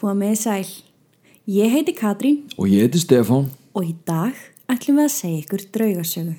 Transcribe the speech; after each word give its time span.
Komið 0.00 0.36
sæl. 0.40 0.68
Ég 1.50 1.72
heiti 1.74 1.92
Katrín 1.92 2.46
Og 2.56 2.70
ég 2.72 2.86
heiti 2.86 3.00
Stefán. 3.02 3.50
og 3.74 3.84
í 3.84 3.94
dag 4.06 4.32
ætlum 4.66 4.96
við 4.96 5.04
að 5.04 5.12
segja 5.12 5.40
ykkur 5.42 5.64
draugasögu. 5.74 6.34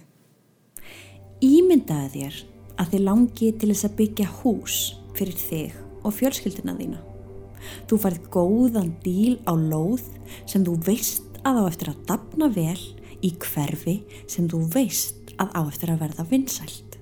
Ímyndaði 1.45 2.09
þér 2.15 2.39
að 2.81 2.89
þið 2.91 3.03
langi 3.05 3.51
til 3.61 3.69
þess 3.69 3.85
að 3.85 3.95
byggja 3.99 4.27
hús 4.41 4.77
fyrir 5.13 5.37
þig 5.37 5.77
og 6.03 6.15
fjölskyldina 6.17 6.75
þína. 6.79 6.99
Þú 7.87 8.01
færð 8.01 8.27
góðan 8.33 8.91
díl 9.05 9.37
á 9.45 9.53
lóð 9.53 10.09
sem 10.49 10.65
þú 10.65 10.75
veist 10.89 11.39
að 11.45 11.61
á 11.61 11.63
eftir 11.69 11.93
að 11.93 12.03
dafna 12.09 12.49
vel 12.49 12.81
í 13.21 13.31
hverfi 13.37 14.01
sem 14.25 14.49
þú 14.49 14.65
veist 14.73 15.35
að 15.37 15.53
á 15.53 15.61
eftir 15.69 15.93
að 15.93 16.01
verða 16.01 16.25
vinsælt. 16.33 16.97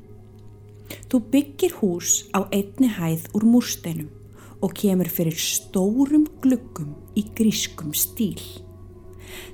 Þú 1.08 1.24
byggir 1.32 1.80
hús 1.80 2.28
á 2.36 2.44
einni 2.52 2.92
hæð 3.00 3.32
úr 3.34 3.48
múrsteinum 3.48 4.12
og 4.60 4.74
kemur 4.76 5.08
fyrir 5.12 5.38
stórum 5.40 6.26
gluggum 6.44 6.96
í 7.18 7.24
grískum 7.36 7.94
stíl. 7.96 8.40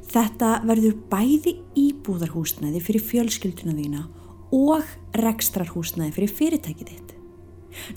Þetta 0.09 0.61
verður 0.65 0.95
bæði 1.11 1.57
íbúðarhúsnæði 1.77 2.81
fyrir 2.83 3.03
fjölskylduna 3.03 3.75
þína 3.75 4.05
og 4.55 4.87
rekstrarhúsnæði 5.19 6.15
fyrir 6.15 6.33
fyrirtækið 6.39 6.91
þitt. 6.91 7.13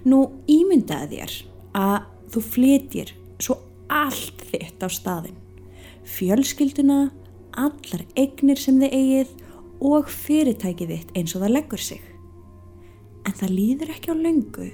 Nú 0.08 0.24
ímyndaði 0.50 1.20
þér 1.20 1.36
að 1.78 2.08
þú 2.34 2.42
flytjir 2.54 3.14
svo 3.38 3.60
allt 3.88 4.42
þitt 4.50 4.82
á 4.82 4.88
staðin. 4.90 5.38
Fjölskylduna, 6.08 6.98
allar 7.54 8.04
eignir 8.18 8.60
sem 8.60 8.80
þið 8.82 8.96
eigið 8.98 9.32
og 9.88 10.10
fyrirtækið 10.10 10.94
þitt 10.94 11.16
eins 11.16 11.36
og 11.36 11.44
það 11.44 11.54
leggur 11.54 11.84
sig. 11.84 12.02
En 13.24 13.36
það 13.38 13.54
líður 13.54 13.94
ekki 13.94 14.12
á 14.12 14.16
löngu 14.18 14.68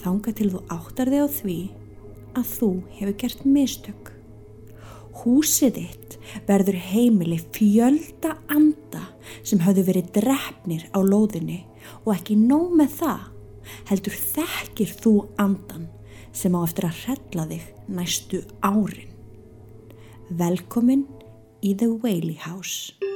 þanga 0.00 0.34
til 0.36 0.48
þú 0.52 0.62
áttar 0.72 1.10
þig 1.12 1.24
á 1.24 1.28
því 1.36 1.58
að 2.38 2.52
þú 2.54 2.70
hefur 2.98 3.16
gert 3.22 3.44
mistök. 3.44 4.12
Húsið 5.20 5.80
þitt 5.80 6.16
verður 6.48 6.78
heimili 6.90 7.40
fjölda 7.52 8.36
anda 8.48 9.02
sem 9.42 9.60
hafðu 9.64 9.84
verið 9.90 10.12
drefnir 10.16 10.86
á 10.94 10.98
lóðinni 11.02 11.64
og 12.04 12.14
ekki 12.14 12.38
nóg 12.38 12.76
með 12.80 12.96
það 13.02 13.28
heldur 13.90 14.16
þekkir 14.34 14.96
þú 15.02 15.14
andan 15.42 15.88
sem 16.32 16.54
á 16.54 16.60
eftir 16.62 16.88
að 16.88 17.00
hrella 17.04 17.46
þig 17.50 17.68
næstu 17.90 18.42
árin. 18.62 19.10
Velkomin 20.30 21.06
í 21.60 21.74
The 21.74 21.90
Whaley 21.90 22.38
House. 22.46 23.09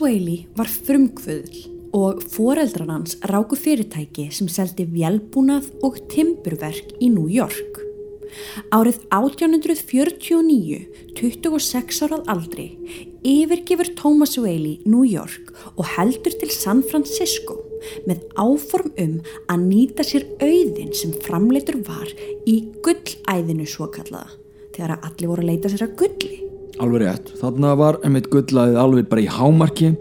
Thomas 0.00 0.16
Whaley 0.16 0.46
var 0.56 0.64
frumkvöðl 0.64 1.56
og 1.92 2.22
foreldran 2.32 2.88
hans 2.88 3.18
ráku 3.28 3.52
fyrirtæki 3.60 4.30
sem 4.32 4.48
seldi 4.48 4.86
vélbúnað 4.88 5.66
og 5.84 5.98
timburverk 6.08 6.94
í 7.04 7.10
New 7.12 7.28
York. 7.28 7.82
Árið 8.72 9.02
1849, 9.12 10.80
26 11.20 12.00
árað 12.06 12.32
aldri, 12.32 12.66
yfirgifur 13.28 13.92
Thomas 14.00 14.38
Whaley 14.40 14.80
New 14.88 15.04
York 15.04 15.52
og 15.74 15.84
heldur 15.98 16.32
til 16.32 16.48
San 16.48 16.80
Francisco 16.80 17.60
með 18.08 18.24
áform 18.40 18.94
um 19.04 19.16
að 19.52 19.66
nýta 19.68 20.06
sér 20.06 20.30
auðin 20.40 20.94
sem 20.96 21.12
framleitur 21.26 21.82
var 21.84 22.08
í 22.48 22.62
gullæðinu 22.80 23.68
svo 23.68 23.92
kallaða, 23.92 24.32
þegar 24.72 24.96
að 24.96 25.10
allir 25.10 25.34
voru 25.34 25.44
að 25.44 25.52
leita 25.52 25.74
sér 25.74 25.90
að 25.90 25.98
gulli. 26.00 26.46
Alveg 26.80 27.02
rétt. 27.02 27.30
Þarna 27.40 27.74
var 27.76 27.98
einmitt 28.06 28.30
gullaðið 28.32 28.80
alveg 28.80 29.08
bara 29.10 29.24
í 29.24 29.28
hámarki. 29.28 29.92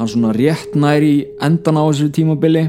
Hann 0.00 0.10
svona 0.10 0.32
rétt 0.34 0.74
næri 0.74 1.14
endan 1.42 1.78
á 1.78 1.86
þessu 1.86 2.10
tímabili 2.14 2.64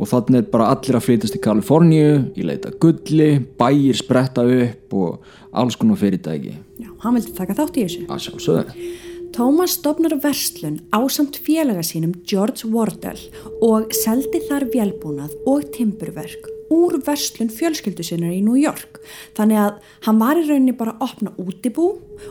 og 0.00 0.08
þannig 0.08 0.40
er 0.40 0.50
bara 0.50 0.70
allir 0.72 0.96
að 0.96 1.04
flytast 1.06 1.36
til 1.36 1.42
Kaliforníu, 1.44 2.12
í 2.34 2.46
leita 2.48 2.72
gulli, 2.80 3.36
bæir 3.60 3.98
spretta 3.98 4.44
upp 4.48 4.96
og 4.96 5.34
alls 5.52 5.76
konar 5.78 6.00
fyrirtæki. 6.00 6.56
Já, 6.80 6.88
hann 7.04 7.18
vildi 7.18 7.34
taka 7.36 7.56
þátt 7.58 7.76
í 7.76 7.84
þessu. 7.86 8.06
Að 8.08 8.22
sjálfsögðu. 8.26 8.88
Thomas 9.32 9.76
stopnar 9.78 10.16
verslun 10.20 10.80
ásamt 10.92 11.38
félaga 11.40 11.84
sínum 11.86 12.16
George 12.28 12.68
Wardell 12.68 13.20
og 13.64 13.92
seldi 13.96 14.42
þar 14.48 14.66
vélbúnað 14.72 15.36
og 15.48 15.70
timburverk 15.76 16.50
úr 16.72 16.98
verslun 17.06 17.52
fjölskyldu 17.52 18.06
sinnar 18.06 18.32
í 18.34 18.40
New 18.44 18.58
York. 18.58 19.00
Þannig 19.36 19.60
að 19.64 19.90
hann 20.06 20.22
var 20.22 20.40
í 20.40 20.46
rauninni 20.48 20.76
bara 20.78 20.96
að 20.96 21.04
opna 21.08 21.34
útibú 21.40 21.88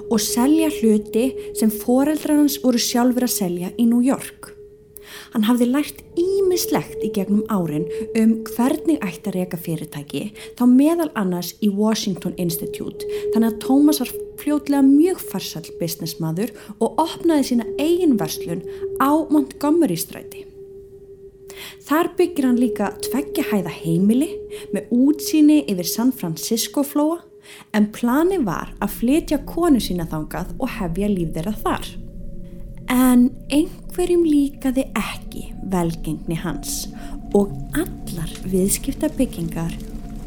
og 0.07 0.23
selja 0.23 0.71
hluti 0.79 1.27
sem 1.59 1.73
foreldrar 1.73 2.41
hans 2.41 2.57
voru 2.63 2.81
sjálfur 2.81 3.27
að 3.27 3.37
selja 3.37 3.75
í 3.77 3.87
New 3.89 4.01
York. 4.05 4.51
Hann 5.31 5.45
hafði 5.47 5.67
lært 5.69 6.01
ímislegt 6.19 7.03
í 7.05 7.11
gegnum 7.15 7.45
árin 7.51 7.87
um 8.19 8.33
hvernig 8.51 8.99
ætti 9.05 9.31
að 9.31 9.37
reyka 9.37 9.59
fyrirtæki 9.59 10.23
þá 10.59 10.63
meðal 10.67 11.09
annars 11.19 11.53
í 11.63 11.71
Washington 11.71 12.35
Institute 12.41 13.07
þannig 13.33 13.47
að 13.53 13.59
Thomas 13.65 14.01
var 14.03 14.13
fljótlega 14.41 14.83
mjög 14.87 15.23
farsall 15.31 15.67
businessmaður 15.79 16.55
og 16.79 17.03
opnaði 17.07 17.51
sína 17.51 17.67
eigin 17.79 18.17
verslun 18.19 18.65
á 18.99 19.11
Montgomery 19.31 19.99
stræti. 19.99 20.50
Þar 21.87 22.11
byggir 22.17 22.47
hann 22.47 22.59
líka 22.61 22.91
tveggja 23.07 23.47
hæða 23.51 23.73
heimili 23.81 24.29
með 24.73 24.93
útsýni 24.95 25.61
yfir 25.71 25.89
San 25.89 26.13
Francisco 26.15 26.83
flóa 26.87 27.19
en 27.75 27.89
plani 27.95 28.39
var 28.45 28.71
að 28.83 28.95
flytja 28.99 29.41
konu 29.47 29.81
sína 29.83 30.07
þangað 30.11 30.53
og 30.59 30.71
hefja 30.77 31.09
líf 31.11 31.33
þeirra 31.35 31.55
þar. 31.63 31.89
En 32.91 33.27
einhverjum 33.53 34.23
líkaði 34.27 34.87
ekki 34.99 35.45
velgengni 35.71 36.37
hans 36.43 36.85
og 37.37 37.53
allar 37.77 38.31
viðskiptabyggingar 38.51 39.75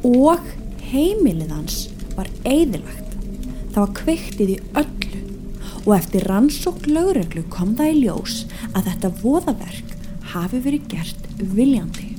og 0.08 0.44
heimilið 0.90 1.52
hans 1.52 1.80
var 2.14 2.30
eðilagt. 2.48 3.16
Það 3.74 3.80
var 3.80 3.94
kveiktið 3.98 4.54
í 4.54 4.60
öllu 4.80 5.22
og 5.84 5.96
eftir 5.98 6.24
rannsók 6.30 6.86
lögreglu 6.88 7.44
kom 7.52 7.74
það 7.76 7.90
í 7.92 8.04
ljós 8.04 8.36
að 8.72 8.88
þetta 8.88 9.10
voðaverk 9.20 9.93
hafi 10.34 10.60
verið 10.64 10.88
gert 10.90 11.28
viljandi. 11.54 12.10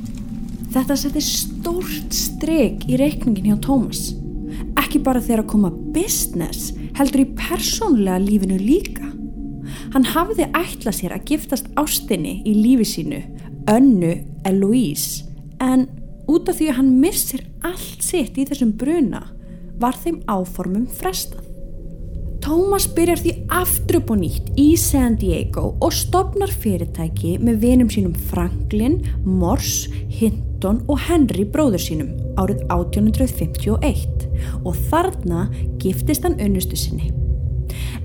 Þetta 0.75 0.97
seti 0.99 1.23
stórt 1.23 2.15
strek 2.15 2.85
í 2.91 2.99
reikningin 2.99 3.51
hjá 3.51 3.57
Tómas. 3.63 4.09
Ekki 4.79 5.01
bara 5.03 5.21
þegar 5.23 5.45
að 5.45 5.51
koma 5.53 5.71
business, 5.95 6.73
heldur 6.97 7.23
í 7.23 7.29
persónlega 7.37 8.19
lífinu 8.23 8.59
líka. 8.59 9.11
Hann 9.95 10.07
hafiði 10.11 10.49
ætlað 10.55 10.97
sér 10.99 11.15
að 11.15 11.29
giftast 11.31 11.69
ástinni 11.79 12.41
í 12.47 12.55
lífi 12.57 12.87
sínu, 12.91 13.21
önnu 13.71 14.13
Eloise, 14.47 15.25
en 15.63 15.87
út 16.27 16.51
af 16.51 16.59
því 16.59 16.69
að 16.71 16.79
hann 16.81 16.93
missir 17.01 17.45
allt 17.65 18.03
sitt 18.03 18.37
í 18.37 18.47
þessum 18.47 18.75
bruna, 18.79 19.23
var 19.79 19.95
þeim 20.03 20.21
áformum 20.31 20.87
frestað. 20.99 21.54
Thomas 22.45 22.83
byrjar 22.94 23.17
því 23.23 23.31
aftur 23.57 23.97
upp 23.97 24.11
og 24.13 24.19
nýtt 24.22 24.51
í 24.61 24.67
San 24.78 25.16
Diego 25.17 25.72
og 25.81 25.94
stopnar 25.97 26.51
fyrirtæki 26.53 27.39
með 27.41 27.63
vinum 27.63 27.89
sínum 27.89 28.13
Franklin, 28.29 29.00
Morse, 29.25 29.89
Hinton 30.13 30.84
og 30.85 31.01
Henry 31.07 31.47
bróður 31.50 31.81
sínum 31.81 32.11
árið 32.38 32.61
1851 32.69 34.28
og 34.61 34.78
þarna 34.91 35.47
giftist 35.81 36.28
hann 36.28 36.37
unnustu 36.37 36.78
sinni. 36.78 37.09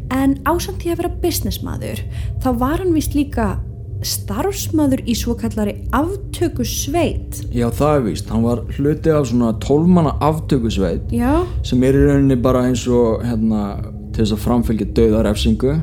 En 0.09 0.39
ásamt 0.49 0.81
því 0.81 0.95
að 0.95 1.03
vera 1.03 1.13
businessmaður 1.21 2.01
þá 2.41 2.51
var 2.65 2.81
hann 2.81 2.97
vist 2.97 3.19
líka 3.19 3.59
starfsmaður 4.01 5.05
í 5.05 5.21
svo 5.21 5.37
kallari 5.37 5.83
aftökusveit. 5.93 7.45
Já, 7.53 7.69
það 7.69 7.97
er 7.99 8.05
víst. 8.09 8.33
Hann 8.33 8.49
var 8.49 8.65
hluti 8.73 9.13
af 9.13 9.29
svona 9.29 9.53
tólmanna 9.61 10.17
aftökusveit 10.25 11.13
Já, 11.13 11.43
sem 11.61 11.85
er 11.85 11.93
í 11.93 12.09
rauninni 12.09 12.41
bara 12.41 12.71
eins 12.71 12.89
og 12.89 13.21
hérna 13.29 14.00
til 14.21 14.27
þess 14.27 14.37
að 14.37 14.43
framfylgja 14.45 14.87
dauðarefsingu. 14.99 15.75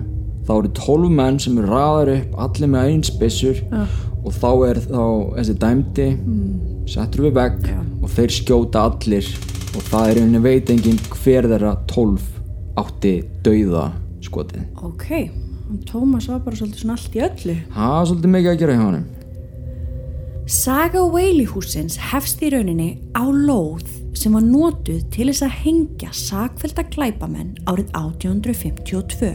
Þá 0.46 0.52
eru 0.54 0.70
tólf 0.78 1.10
menn 1.18 1.40
sem 1.42 1.56
eru 1.58 1.72
raðar 1.72 2.12
upp 2.14 2.36
allir 2.46 2.70
með 2.70 2.92
einn 2.92 3.02
spissur 3.08 3.58
Já. 3.66 3.82
og 4.22 4.36
þá 4.38 4.50
er 4.68 4.80
þá 4.86 5.02
þessi 5.40 5.56
dæmdi 5.64 6.06
settur 6.88 7.26
við 7.26 7.34
vegg 7.40 7.66
Já. 7.66 7.80
og 7.98 8.14
þeir 8.14 8.36
skjóta 8.38 8.86
allir 8.92 9.32
og 9.74 9.90
það 9.90 10.12
er 10.12 10.22
einhvern 10.22 10.46
veit 10.46 10.72
enginn 10.72 11.02
hver 11.18 11.50
þeirra 11.50 11.74
tólf 11.90 12.30
átti 12.78 13.18
dauða 13.44 13.90
skotið. 14.24 14.64
ok. 14.86 15.10
Thomas 15.90 16.30
var 16.30 16.40
bara 16.46 16.56
svolítið 16.56 16.80
svona 16.80 16.96
allt 16.96 17.16
í 17.18 17.24
öllu. 17.26 17.56
Það 17.74 17.98
er 17.98 18.06
svolítið 18.08 18.36
mikið 18.38 18.52
að 18.54 18.60
gera 18.62 18.76
hjá 18.78 18.84
honum. 18.86 19.08
Saga 20.48 21.02
Whaley 21.04 21.50
húsins 21.50 21.98
hefst 22.14 22.40
í 22.46 22.54
rauninni 22.54 22.92
á 23.12 23.28
lóð 23.28 23.84
sem 24.18 24.34
var 24.36 24.46
notuð 24.46 25.06
til 25.14 25.30
þess 25.30 25.46
að 25.46 25.60
hengja 25.64 26.10
sakvelda 26.16 26.86
glæpamenn 26.94 27.56
árið 27.70 27.94
1852. 27.94 29.32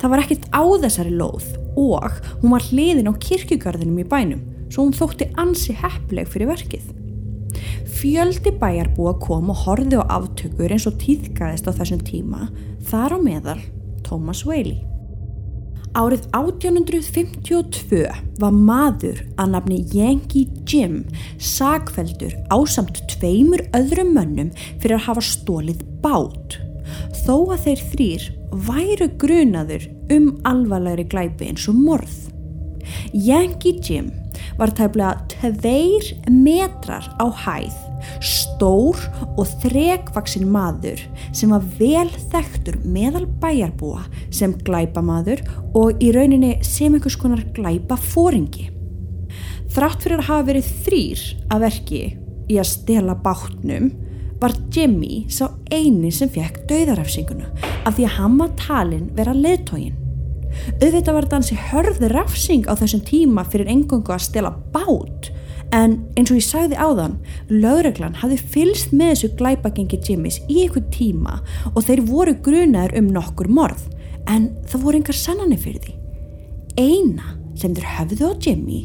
Það 0.00 0.12
var 0.12 0.22
ekkert 0.22 0.48
á 0.52 0.62
þessari 0.84 1.14
lóð 1.16 1.46
og 1.80 2.18
hún 2.42 2.54
var 2.54 2.66
hliðin 2.68 3.10
á 3.10 3.14
kirkjugarðinum 3.16 4.02
í 4.02 4.08
bænum 4.08 4.42
svo 4.72 4.86
hún 4.86 4.96
þótti 4.96 5.30
ansi 5.40 5.76
heppleg 5.76 6.30
fyrir 6.30 6.52
verkið. 6.52 6.84
Fjöldi 7.92 8.54
bæjarbúa 8.60 9.16
kom 9.22 9.52
og 9.52 9.64
horfið 9.66 10.00
á 10.00 10.04
aftökur 10.20 10.72
eins 10.72 10.88
og 10.88 10.96
týðgæðist 11.02 11.68
á 11.68 11.72
þessum 11.76 12.00
tíma 12.06 12.48
þar 12.88 13.16
á 13.16 13.18
meðal 13.22 13.60
Thomas 14.06 14.46
Whaley. 14.48 14.91
Árið 15.92 16.22
1852 16.32 18.06
var 18.40 18.54
maður 18.56 19.18
að 19.36 19.50
nafni 19.52 19.80
Yankee 19.92 20.48
Jim 20.64 21.02
sagfeldur 21.36 22.32
ásamt 22.48 23.02
tveimur 23.12 23.60
öðrum 23.76 24.14
mönnum 24.16 24.48
fyrir 24.80 24.96
að 24.96 25.04
hafa 25.10 25.24
stólið 25.28 25.82
bát. 26.00 26.56
Þó 27.26 27.36
að 27.52 27.66
þeir 27.66 27.84
þrýr 27.90 28.24
væru 28.70 29.10
grunaður 29.20 29.84
um 30.16 30.30
alvarlegri 30.48 31.04
glæpi 31.12 31.50
eins 31.52 31.68
og 31.68 31.76
morð. 31.76 32.16
Yankee 33.12 33.76
Jim 33.84 34.08
var 34.56 34.72
tæplega 34.72 35.20
tveir 35.36 36.08
metrar 36.32 37.04
á 37.20 37.28
hæð, 37.28 37.76
stór 38.26 38.98
og 39.36 39.48
þrekvaksin 39.62 40.46
maður 40.50 41.02
sem 41.34 41.52
var 41.52 41.64
vel 41.78 42.08
þekktur 42.32 42.78
meðal 42.84 43.24
bæjarbúa 43.42 44.04
sem 44.34 44.54
glæpamaður 44.66 45.42
og 45.78 46.02
í 46.02 46.12
rauninni 46.14 46.54
sem 46.66 46.94
einhvers 46.94 47.18
konar 47.20 47.44
glæpa 47.56 47.98
fóringi. 48.00 48.70
Þrátt 49.72 50.04
fyrir 50.04 50.20
að 50.20 50.28
hafa 50.28 50.48
verið 50.50 50.70
þrýr 50.86 51.26
að 51.52 51.66
verki 51.66 52.02
í 52.52 52.58
að 52.60 52.70
stela 52.72 53.16
bátnum 53.24 53.90
var 54.42 54.54
Jimmy 54.74 55.22
sá 55.30 55.46
eini 55.70 56.10
sem 56.12 56.30
fekk 56.32 56.64
dauðarafsinguna 56.70 57.50
af 57.86 57.96
því 57.96 58.08
að 58.08 58.38
var 58.40 58.56
talin 58.58 59.10
vera 59.16 59.34
leðtógin. 59.36 59.98
Auðvitað 60.82 61.14
var 61.16 61.28
hansi 61.32 61.56
hörði 61.70 62.10
rafsing 62.12 62.66
á 62.68 62.76
þessum 62.76 63.04
tíma 63.06 63.44
fyrir 63.48 63.70
engungu 63.72 64.12
að 64.12 64.26
stela 64.26 64.52
bát 64.74 65.30
en 65.72 65.96
eins 66.16 66.30
og 66.30 66.38
ég 66.38 66.46
sagði 66.46 66.78
áðan, 66.78 67.18
lögreglan 67.48 68.18
hafði 68.20 68.38
fylst 68.54 68.92
með 68.92 69.14
þessu 69.14 69.30
glæpagengi 69.40 70.00
Jimmys 70.04 70.40
í 70.48 70.62
einhver 70.66 70.84
tíma 70.92 71.38
og 71.72 71.84
þeir 71.86 72.04
voru 72.08 72.34
grunaður 72.44 72.98
um 73.00 73.12
nokkur 73.14 73.48
morð 73.48 73.86
en 74.30 74.50
það 74.68 74.84
voru 74.84 75.00
engar 75.00 75.18
sannanir 75.18 75.62
fyrir 75.62 75.86
því. 75.86 75.94
Eina 76.76 77.38
sem 77.58 77.74
þeir 77.76 77.88
höfðu 77.96 78.28
á 78.28 78.32
Jimmy 78.44 78.82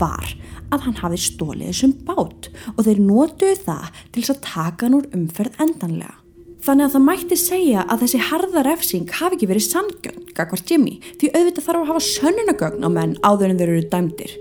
var 0.00 0.32
að 0.70 0.86
hann 0.86 0.98
hafi 1.00 1.20
stólið 1.20 1.70
þessum 1.70 1.94
bát 2.08 2.48
og 2.76 2.82
þeir 2.86 3.04
nótuðu 3.04 3.60
það 3.66 4.02
til 4.12 4.22
þess 4.22 4.34
að 4.34 4.42
taka 4.48 4.86
hann 4.86 4.98
úr 5.00 5.08
umferð 5.16 5.62
endanlega. 5.62 6.16
Þannig 6.60 6.86
að 6.86 6.94
það 6.94 7.04
mætti 7.06 7.36
segja 7.40 7.82
að 7.88 8.02
þessi 8.04 8.18
harða 8.28 8.62
refsing 8.66 9.12
hafi 9.16 9.38
ekki 9.38 9.48
verið 9.48 9.64
sangjönd, 9.64 10.32
gagvart 10.36 10.68
Jimmy, 10.68 10.98
því 11.16 11.30
auðvitað 11.32 11.66
þarf 11.66 11.80
að 11.80 11.88
hafa 11.88 12.02
sönnunagögn 12.04 12.84
á 12.84 12.88
menn 12.92 13.14
áður 13.24 13.54
en 13.54 13.60
þeir 13.62 13.72
eru 13.72 13.86
dæmdir. 13.94 14.34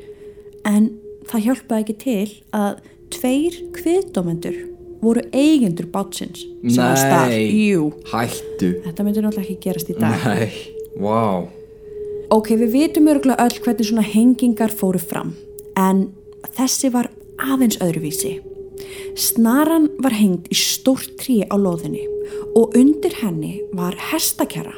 Það 1.30 1.46
hjálpaði 1.46 1.86
ekki 1.86 1.98
til 2.02 2.26
að 2.58 2.82
tveir 3.14 3.60
kviðdómendur 3.78 4.58
voru 5.00 5.24
eigendur 5.32 5.88
bátsins 5.94 6.42
sem 6.44 6.82
var 6.82 7.00
starf. 7.00 7.38
Hættu 8.12 8.74
þetta 8.84 9.06
myndi 9.06 9.24
náttúrulega 9.24 9.46
ekki 9.46 9.64
gerast 9.70 9.94
í 9.94 9.98
dag. 10.00 10.60
Wow 11.00 11.48
Ok, 12.30 12.52
við 12.54 12.76
vitum 12.76 13.08
örgulega 13.10 13.42
öll 13.42 13.56
hvernig 13.64 13.88
svona 13.88 14.04
hengingar 14.06 14.70
fóru 14.70 15.00
fram, 15.02 15.32
en 15.74 16.12
þessi 16.54 16.92
var 16.94 17.08
aðeins 17.42 17.80
öðruvísi. 17.82 18.36
Snaran 19.18 19.88
var 19.98 20.14
hengt 20.14 20.46
í 20.54 20.58
stórt 20.58 21.16
trí 21.18 21.40
á 21.50 21.58
loðinni 21.58 22.04
og 22.54 22.78
undir 22.78 23.16
henni 23.24 23.56
var 23.74 23.98
hestakjara 24.12 24.76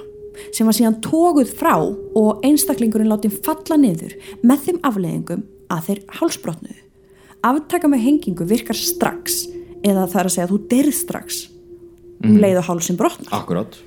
sem 0.56 0.66
var 0.66 0.78
síðan 0.78 1.02
tóguð 1.04 1.52
frá 1.60 1.76
og 1.84 2.46
einstaklingurinn 2.48 3.12
látið 3.12 3.36
falla 3.44 3.78
niður 3.84 4.16
með 4.48 4.64
þeim 4.70 4.80
afleðingum 4.88 5.44
að 5.72 5.86
þeir 5.88 6.02
hálsbrotnuðu. 6.20 6.82
Aftaka 7.48 7.90
með 7.90 8.04
hengingu 8.06 8.46
virkar 8.50 8.78
strax 8.78 9.46
eða 9.82 10.06
það 10.10 10.20
er 10.20 10.28
að 10.28 10.34
segja 10.36 10.48
að 10.48 10.54
þú 10.54 10.60
derð 10.74 10.98
strax 10.98 11.40
um 12.22 12.36
leið 12.38 12.60
og 12.62 12.68
hálsin 12.68 13.00
brotnar. 13.00 13.34
Akkurát 13.34 13.80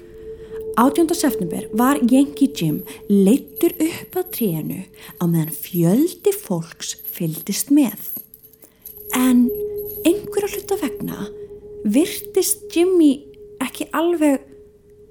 18. 0.76 1.14
september 1.14 1.68
var 1.78 2.00
Yankee 2.10 2.50
Jim 2.50 2.80
leittur 3.08 3.76
upp 3.78 4.16
að 4.18 4.30
trénu 4.34 4.80
á 5.22 5.24
meðan 5.30 5.54
fjöldi 5.54 6.32
fólks 6.34 6.96
fyldist 7.14 7.70
með. 7.70 7.94
En 9.14 9.46
einhverja 10.02 10.50
hluta 10.56 10.78
vegna 10.80 11.28
virtist 11.84 12.66
Jimmy 12.74 13.12
ekki 13.62 13.86
alveg 13.94 14.42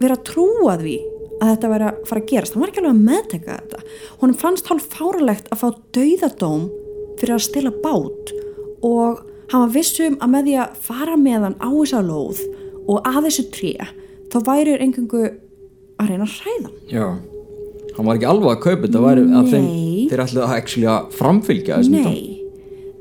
vera 0.03 0.17
að 0.17 0.25
trúa 0.33 0.75
því 0.81 0.97
að 1.43 1.51
þetta 1.51 1.71
væri 1.73 1.89
að 1.89 1.99
fara 2.07 2.23
að 2.23 2.29
gerast. 2.31 2.55
Hann 2.55 2.63
var 2.63 2.71
ekki 2.71 2.81
alveg 2.81 2.93
að 2.93 3.03
meðteka 3.09 3.57
þetta. 3.59 3.83
Honum 4.21 4.39
fannst 4.39 4.71
hálf 4.71 4.87
fáralegt 4.93 5.51
að 5.51 5.61
fá 5.63 5.67
dauðadóm 5.97 6.65
fyrir 7.19 7.35
að 7.35 7.45
stila 7.49 7.73
bát 7.83 8.33
og 8.83 9.21
hann 9.51 9.65
var 9.65 9.75
vissum 9.75 10.17
að 10.23 10.33
með 10.33 10.47
því 10.47 10.55
að 10.63 10.79
fara 10.87 11.19
með 11.19 11.47
hann 11.49 11.59
á 11.59 11.69
þessa 11.69 12.01
lóð 12.07 12.41
og 12.87 13.11
að 13.11 13.21
þessu 13.27 13.45
tré 13.53 13.75
þá 14.33 14.39
væri 14.47 14.79
engungu 14.81 15.27
að 16.01 16.09
reyna 16.09 16.25
að 16.25 16.39
hræða. 16.39 16.73
Já 16.89 17.05
Hann 17.93 18.07
var 18.07 18.17
ekki 18.17 18.29
alveg 18.29 18.49
að 18.49 18.61
kaupa 18.63 18.87
þetta 18.87 19.01
væri 19.03 19.23
að 19.37 19.49
þeim, 19.51 19.67
þeir 20.09 20.23
ætlaði 20.23 20.87
að 20.89 21.11
framfylgja 21.13 21.79
þessum. 21.79 21.97
Nei, 22.07 22.23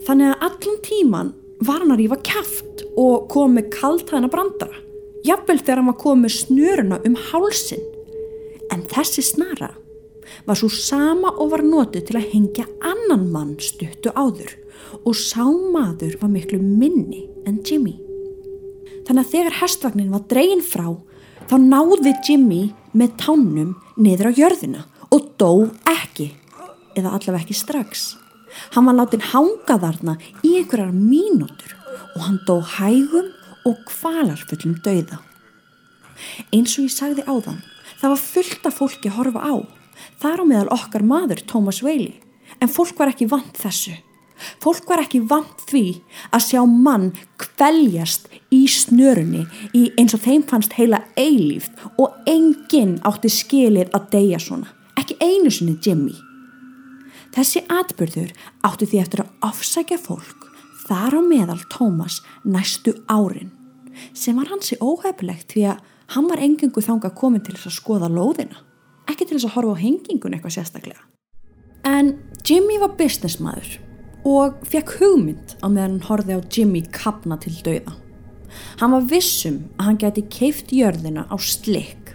þannig 0.06 0.29
að 0.29 0.44
allan 0.49 0.81
tíman 0.85 1.31
var 1.62 1.81
hann 1.81 1.94
að 1.94 2.03
rífa 2.03 2.19
kæft 2.29 2.83
og 3.00 3.27
kom 3.33 3.56
með 3.56 3.71
kaltæðina 3.79 4.31
brandara. 4.33 4.83
Jafnvel 5.25 5.61
þegar 5.62 5.81
hann 5.81 5.89
var 5.89 5.99
komið 6.03 6.25
með 6.27 6.35
snöruna 6.37 7.00
um 7.09 7.17
hálsin. 7.31 7.85
Þessi 8.93 9.25
snara 9.25 9.71
var 10.47 10.59
svo 10.59 10.69
sama 10.73 11.33
og 11.41 11.53
var 11.53 11.65
notið 11.65 12.09
til 12.09 12.19
að 12.19 12.29
hengja 12.33 12.67
annan 12.85 13.29
mann 13.33 13.55
stuttu 13.62 14.12
áður 14.12 14.53
og 15.03 15.17
sá 15.17 15.44
maður 15.47 16.19
var 16.21 16.33
miklu 16.33 16.61
minni 16.61 17.25
en 17.49 17.61
Jimmy. 17.65 17.97
Þannig 19.06 19.25
að 19.25 19.33
þegar 19.33 19.59
hestvagnin 19.62 20.12
var 20.12 20.27
dregin 20.31 20.65
frá 20.65 20.87
þá 21.49 21.56
náði 21.59 22.15
Jimmy 22.27 22.62
með 22.93 23.17
tánum 23.23 23.75
niður 23.97 24.31
á 24.31 24.39
jörðina 24.39 24.85
og 25.12 25.33
dó 25.41 25.69
ekki 25.89 26.31
eða 26.97 27.15
allavega 27.17 27.43
ekki 27.43 27.56
strax. 27.56 28.12
Hann 28.77 28.87
var 28.89 28.99
látin 28.99 29.25
hanga 29.33 29.79
þarna 29.81 30.19
í 30.44 30.59
einhverjar 30.61 30.93
mínútur 30.93 31.77
og 32.12 32.25
hann 32.27 32.41
dó 32.47 32.59
hægum 32.77 33.33
og 33.69 33.85
kvalarfullum 33.89 34.77
dauða. 34.85 35.23
Eins 36.53 36.77
og 36.77 36.87
ég 36.87 36.93
sagði 36.93 37.25
áðan, 37.27 37.63
það 38.03 38.15
var 38.15 38.23
fullt 38.27 38.67
af 38.67 38.79
fólki 38.81 39.11
að 39.11 39.19
horfa 39.21 39.43
á. 39.47 39.55
Þar 40.19 40.43
á 40.43 40.44
meðal 40.51 40.71
okkar 40.75 41.05
maður 41.06 41.44
Thomas 41.47 41.82
Whaley, 41.85 42.19
en 42.59 42.71
fólk 42.71 42.99
var 42.99 43.13
ekki 43.13 43.29
vant 43.31 43.55
þessu. 43.59 43.94
Fólk 44.63 44.89
var 44.91 45.05
ekki 45.05 45.21
vant 45.31 45.63
því 45.71 45.85
að 46.35 46.47
sjá 46.49 46.61
mann 46.67 47.13
kveljast 47.39 48.27
í 48.51 48.65
snörunni 48.67 49.44
í 49.77 49.85
eins 50.01 50.17
og 50.17 50.25
þeim 50.25 50.43
fannst 50.51 50.75
heila 50.75 51.05
eilíft 51.15 51.79
og 51.94 52.17
enginn 52.27 52.97
átti 53.06 53.31
skilið 53.31 53.94
að 53.94 54.09
deyja 54.17 54.43
svona. 54.43 54.73
Ekki 54.99 55.21
einu 55.23 55.53
sinni 55.53 55.79
Jimmy. 55.79 56.17
Þessi 57.32 57.63
atbyrður 57.71 58.35
átti 58.67 58.91
því 58.91 59.03
eftir 59.05 59.23
að 59.23 59.53
afsækja 59.53 60.01
fólk 60.03 60.49
þar 60.89 61.17
á 61.17 61.21
meðal 61.23 61.61
Thomas 61.71 62.19
næstu 62.43 62.97
árin 63.06 63.55
sem 64.17 64.37
var 64.37 64.51
hansi 64.51 64.77
óheflegt 64.82 65.53
því 65.55 65.69
að 65.71 65.92
hann 66.14 66.28
var 66.28 66.42
engengu 66.42 66.82
þanga 66.84 67.12
komin 67.16 67.42
til 67.44 67.56
þess 67.56 67.70
að 67.70 67.78
skoða 67.78 68.12
lóðina 68.12 68.60
ekki 69.10 69.26
til 69.26 69.38
þess 69.38 69.48
að 69.48 69.56
horfa 69.56 69.74
á 69.74 69.82
hengingun 69.82 70.36
eitthvað 70.36 70.56
sérstaklega. 70.56 71.02
En 71.88 72.14
Jimmy 72.46 72.78
var 72.82 72.94
businessmaður 72.98 73.78
og 74.28 74.60
fekk 74.70 74.96
hugmynd 75.00 75.56
á 75.62 75.66
meðan 75.66 75.98
hann 75.98 76.06
horfði 76.06 76.38
á 76.38 76.40
Jimmy 76.46 76.84
kapna 76.94 77.38
til 77.42 77.54
dauða. 77.66 77.96
Hann 78.78 78.92
var 78.94 79.08
vissum 79.10 79.62
að 79.78 79.88
hann 79.88 80.00
geti 80.02 80.26
keift 80.31 80.74
jörðina 80.74 81.26
á 81.26 81.36
slikk. 81.40 82.12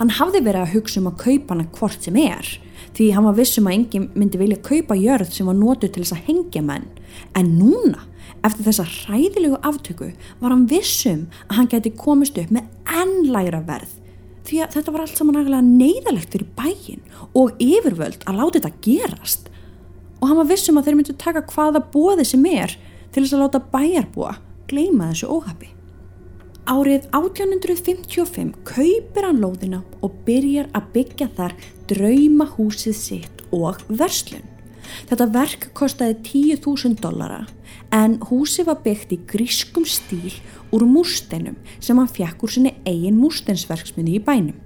Hann 0.00 0.12
hafði 0.18 0.42
verið 0.44 0.66
að 0.66 0.74
hugsa 0.74 1.00
um 1.00 1.08
að 1.10 1.22
kaupa 1.24 1.54
hana 1.54 1.70
hvort 1.76 2.04
sem 2.04 2.18
er 2.20 2.50
því 2.96 3.10
hann 3.14 3.26
var 3.28 3.36
vissum 3.38 3.68
að 3.70 3.76
enginn 3.78 4.08
myndi 4.18 4.40
vilja 4.40 4.60
kaupa 4.66 4.96
jörð 4.98 5.32
sem 5.32 5.48
var 5.48 5.56
notuð 5.56 5.94
til 5.94 6.04
þess 6.04 6.16
að 6.16 6.26
hengja 6.28 6.62
menn. 6.66 6.88
En 7.38 7.54
núna 7.56 8.04
eftir 8.46 8.66
þessa 8.66 8.86
hræðilegu 8.88 9.58
aftöku 9.66 10.10
var 10.40 10.54
hann 10.54 10.68
vissum 10.70 11.26
að 11.48 11.56
hann 11.58 11.70
geti 11.72 11.94
komist 11.96 12.38
upp 12.40 12.52
með 12.54 12.68
enn 13.00 13.32
lægra 13.32 13.62
verð. 13.66 13.96
Því 14.48 14.62
að 14.64 14.76
þetta 14.76 14.94
var 14.94 15.04
allt 15.04 15.18
saman 15.18 15.36
nægilega 15.38 15.66
neyðalegt 15.66 16.32
fyrir 16.34 16.52
bæin 16.58 17.02
og 17.36 17.58
yfirvöld 17.62 18.24
að 18.26 18.40
láta 18.40 18.58
þetta 18.58 18.84
gerast. 18.86 19.50
Og 20.20 20.30
hann 20.30 20.40
var 20.40 20.48
vissum 20.52 20.80
að 20.80 20.88
þeir 20.88 21.00
myndu 21.00 21.18
taka 21.20 21.44
hvaða 21.52 21.84
bóði 21.92 22.26
sem 22.28 22.46
er 22.50 22.78
til 23.12 23.24
þess 23.24 23.36
að 23.36 23.44
láta 23.44 23.66
bæjarbúa 23.74 24.38
gleyma 24.70 25.10
þessu 25.10 25.30
óhafi 25.30 25.74
Árið 26.70 27.08
1855 27.16 28.52
kaupir 28.68 29.26
hann 29.26 29.40
lóðina 29.42 29.80
og 30.04 30.12
byrjar 30.26 30.68
að 30.76 30.90
byggja 30.94 31.26
þar 31.34 31.54
draumahúsið 31.90 32.94
sitt 32.94 33.42
og 33.50 33.80
verslun. 33.88 34.44
Þetta 35.10 35.28
verk 35.34 35.68
kostaði 35.76 36.16
10.000 36.26 37.00
dollara 37.02 37.44
en 37.94 38.18
húsi 38.30 38.64
var 38.66 38.80
byggt 38.84 39.14
í 39.14 39.20
grískum 39.30 39.86
stíl 39.88 40.32
úr 40.74 40.86
múrsteinum 40.86 41.58
sem 41.78 41.98
hann 41.98 42.10
fjakk 42.10 42.44
úr 42.46 42.54
sinni 42.54 42.76
eigin 42.86 43.18
múrsteinsverksmiði 43.18 44.18
í 44.18 44.24
bænum. 44.24 44.58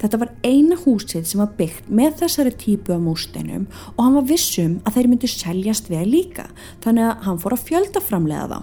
Þetta 0.00 0.18
var 0.22 0.32
eina 0.42 0.78
húsið 0.80 1.28
sem 1.28 1.42
var 1.42 1.52
byggt 1.58 1.90
með 1.92 2.16
þessari 2.22 2.54
típu 2.58 2.94
af 2.96 3.04
múrsteinum 3.04 3.68
og 3.94 4.00
hann 4.02 4.18
var 4.18 4.26
vissum 4.30 4.80
að 4.84 4.98
þeir 4.98 5.10
myndu 5.12 5.30
seljast 5.30 5.92
vel 5.92 6.06
líka 6.08 6.48
þannig 6.84 7.06
að 7.06 7.28
hann 7.28 7.40
fór 7.44 7.56
að 7.56 7.64
fjölda 7.68 8.02
framlega 8.02 8.48
þá. 8.50 8.58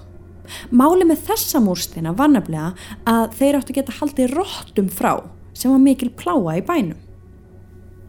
Máli 0.69 1.07
með 1.07 1.23
þessa 1.29 1.61
múrsteina 1.63 2.13
var 2.17 2.29
nefnilega 2.33 2.73
að 3.09 3.39
þeir 3.39 3.59
áttu 3.59 3.73
að 3.73 3.79
geta 3.79 3.97
haldið 3.99 4.35
róttum 4.35 4.91
frá 4.93 5.13
sem 5.55 5.71
var 5.71 5.81
mikil 5.81 6.11
pláa 6.19 6.59
í 6.59 6.65
bænum. 6.65 7.04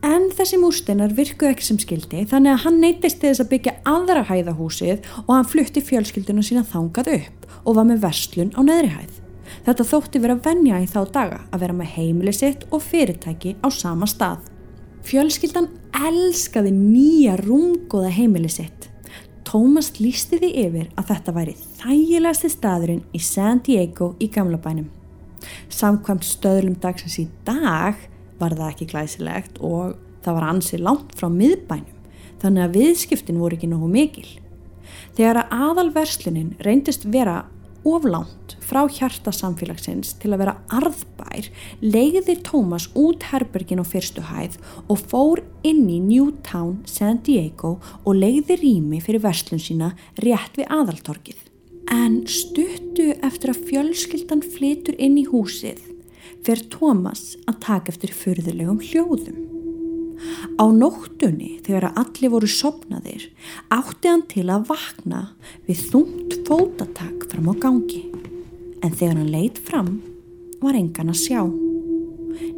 En 0.04 0.28
þessi 0.34 0.58
múrsteinar 0.60 1.14
virkuð 1.16 1.52
ekki 1.54 1.64
sem 1.64 1.78
skildi 1.80 2.24
þannig 2.28 2.52
að 2.52 2.64
hann 2.66 2.80
neytist 2.82 3.22
þess 3.22 3.42
að 3.42 3.52
byggja 3.54 3.76
aðra 3.88 4.24
hæðahúsið 4.28 5.06
og 5.24 5.30
hann 5.32 5.48
flutti 5.48 5.82
fjölskylduna 5.84 6.44
sína 6.44 6.64
þangað 6.68 7.12
upp 7.14 7.46
og 7.64 7.78
var 7.78 7.88
með 7.88 8.02
verslun 8.04 8.52
á 8.52 8.60
neðri 8.66 8.90
hæð. 8.92 9.14
Þetta 9.66 9.86
þótti 9.90 10.22
vera 10.22 10.36
venja 10.42 10.80
í 10.82 10.88
þá 10.90 11.00
daga 11.14 11.40
að 11.50 11.62
vera 11.64 11.76
með 11.78 11.94
heimili 11.96 12.34
sitt 12.34 12.66
og 12.70 12.84
fyrirtæki 12.84 13.56
á 13.62 13.68
sama 13.72 14.08
stað. 14.10 14.44
Fjölskyldan 15.06 15.70
elskaði 16.06 16.72
nýja 16.74 17.36
rungóða 17.40 18.10
heimili 18.14 18.50
sitt. 18.50 18.90
Tómas 19.46 19.92
lísti 20.00 20.40
því 20.42 20.50
yfir 20.64 20.88
að 20.98 21.12
þetta 21.12 21.34
væri 21.36 21.54
þægilegasti 21.78 22.50
staðurinn 22.50 23.04
í 23.14 23.20
San 23.22 23.62
Diego 23.66 24.14
í 24.18 24.28
gamla 24.34 24.58
bænum. 24.58 24.88
Samkvæmt 25.70 26.26
stöðlum 26.26 26.74
dagsins 26.82 27.20
í 27.22 27.28
dag 27.46 28.00
var 28.40 28.56
það 28.56 28.72
ekki 28.72 28.90
glæsilegt 28.92 29.60
og 29.64 29.96
það 30.24 30.38
var 30.38 30.48
ansið 30.50 30.84
langt 30.86 31.14
frá 31.18 31.28
miðbænum 31.32 31.92
þannig 32.42 32.66
að 32.66 32.78
viðskiptin 32.80 33.40
voru 33.40 33.56
ekki 33.56 33.70
nógu 33.70 33.88
mikil. 33.90 34.26
Þegar 35.16 35.42
að 35.42 35.54
aðalverslunin 35.66 36.50
reyndist 36.64 37.06
vera 37.08 37.44
oflánt 37.86 38.56
frá 38.66 38.82
hjarta 38.90 39.30
samfélagsins 39.34 40.16
til 40.20 40.32
að 40.34 40.42
vera 40.42 40.54
arðbær 40.74 41.48
leiðir 41.84 42.40
Tómas 42.46 42.88
út 42.98 43.28
herbergin 43.30 43.82
á 43.82 43.86
fyrstu 43.86 44.24
hæð 44.26 44.58
og 44.90 45.02
fór 45.12 45.42
inn 45.66 45.84
í 45.88 46.00
Newtown, 46.02 46.82
San 46.86 47.22
Diego 47.26 47.76
og 48.02 48.18
leiði 48.18 48.58
rými 48.60 49.00
fyrir 49.04 49.22
verslun 49.24 49.62
sína 49.62 49.92
rétt 50.22 50.58
við 50.58 50.70
aðaltorkið. 50.74 51.38
En 51.94 52.24
stuttu 52.26 53.12
eftir 53.22 53.52
að 53.52 53.62
fjölskyldan 53.68 54.42
flytur 54.42 54.98
inn 54.98 55.20
í 55.20 55.28
húsið 55.30 55.78
fer 56.46 56.62
Tómas 56.70 57.34
að 57.50 57.60
taka 57.64 57.92
eftir 57.92 58.14
fyrðulegum 58.14 58.78
hljóðum. 58.84 59.38
Á 60.56 60.64
nóttunni 60.72 61.58
þegar 61.66 61.90
allir 61.92 62.32
voru 62.32 62.48
sopnaðir 62.48 63.26
átti 63.74 64.08
hann 64.08 64.24
til 64.30 64.46
að 64.48 64.68
vakna 64.70 65.22
við 65.66 65.82
þungt 65.90 66.36
fótatak 66.46 67.26
fram 67.32 67.50
á 67.52 67.54
gangi 67.66 68.04
en 68.80 68.94
þegar 68.94 69.18
hann 69.18 69.32
leitt 69.34 69.58
fram 69.60 69.98
var 70.62 70.78
engan 70.78 71.12
að 71.12 71.20
sjá 71.20 71.40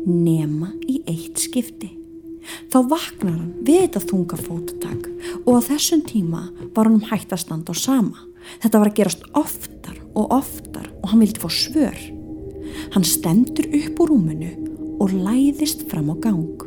nema 0.09 0.71
í 0.87 1.01
eitt 1.09 1.41
skipti. 1.43 1.91
Þá 2.73 2.79
vaknar 2.93 3.35
hann 3.35 3.51
við 3.65 3.83
þetta 3.87 4.05
þunga 4.07 4.39
fótatak 4.41 5.09
og 5.43 5.59
á 5.59 5.61
þessum 5.73 6.05
tíma 6.07 6.45
var 6.77 6.89
hann 6.89 7.03
hægt 7.11 7.35
að 7.35 7.43
standa 7.45 7.75
á 7.75 7.77
sama. 7.77 8.23
Þetta 8.63 8.81
var 8.81 8.93
að 8.93 9.01
gerast 9.01 9.27
oftar 9.37 9.99
og 10.15 10.39
oftar 10.39 10.89
og 11.03 11.11
hann 11.11 11.25
vildi 11.25 11.43
fá 11.43 11.51
svör. 11.53 12.18
Hann 12.95 13.05
stendur 13.05 13.69
upp 13.69 14.01
úr 14.03 14.13
rúmunu 14.13 14.51
og 14.99 15.13
læðist 15.15 15.87
fram 15.91 16.11
á 16.13 16.17
gang. 16.23 16.65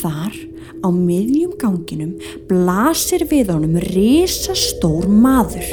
Þar 0.00 0.36
á 0.84 0.88
miðjum 0.94 1.56
ganginum 1.60 2.12
blasir 2.48 3.24
við 3.30 3.50
honum 3.54 3.78
risastór 3.90 5.08
maður. 5.10 5.66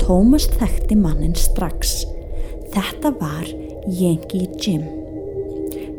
Tómas 0.00 0.46
þekkti 0.58 0.96
mannin 0.98 1.34
strax. 1.36 2.04
Þetta 2.72 3.12
var 3.18 3.48
Yankee 3.88 4.46
Jim. 4.60 4.84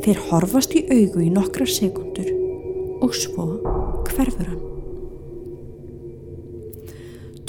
Þeir 0.00 0.22
horfast 0.30 0.72
í 0.78 0.86
augu 0.88 1.26
í 1.26 1.28
nokkra 1.34 1.66
sekundur 1.68 2.30
og 3.04 3.12
svo 3.16 3.46
hverfur 4.08 4.48
hann. 4.48 4.66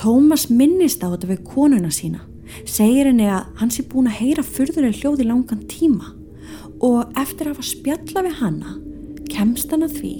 Tómas 0.02 0.48
minnist 0.50 1.04
á 1.06 1.14
þetta 1.14 1.30
við 1.30 1.44
konuna 1.46 1.92
sína 1.94 2.26
segir 2.66 3.10
henni 3.10 3.28
að 3.32 3.50
hans 3.62 3.80
er 3.82 3.88
búin 3.92 4.10
að 4.12 4.20
heyra 4.22 4.46
fyrðuleg 4.46 5.00
hljóð 5.02 5.24
í 5.24 5.28
langan 5.30 5.66
tíma 5.72 6.14
og 6.82 7.12
eftir 7.20 7.48
að 7.48 7.56
hafa 7.56 7.68
spjalla 7.70 8.26
við 8.26 8.40
hanna 8.42 8.78
kemst 9.32 9.72
hann 9.72 9.86
að 9.86 10.00
því 10.00 10.14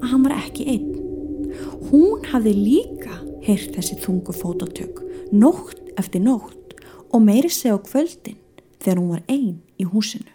að 0.00 0.08
hann 0.12 0.24
var 0.26 0.36
ekki 0.36 0.66
einn. 0.74 0.90
Hún 1.90 2.26
hafði 2.30 2.54
líka 2.56 3.20
heyrt 3.44 3.74
þessi 3.76 3.98
þungu 4.02 4.34
fótatök 4.36 5.00
nótt 5.32 5.80
eftir 6.00 6.22
nótt 6.24 6.76
og 7.10 7.24
meiri 7.24 7.50
seg 7.52 7.74
á 7.74 7.78
kvöldin 7.82 8.38
þegar 8.80 9.00
hún 9.00 9.12
var 9.14 9.24
einn 9.30 9.58
í 9.80 9.88
húsinu. 9.88 10.30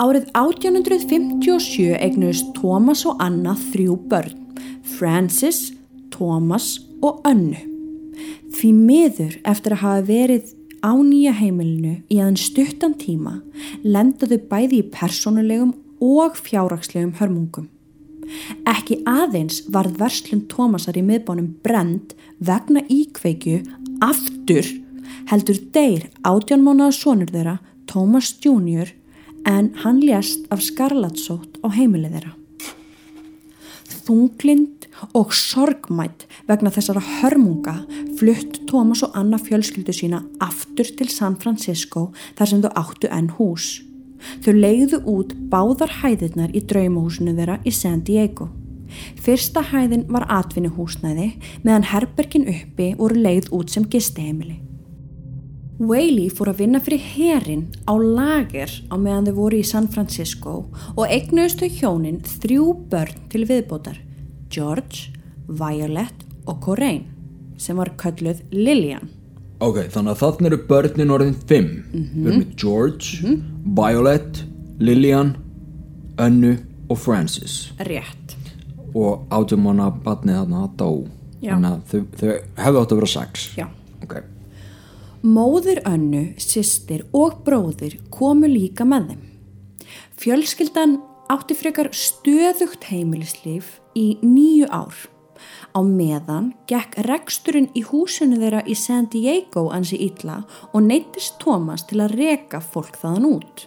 Árið 0.00 0.30
1857 0.32 1.90
eignust 2.00 2.54
Thomas 2.56 3.04
og 3.08 3.20
Anna 3.20 3.52
þrjú 3.68 3.98
börn, 4.08 4.32
Francis, 4.96 5.74
Thomas 6.14 6.78
og 7.04 7.20
Önnu. 7.28 7.69
Því 8.54 8.70
miður 8.76 9.36
eftir 9.44 9.76
að 9.76 9.82
hafa 9.84 10.06
verið 10.08 10.54
á 10.80 10.92
nýja 10.96 11.32
heimilinu 11.36 12.00
í 12.08 12.20
aðeins 12.20 12.46
stuttan 12.50 12.96
tíma 13.00 13.40
lendaðu 13.84 14.40
bæði 14.50 14.80
í 14.80 14.88
personulegum 14.94 15.74
og 16.00 16.38
fjárrakslegum 16.40 17.16
hörmungum. 17.20 17.68
Ekki 18.68 19.00
aðeins 19.08 19.64
varð 19.72 19.98
verslun 20.00 20.46
Tómasar 20.50 20.96
í 20.96 21.04
miðbánum 21.04 21.50
brend 21.64 22.14
vegna 22.38 22.84
íkveikju 22.88 23.64
aftur 24.04 24.68
heldur 25.30 25.58
deyr 25.74 26.08
átjánmánaða 26.26 26.96
sonur 26.96 27.30
þeirra 27.34 27.58
Tómas 27.90 28.32
Jr. 28.42 28.92
en 29.46 29.72
hann 29.82 30.02
lést 30.04 30.46
af 30.54 30.62
skarlatsót 30.62 31.58
á 31.64 31.68
heimilið 31.74 32.16
þeirra. 32.16 32.39
Þunglind 34.10 34.88
og 35.14 35.28
sorgmætt 35.38 36.24
vegna 36.48 36.72
þessara 36.74 36.98
hörmunga 37.20 37.76
flutt 38.18 38.56
Tómas 38.66 39.04
og 39.06 39.14
Anna 39.14 39.38
fjölskyldu 39.38 39.94
sína 39.94 40.18
aftur 40.42 40.88
til 40.98 41.06
San 41.14 41.36
Francisco 41.38 42.08
þar 42.38 42.50
sem 42.50 42.64
þau 42.64 42.72
áttu 42.80 43.10
enn 43.14 43.28
hús. 43.36 43.68
Þau 44.42 44.50
leiðu 44.56 44.98
út 45.12 45.36
báðar 45.52 45.94
hæðirnar 46.00 46.50
í 46.50 46.64
draumahúsinu 46.72 47.36
þeirra 47.38 47.60
í 47.62 47.70
San 47.70 48.00
Diego. 48.08 48.48
Fyrsta 49.22 49.62
hæðin 49.70 50.08
var 50.10 50.26
atvinnuhúsnæði 50.40 51.28
meðan 51.62 51.86
herbergin 51.92 52.48
uppi 52.50 52.90
voru 52.98 53.22
leið 53.28 53.52
út 53.54 53.70
sem 53.70 53.86
gisteheimili. 53.86 54.58
Whaley 55.80 56.28
fór 56.28 56.50
að 56.50 56.58
vinna 56.60 56.80
fyrir 56.84 57.00
herin 57.14 57.62
á 57.88 57.96
lager 57.96 58.68
á 58.92 59.00
meðan 59.00 59.30
þau 59.30 59.36
voru 59.38 59.60
í 59.62 59.64
San 59.64 59.86
Francisco 59.88 60.66
og 60.92 61.06
eignuðust 61.06 61.62
þau 61.62 61.70
hjónin 61.78 62.18
þrjú 62.20 62.66
börn 62.92 63.22
til 63.32 63.46
viðbótar, 63.48 63.96
George, 64.52 65.08
Violet 65.48 66.26
og 66.44 66.60
Coraine 66.66 67.08
sem 67.56 67.80
var 67.80 67.94
kölluð 67.96 68.44
Lillian. 68.52 69.08
Ok, 69.60 69.86
þannig 69.92 70.12
að 70.12 70.20
þarna 70.20 70.50
eru 70.50 70.60
börnin 70.68 71.16
orðin 71.16 71.40
fimm. 71.48 71.72
Við 71.92 72.28
erum 72.28 72.38
með 72.42 72.54
George, 72.60 73.32
Violet, 73.80 74.44
Lillian, 74.84 75.34
Önnu 76.20 76.54
og 76.92 77.00
Francis. 77.00 77.58
Rétt. 77.88 78.36
Og 78.92 79.24
átjumanna 79.32 79.88
batnið 80.04 80.42
þarna 80.42 80.64
að 80.66 80.72
dó. 80.76 80.90
Já. 81.40 81.54
Þannig 81.54 81.70
að 81.72 81.84
þau, 81.88 82.00
þau 82.20 82.64
hefðu 82.64 82.80
átt 82.80 82.90
að 82.92 83.00
vera 83.00 83.14
sex. 83.16 83.52
Já. 83.56 83.68
Móður 85.20 85.82
önnu, 85.84 86.30
sýstir 86.40 87.02
og 87.12 87.42
bróðir 87.44 87.98
komu 88.08 88.48
líka 88.48 88.86
með 88.88 89.10
þeim. 89.10 89.24
Fjölskyldan 90.16 90.94
átti 91.28 91.56
frekar 91.58 91.90
stöðugt 91.92 92.86
heimilislíf 92.88 93.82
í 93.92 94.14
nýju 94.24 94.70
ár. 94.72 94.96
Á 95.76 95.84
meðan 95.84 96.54
gekk 96.70 96.96
reksturinn 97.04 97.68
í 97.76 97.82
húsinu 97.84 98.38
þeirra 98.40 98.62
í 98.64 98.72
San 98.72 99.10
Diego 99.12 99.66
ansi 99.76 99.98
illa 100.06 100.38
og 100.72 100.86
neytist 100.86 101.36
Thomas 101.42 101.84
til 101.84 102.00
að 102.00 102.16
reka 102.16 102.62
fólk 102.64 102.96
þaðan 103.02 103.28
út. 103.28 103.66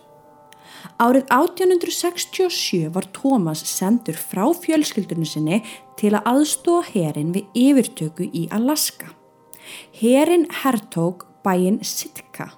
Árið 0.98 1.30
1867 1.30 2.90
var 2.96 3.06
Thomas 3.14 3.62
sendur 3.70 4.18
frá 4.18 4.48
fjölskyldunum 4.58 5.30
sinni 5.30 5.62
til 6.02 6.16
að 6.18 6.32
aðstóða 6.34 6.90
herin 6.96 7.30
við 7.38 7.62
yfirtöku 7.68 8.26
í 8.34 8.48
Alaska. 8.50 9.14
Herin 10.02 10.48
hertók 10.64 11.28
bæinn 11.46 11.80
Sitka 11.86 12.50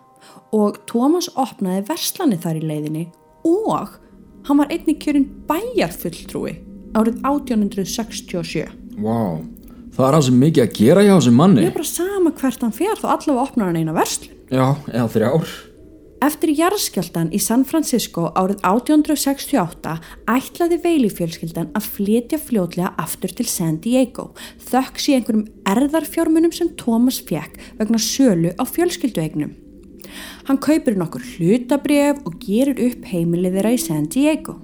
og 0.56 0.80
Thomas 0.90 1.28
opnaði 1.36 1.86
verslanir 1.90 2.42
þar 2.44 2.60
í 2.62 2.64
leiðinni 2.70 3.04
og 3.48 3.98
hann 4.48 4.62
var 4.62 4.72
einnig 4.74 5.00
kjörinn 5.02 5.28
bæjarfulltrúi 5.50 6.56
árið 6.96 7.20
1867. 7.28 8.66
Vá, 8.96 9.04
wow. 9.04 9.40
það 9.96 10.08
er 10.08 10.18
hansi 10.18 10.36
mikið 10.36 10.64
að 10.64 10.76
gera 10.80 11.04
hjá 11.04 11.14
þessum 11.18 11.40
manni. 11.42 11.66
Ég 11.66 11.74
er 11.74 11.76
bara 11.76 11.90
sama 11.90 12.32
hvert 12.40 12.64
hann 12.64 12.76
fer 12.76 13.00
þá 13.02 13.08
allavega 13.18 13.44
opnar 13.44 13.72
hann 13.72 13.82
eina 13.82 13.96
verslun. 13.96 14.38
Já, 14.54 14.68
eða 14.94 15.08
þrjár. 15.12 15.56
Eftir 16.26 16.50
jarðskjáltan 16.58 17.28
í 17.36 17.40
San 17.44 17.62
Francisco 17.70 18.32
árið 18.40 18.64
1868 18.66 19.92
ætlaði 20.32 20.80
veilifjölskyldan 20.82 21.68
að 21.78 21.90
flytja 21.98 22.40
fljótlega 22.42 22.94
aftur 23.04 23.36
til 23.36 23.46
San 23.52 23.76
Diego 23.84 24.32
þökks 24.66 25.06
í 25.12 25.18
einhverjum 25.20 25.46
erðarfjármunum 25.70 26.56
sem 26.56 26.72
Thomas 26.82 27.20
fekk 27.28 27.60
vegna 27.78 28.02
sölu 28.02 28.56
á 28.58 28.64
fjölskylduegnum. 28.66 29.54
Hann 30.50 30.62
kaupir 30.66 30.98
nokkur 30.98 31.22
hlutabref 31.36 32.24
og 32.26 32.40
gerir 32.42 32.82
upp 32.88 33.06
heimilið 33.12 33.60
þeirra 33.60 33.76
í 33.76 33.84
San 33.86 34.10
Diego. 34.10 34.58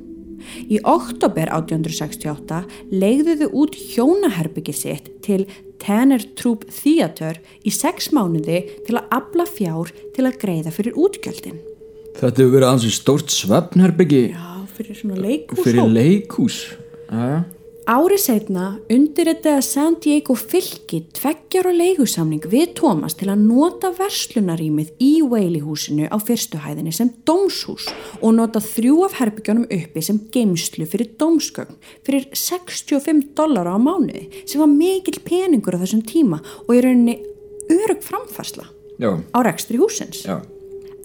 Í 0.69 0.79
oktober 0.87 1.51
1868 1.53 2.61
legðuðu 2.91 3.49
út 3.63 3.75
hjónaherbyggi 3.75 4.75
sitt 4.75 5.09
til 5.25 5.45
Tanner 5.81 6.21
Troop 6.37 6.67
Theater 6.69 7.39
í 7.65 7.73
sex 7.73 8.11
mánuði 8.13 8.61
til 8.87 8.99
að 8.99 9.15
abla 9.17 9.47
fjár 9.49 9.93
til 10.15 10.27
að 10.27 10.37
greiða 10.43 10.73
fyrir 10.75 10.97
útgjöldin. 10.99 11.57
Þetta 12.19 12.43
hefur 12.43 12.53
verið 12.57 12.69
ansið 12.69 12.93
stórt 12.97 13.33
svefnherbyggi 13.33 14.23
Já, 14.33 14.45
fyrir 14.75 14.99
svona 14.99 15.17
leikhús. 15.23 15.63
fyrir 15.65 15.89
leikhús. 15.95 16.59
Já, 17.09 17.43
Árið 17.91 18.21
setna 18.23 18.65
undirritaði 18.93 19.63
San 19.67 19.97
Diego 19.99 20.31
fylki 20.39 21.01
tveggjar 21.11 21.67
og 21.67 21.75
leigusamning 21.75 22.45
við 22.47 22.69
Thomas 22.77 23.17
til 23.19 23.27
að 23.33 23.41
nota 23.43 23.89
verslunarímið 23.97 24.93
í 25.03 25.09
Whaley-húsinu 25.25 26.07
á 26.07 26.15
fyrstu 26.23 26.61
hæðinni 26.63 26.93
sem 26.95 27.09
dómshús 27.27 27.89
og 28.21 28.37
nota 28.37 28.61
þrjú 28.63 29.01
af 29.09 29.17
herbygjónum 29.19 29.67
uppi 29.67 30.05
sem 30.07 30.21
geimslu 30.31 30.87
fyrir 30.87 31.11
dómskögn 31.19 31.75
fyrir 32.07 32.29
65 32.31 33.33
dólar 33.35 33.67
á 33.67 33.75
mánuði 33.75 34.29
sem 34.45 34.63
var 34.63 34.71
mikill 34.71 35.19
peningur 35.27 35.75
á 35.75 35.83
þessum 35.83 36.05
tíma 36.07 36.39
og 36.63 36.71
í 36.71 36.85
rauninni 36.85 37.19
örug 37.75 38.07
framfærsla 38.07 38.71
já, 39.03 39.11
á 39.19 39.39
rekstri 39.43 39.81
húsins. 39.83 40.23
já. 40.23 40.39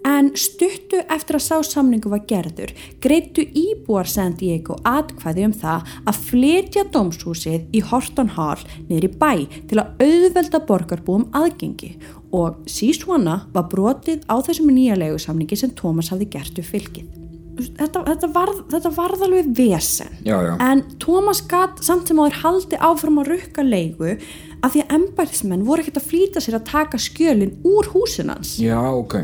En 0.07 0.29
stuttu 0.39 1.01
eftir 1.11 1.35
að 1.35 1.43
sá 1.43 1.55
samningu 1.67 2.11
var 2.11 2.21
gerður, 2.29 2.71
greittu 3.03 3.43
íbúar 3.57 4.07
San 4.07 4.37
Diego 4.39 4.77
atkvæði 4.87 5.47
um 5.49 5.55
það 5.57 5.91
að 6.07 6.21
flytja 6.29 6.85
dómshúsið 6.93 7.75
í 7.75 7.81
Horton 7.89 8.31
Hall 8.37 8.61
niður 8.87 9.09
í 9.09 9.11
bæ 9.19 9.31
til 9.67 9.81
að 9.81 10.05
auðvelda 10.05 10.63
borgarbúum 10.69 11.27
aðgengi 11.35 11.97
og 12.35 12.63
sísvona 12.71 13.41
var 13.53 13.67
brotið 13.71 14.23
á 14.31 14.39
þessum 14.47 14.71
nýja 14.71 14.95
leigusamningi 14.99 15.59
sem 15.59 15.75
Thomas 15.75 16.13
hafði 16.13 16.31
gert 16.37 16.59
við 16.59 16.71
fylgið. 16.71 17.13
Þetta, 17.57 18.03
þetta, 18.05 18.27
varð, 18.35 18.57
þetta 18.69 18.89
varð 18.93 19.23
alveg 19.25 19.47
vesen. 19.57 20.11
Já, 20.21 20.35
já. 20.45 20.51
En 20.61 20.83
Thomas 21.01 21.41
gatt 21.49 21.81
samt 21.85 22.09
sem 22.09 22.19
á 22.21 22.29
þér 22.29 22.41
haldi 22.43 22.79
áfram 22.85 23.17
að 23.23 23.31
rukka 23.33 23.65
leigu 23.65 24.11
af 24.61 24.73
því 24.73 24.83
að 24.83 24.93
embætismenn 24.97 25.65
voru 25.65 25.81
ekkert 25.81 25.97
að 26.03 26.11
flýta 26.11 26.43
sér 26.43 26.59
að 26.59 26.67
taka 26.69 27.01
skjölin 27.01 27.57
úr 27.65 27.89
húsinans. 27.95 28.55
Já, 28.61 28.77
ok. 28.77 29.17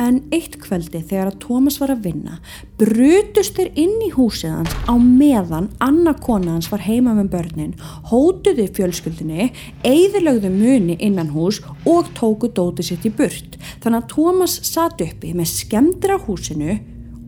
En 0.00 0.16
eitt 0.34 0.56
kvöldi 0.58 0.98
þegar 1.06 1.28
að 1.30 1.38
Tómas 1.44 1.76
var 1.78 1.92
að 1.94 2.06
vinna 2.08 2.38
brutust 2.80 3.54
þeir 3.54 3.70
inn 3.78 3.94
í 4.02 4.10
húsið 4.14 4.56
hans 4.56 4.74
á 4.90 4.94
meðan 4.98 5.68
Anna 5.84 6.16
kona 6.18 6.56
hans 6.56 6.70
var 6.72 6.82
heima 6.82 7.14
með 7.14 7.30
börnin, 7.36 7.76
hótuði 8.10 8.66
fjölskyldinni, 8.74 9.52
eigðilögðu 9.86 10.50
muni 10.50 10.98
innan 10.98 11.30
hús 11.34 11.60
og 11.86 12.10
tóku 12.18 12.50
dótið 12.50 12.90
sitt 12.90 13.06
í 13.06 13.14
burt. 13.14 13.58
Þannig 13.84 14.02
að 14.02 14.10
Tómas 14.16 14.58
satt 14.66 15.02
uppi 15.04 15.34
með 15.36 15.52
skemmtir 15.52 16.16
á 16.16 16.18
húsinu 16.26 16.80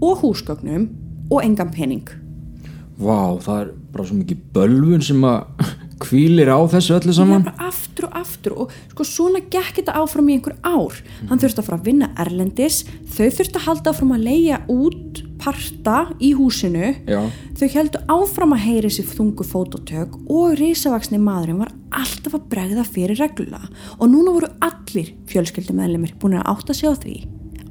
og 0.02 0.24
húsgögnum 0.24 0.90
og 1.30 1.42
engan 1.44 1.70
pening. 1.74 2.06
Vá, 2.96 3.36
það 3.44 3.58
er 3.60 3.74
bara 3.92 4.08
svo 4.08 4.18
mikið 4.18 4.44
bölvun 4.56 5.04
sem 5.04 5.24
að 5.28 5.66
kvílir 6.02 6.50
á 6.52 6.60
þessu 6.68 6.96
öllu 6.98 7.14
saman. 7.16 7.46
aftur 7.58 8.08
og 8.08 8.16
aftur 8.20 8.56
og 8.56 8.74
sko 8.90 9.06
svona 9.06 9.40
gekk 9.40 9.80
þetta 9.80 9.96
áfram 9.96 10.28
í 10.28 10.36
einhver 10.36 10.56
ár. 10.62 10.98
Hann 11.30 11.40
þurfti 11.40 11.62
að 11.62 11.68
fara 11.68 11.78
að 11.78 11.88
vinna 11.88 12.10
erlendis, 12.20 12.82
þau 13.08 13.30
þurfti 13.30 13.60
að 13.60 13.66
halda 13.68 13.92
áfram 13.94 14.12
að 14.16 14.26
leia 14.26 14.60
út 14.72 15.22
parta 15.40 15.96
í 16.20 16.32
húsinu, 16.36 16.92
Já. 17.06 17.20
þau 17.58 17.68
heldu 17.74 18.02
áfram 18.08 18.54
að 18.56 18.64
heyri 18.66 18.90
sér 18.92 19.08
þungu 19.12 19.46
fótotök 19.46 20.16
og 20.32 20.56
risavaksni 20.58 21.20
maðurinn 21.22 21.60
var 21.60 21.72
alltaf 21.96 22.38
að 22.38 22.48
bregða 22.52 22.84
fyrir 22.88 23.20
reglulega 23.20 23.68
og 23.98 24.10
núna 24.10 24.34
voru 24.36 24.52
allir 24.64 25.12
fjölskyldumæðlimir 25.30 26.16
búin 26.20 26.40
að 26.40 26.48
átta 26.56 26.76
sig 26.76 26.88
á 26.88 26.94
því 26.96 27.16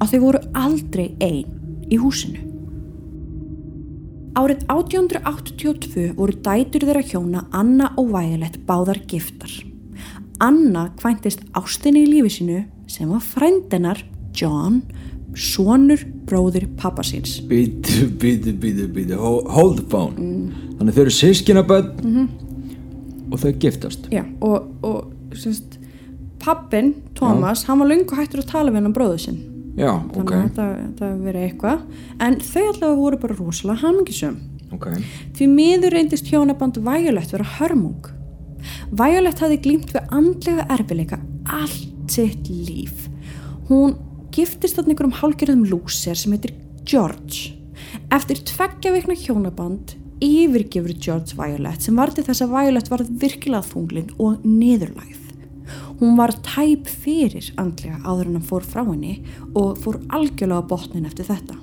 að 0.00 0.12
þau 0.12 0.20
voru 0.26 0.44
aldrei 0.54 1.08
einn 1.20 1.88
í 1.90 1.98
húsinu. 2.00 2.55
Árið 4.36 4.66
1882 4.68 6.10
voru 6.18 6.34
dætur 6.44 6.84
þeirra 6.84 7.02
hjóna 7.08 7.44
Anna 7.56 7.88
og 7.96 8.10
Violet 8.12 8.58
báðar 8.68 8.98
giftar. 9.08 9.48
Anna 10.44 10.90
kvæntist 11.00 11.40
ástinni 11.56 12.02
í 12.04 12.10
lífi 12.10 12.34
sínu 12.40 12.58
sem 12.92 13.08
var 13.08 13.22
frændennar 13.24 14.02
John, 14.36 14.82
sonur 15.36 16.02
bróður 16.28 16.66
pappa 16.76 17.00
síns. 17.06 17.38
Býtu, 17.48 18.10
býtu, 18.20 18.52
býtu, 18.60 18.84
býtu, 18.92 19.16
Ho- 19.16 19.46
hold 19.48 19.80
the 19.80 19.86
phone. 19.88 20.52
Þannig 20.76 20.92
þau 20.98 21.02
eru 21.06 21.16
sískinabödd 21.16 22.04
og 23.32 23.40
þau 23.40 23.52
giftast. 23.64 24.10
Já, 24.12 24.26
og, 24.44 24.68
og 24.84 25.36
semst, 25.36 25.78
pappin, 26.44 26.92
Thomas, 27.16 27.64
hann 27.64 27.80
var 27.80 27.88
löngu 27.88 28.12
hættur 28.20 28.44
að 28.44 28.50
tala 28.52 28.70
við 28.76 28.84
hann 28.84 28.94
bróðu 28.96 29.18
sinn. 29.24 29.40
Já, 29.76 29.90
Þannig 29.92 30.20
ok, 30.22 30.30
að 30.32 30.44
þetta, 30.46 30.66
þetta 30.82 31.08
hefur 31.10 31.24
verið 31.26 31.46
eitthvað. 31.46 31.80
En 32.24 32.36
þau 32.40 32.62
allavega 32.62 33.00
voru 33.00 33.18
bara 33.24 33.38
rosalega 33.40 33.82
hamingisum. 33.84 34.36
ok. 34.72 34.86
Því 35.36 35.48
miður 35.52 35.96
reyndist 35.96 36.30
hjónaband 36.32 36.80
Violet 36.86 37.34
vera 37.34 37.50
hörmung. 37.58 38.08
Violet 38.90 39.42
hafði 39.42 39.58
glýmt 39.66 39.92
við 39.94 40.16
andlega 40.16 40.64
erfileika 40.72 41.20
allt 41.44 42.10
sitt 42.10 42.48
líf. 42.48 43.06
Hún 43.68 43.98
giftist 44.34 44.78
þarna 44.78 44.94
einhverjum 44.94 45.18
hálgjörðum 45.20 45.68
lúser 45.70 46.18
sem 46.18 46.32
heitir 46.34 46.54
George. 46.86 47.52
Eftir 48.14 48.40
tveggja 48.48 48.94
vikna 48.94 49.16
hjónaband 49.18 49.96
yfirgefur 50.24 50.96
George 50.96 51.36
Violet 51.36 51.84
sem 51.84 51.96
var 51.98 52.14
til 52.14 52.24
þess 52.24 52.46
að 52.46 52.56
Violet 52.56 52.90
varð 52.90 53.12
virkilega 53.20 53.68
þunglinn 53.68 54.12
og 54.22 54.44
niðurlægð. 54.46 55.25
Hún 56.00 56.16
var 56.18 56.34
tæp 56.46 56.88
fyrir 56.88 57.52
andlega 57.60 58.00
áður 58.04 58.30
en 58.30 58.38
hann 58.38 58.48
fór 58.50 58.66
frá 58.66 58.82
henni 58.86 59.22
og 59.54 59.78
fór 59.82 60.00
algjörlega 60.08 60.62
á 60.62 60.68
botnin 60.70 61.08
eftir 61.08 61.28
þetta. 61.28 61.56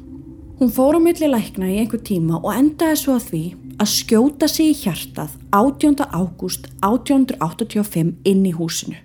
Hún 0.60 0.72
fór 0.72 0.96
á 0.96 1.00
milli 1.04 1.28
lækna 1.28 1.70
í 1.72 1.80
einhver 1.82 2.02
tíma 2.06 2.38
og 2.40 2.52
endaði 2.54 3.00
svo 3.02 3.18
að 3.18 3.30
því 3.32 3.44
að 3.82 3.90
skjóta 3.94 4.48
sig 4.48 4.70
í 4.72 4.78
hjartað 4.84 5.34
18. 5.52 6.06
ágúst 6.14 6.70
1885 6.86 8.14
inn 8.30 8.46
í 8.48 8.54
húsinu. 8.56 9.00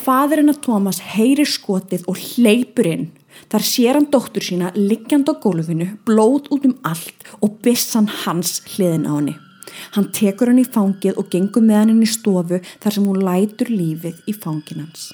Fadurinn 0.00 0.52
að 0.52 0.62
Thomas 0.64 1.00
heyrir 1.12 1.48
skotið 1.48 2.06
og 2.08 2.18
hleypur 2.18 2.88
inn. 2.88 3.10
Þar 3.52 3.66
sér 3.66 3.98
hann 3.98 4.08
dóttur 4.10 4.44
sína 4.44 4.72
liggjand 4.76 5.28
á 5.30 5.34
gólfinu, 5.38 5.92
blóð 6.04 6.50
út 6.50 6.66
um 6.66 6.74
allt 6.86 7.28
og 7.40 7.60
bissan 7.64 8.08
hans 8.24 8.58
hliðin 8.74 9.06
á 9.06 9.12
henni. 9.16 9.36
Hann 9.96 10.10
tekur 10.16 10.50
hann 10.50 10.60
í 10.62 10.66
fangið 10.66 11.18
og 11.20 11.30
gengur 11.32 11.64
með 11.64 11.80
hann 11.80 11.94
inn 11.94 12.04
í 12.04 12.10
stofu 12.10 12.60
þar 12.82 12.96
sem 12.96 13.08
hún 13.08 13.24
lætur 13.24 13.72
lífið 13.72 14.22
í 14.30 14.36
fangin 14.36 14.84
hans. 14.84 15.10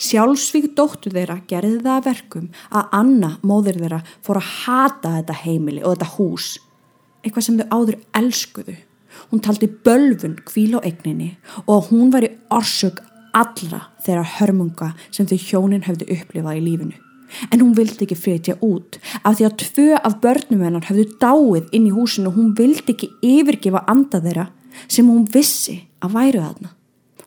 Sjálfsvík 0.00 0.72
dóttur 0.76 1.14
þeirra 1.14 1.40
gerði 1.48 1.80
það 1.82 1.96
að 1.96 2.06
verkum 2.08 2.46
að 2.70 2.94
Anna, 3.00 3.30
móðir 3.46 3.80
þeirra, 3.80 4.00
fór 4.24 4.40
að 4.40 4.48
hata 4.64 5.14
þetta 5.18 5.36
heimili 5.44 5.84
og 5.84 5.94
þetta 5.94 6.10
hús. 6.16 6.48
Eitthvað 7.20 7.46
sem 7.46 7.60
þau 7.60 7.68
áður 7.76 8.00
elskuðu. 8.20 8.76
Hún 9.30 9.42
taldi 9.44 9.68
bölfun 9.84 10.38
kvíl 10.46 10.78
á 10.78 10.80
eigninni 10.80 11.34
og 11.66 11.72
að 11.76 11.86
hún 11.90 12.12
var 12.14 12.26
í 12.26 12.32
orsök 12.54 13.02
allra 13.36 13.86
þeirra 14.04 14.26
hörmunga 14.38 14.92
sem 15.10 15.28
þau 15.28 15.38
hjónin 15.38 15.86
höfðu 15.86 16.08
upplifað 16.16 16.60
í 16.60 16.66
lífinu. 16.66 16.98
En 17.50 17.62
hún 17.62 17.76
vildi 17.76 18.06
ekki 18.06 18.18
flytja 18.18 18.56
út 18.64 18.98
af 19.22 19.38
því 19.38 19.46
að 19.48 19.56
tvö 19.62 19.86
af 19.98 20.18
börnum 20.24 20.64
hennar 20.66 20.88
höfðu 20.88 21.06
dáið 21.22 21.70
inn 21.76 21.88
í 21.88 21.94
húsinu 21.94 22.30
og 22.30 22.38
hún 22.38 22.52
vildi 22.58 22.94
ekki 22.94 23.10
yfirgefa 23.26 23.84
anda 23.90 24.20
þeirra 24.24 24.48
sem 24.88 25.08
hún 25.08 25.26
vissi 25.30 25.80
að 26.00 26.14
væru 26.16 26.44
þarna. 26.44 26.70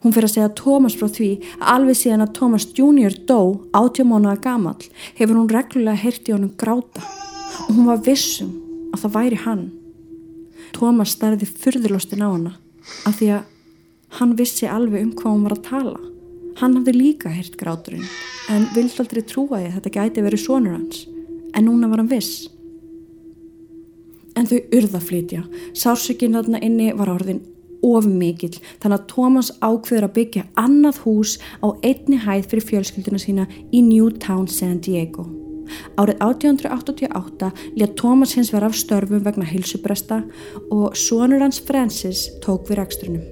Hún 0.04 0.12
fyrir 0.12 0.28
að 0.28 0.34
segja 0.34 0.50
Thomas 0.58 0.96
frá 1.00 1.08
því 1.08 1.30
að 1.56 1.68
alveg 1.74 1.96
síðan 1.96 2.26
að 2.26 2.34
Thomas 2.36 2.66
Jr. 2.76 3.14
dó 3.24 3.38
átjámánaða 3.72 4.42
gamall 4.44 4.90
hefur 5.16 5.38
hún 5.38 5.48
reglulega 5.48 6.02
heyrti 6.02 6.34
honum 6.34 6.52
gráta 6.60 7.04
og 7.64 7.70
hún 7.72 7.88
var 7.88 8.02
vissum 8.04 8.52
að 8.92 9.06
það 9.06 9.14
væri 9.16 9.40
hann. 9.46 9.64
Thomas 10.76 11.14
stærði 11.16 11.48
fyrðurlostin 11.48 12.24
á 12.24 12.28
hana 12.28 12.56
af 13.08 13.16
því 13.16 13.30
að 13.38 13.46
hann 14.18 14.36
vissi 14.36 14.68
alveg 14.68 15.06
um 15.06 15.14
hvað 15.16 15.32
hún 15.32 15.46
var 15.48 15.56
að 15.56 15.64
tala. 15.70 16.00
Hann 16.60 16.76
hafði 16.78 16.94
líka 16.94 17.32
heyrt 17.34 17.56
gráturinn 17.58 18.06
en 18.52 18.68
vildi 18.74 19.00
aldrei 19.02 19.24
trúa 19.26 19.58
því 19.58 19.68
að 19.70 19.76
þetta 19.78 19.94
gæti 19.96 20.24
verið 20.24 20.44
sonur 20.44 20.76
hans 20.76 21.06
en 21.54 21.66
núna 21.66 21.88
var 21.90 22.02
hann 22.02 22.10
viss. 22.12 22.48
En 24.34 24.48
þau 24.50 24.58
urða 24.74 25.00
flytja. 25.02 25.44
Sársökinn 25.78 26.34
þarna 26.34 26.60
inni 26.66 26.90
var 26.96 27.12
orðin 27.12 27.42
of 27.84 28.06
mikill 28.08 28.56
þannig 28.82 28.96
að 28.96 29.06
Thomas 29.12 29.50
ákveður 29.60 30.08
að 30.08 30.16
byggja 30.18 30.44
annað 30.60 31.00
hús 31.04 31.36
á 31.60 31.68
einni 31.84 32.18
hæð 32.24 32.50
fyrir 32.50 32.68
fjölskylduna 32.70 33.22
sína 33.22 33.46
í 33.70 33.82
Newtown, 33.84 34.48
San 34.48 34.80
Diego. 34.84 35.26
Árið 35.96 36.20
1888 36.20 37.50
létt 37.78 37.96
Thomas 38.00 38.34
hins 38.36 38.52
vera 38.52 38.68
af 38.68 38.76
störfum 38.78 39.24
vegna 39.24 39.46
hilsubresta 39.48 40.22
og 40.70 40.98
sonur 40.98 41.44
hans 41.44 41.62
Francis 41.64 42.28
tók 42.44 42.68
við 42.68 42.82
rekstrunum. 42.82 43.24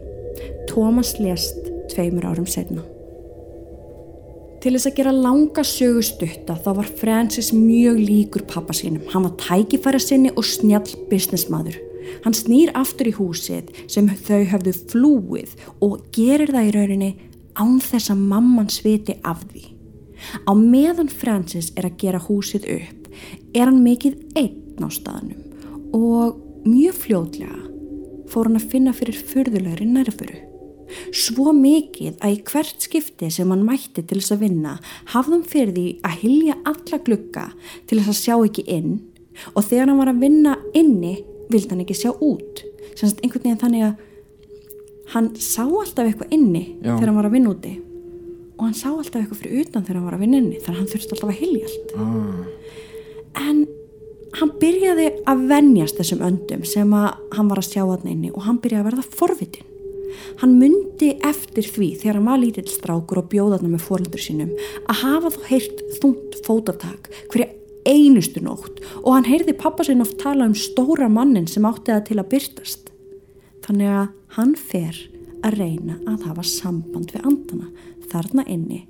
Thomas 0.71 1.19
lést 1.21 1.71
tveimur 1.93 2.27
árum 2.31 2.49
setna. 2.49 2.92
Til 4.63 4.77
þess 4.77 4.87
að 4.87 4.99
gera 5.01 5.13
langa 5.15 5.65
sögustutta 5.67 6.55
þá 6.63 6.69
var 6.77 6.91
Francis 7.01 7.49
mjög 7.51 7.97
líkur 7.99 8.45
pappa 8.47 8.75
sínum. 8.77 9.03
Hann 9.11 9.25
var 9.27 9.35
tækifæra 9.41 9.99
sinni 9.99 10.31
og 10.37 10.47
snjall 10.47 10.87
businessmaður. 11.11 11.81
Hann 12.23 12.37
snýr 12.37 12.71
aftur 12.79 13.11
í 13.11 13.15
húsið 13.17 13.73
sem 13.91 14.07
þau 14.07 14.45
höfðu 14.53 14.75
flúið 14.93 15.57
og 15.83 16.05
gerir 16.15 16.53
það 16.55 16.69
í 16.69 16.75
rauninni 16.77 17.11
án 17.59 17.81
þess 17.83 18.13
að 18.15 18.23
mamman 18.31 18.71
sviti 18.71 19.19
af 19.27 19.43
því. 19.51 19.65
Á 20.47 20.53
meðan 20.55 21.11
Francis 21.11 21.73
er 21.75 21.89
að 21.89 21.99
gera 22.05 22.23
húsið 22.23 22.71
upp 22.77 23.11
er 23.53 23.67
hann 23.67 23.83
mikið 23.83 24.39
einn 24.39 24.79
á 24.79 24.89
staðnum 24.95 25.43
og 25.99 26.39
mjög 26.63 27.03
fljóðlega 27.03 27.59
fór 28.31 28.49
hann 28.49 28.63
að 28.63 28.71
finna 28.71 28.95
fyrir 28.97 29.19
fyrðulegri 29.19 29.91
nærfuru. 29.91 30.52
Svo 31.15 31.53
mikið 31.57 32.19
að 32.23 32.35
í 32.35 32.39
hvert 32.51 32.87
skipti 32.87 33.31
sem 33.33 33.51
hann 33.53 33.65
mætti 33.67 34.05
til 34.05 34.21
þess 34.21 34.35
að 34.37 34.45
vinna 34.47 34.77
hafði 35.15 35.37
hann 35.37 35.47
fyrir 35.53 35.75
því 35.77 35.87
að 36.09 36.19
hilja 36.23 36.59
alla 36.69 37.01
glukka 37.07 37.47
til 37.89 37.99
þess 38.01 38.13
að 38.13 38.21
sjá 38.21 38.35
ekki 38.39 38.67
inn 38.79 38.99
og 39.55 39.65
þegar 39.65 39.89
hann 39.91 40.01
var 40.03 40.13
að 40.13 40.23
vinna 40.23 40.57
inni 40.77 41.15
vildi 41.53 41.73
hann 41.73 41.85
ekki 41.85 41.97
sjá 41.97 42.11
út. 42.13 42.65
Sannst 42.97 43.23
einhvern 43.23 43.47
veginn 43.47 43.61
þannig 43.63 43.87
að 43.89 44.09
hann 45.13 45.33
sá 45.37 45.65
alltaf 45.65 46.07
eitthvað 46.07 46.33
inni 46.35 46.65
Já. 46.81 46.95
þegar 46.97 47.09
hann 47.11 47.19
var 47.21 47.29
að 47.29 47.37
vinna 47.37 47.53
úti 47.53 47.75
og 48.57 48.67
hann 48.69 48.77
sá 48.79 48.89
alltaf 48.93 49.19
eitthvað 49.21 49.41
fyrir 49.43 49.65
utan 49.65 49.85
þegar 49.85 49.99
hann 49.99 50.09
var 50.09 50.17
að 50.17 50.25
vinna 50.25 50.41
inni 50.43 50.61
þannig 50.63 50.77
að 50.77 50.81
hann 50.83 50.91
þurfti 50.93 51.17
alltaf 51.17 51.33
að 51.33 51.41
hilja 51.41 51.69
allt. 51.69 51.95
ah. 51.99 52.43
En 53.43 53.63
hann 54.39 54.53
byrjaði 54.61 55.09
að 55.29 55.45
venjast 55.51 55.99
þessum 56.01 56.25
öndum 56.29 56.65
sem 56.69 56.95
að 56.97 57.09
hann 57.37 57.51
var 57.51 57.61
að 57.61 57.69
sjá 57.69 57.83
hann 57.83 58.09
inni 58.13 58.33
og 58.33 58.47
hann 58.47 58.61
byrjaði 58.63 58.85
að 58.85 58.89
verða 58.91 59.07
forvitin. 59.19 59.69
Hann 60.43 60.59
myndi 60.61 61.13
eftir 61.27 61.67
því 61.67 61.89
þegar 62.03 62.19
hann 62.19 62.29
var 62.31 62.43
lítill 62.43 62.69
strákur 62.71 63.23
og 63.23 63.31
bjóðaðna 63.33 63.73
með 63.73 63.87
fóreldur 63.87 64.23
sínum 64.23 64.53
að 64.87 65.03
hafa 65.03 65.33
þó 65.35 65.41
heyrt 65.51 65.83
þungt 66.01 66.39
fótatak 66.47 67.11
hverja 67.33 67.51
einustu 67.89 68.43
nótt 68.45 68.83
og 69.03 69.11
hann 69.17 69.27
heyrði 69.27 69.57
pappa 69.59 69.87
sinn 69.87 70.05
oft 70.05 70.19
tala 70.23 70.47
um 70.49 70.57
stóra 70.59 71.09
mannin 71.11 71.49
sem 71.51 71.67
átti 71.67 71.91
það 71.91 72.07
til 72.09 72.21
að 72.21 72.31
byrtast. 72.35 72.93
Þannig 73.63 73.93
að 73.95 74.07
hann 74.39 74.55
fer 74.59 75.03
að 75.43 75.59
reyna 75.59 75.99
að 76.07 76.29
hafa 76.29 76.47
samband 76.47 77.13
við 77.15 77.27
andana 77.27 77.71
þarna 78.13 78.47
inni 78.51 78.85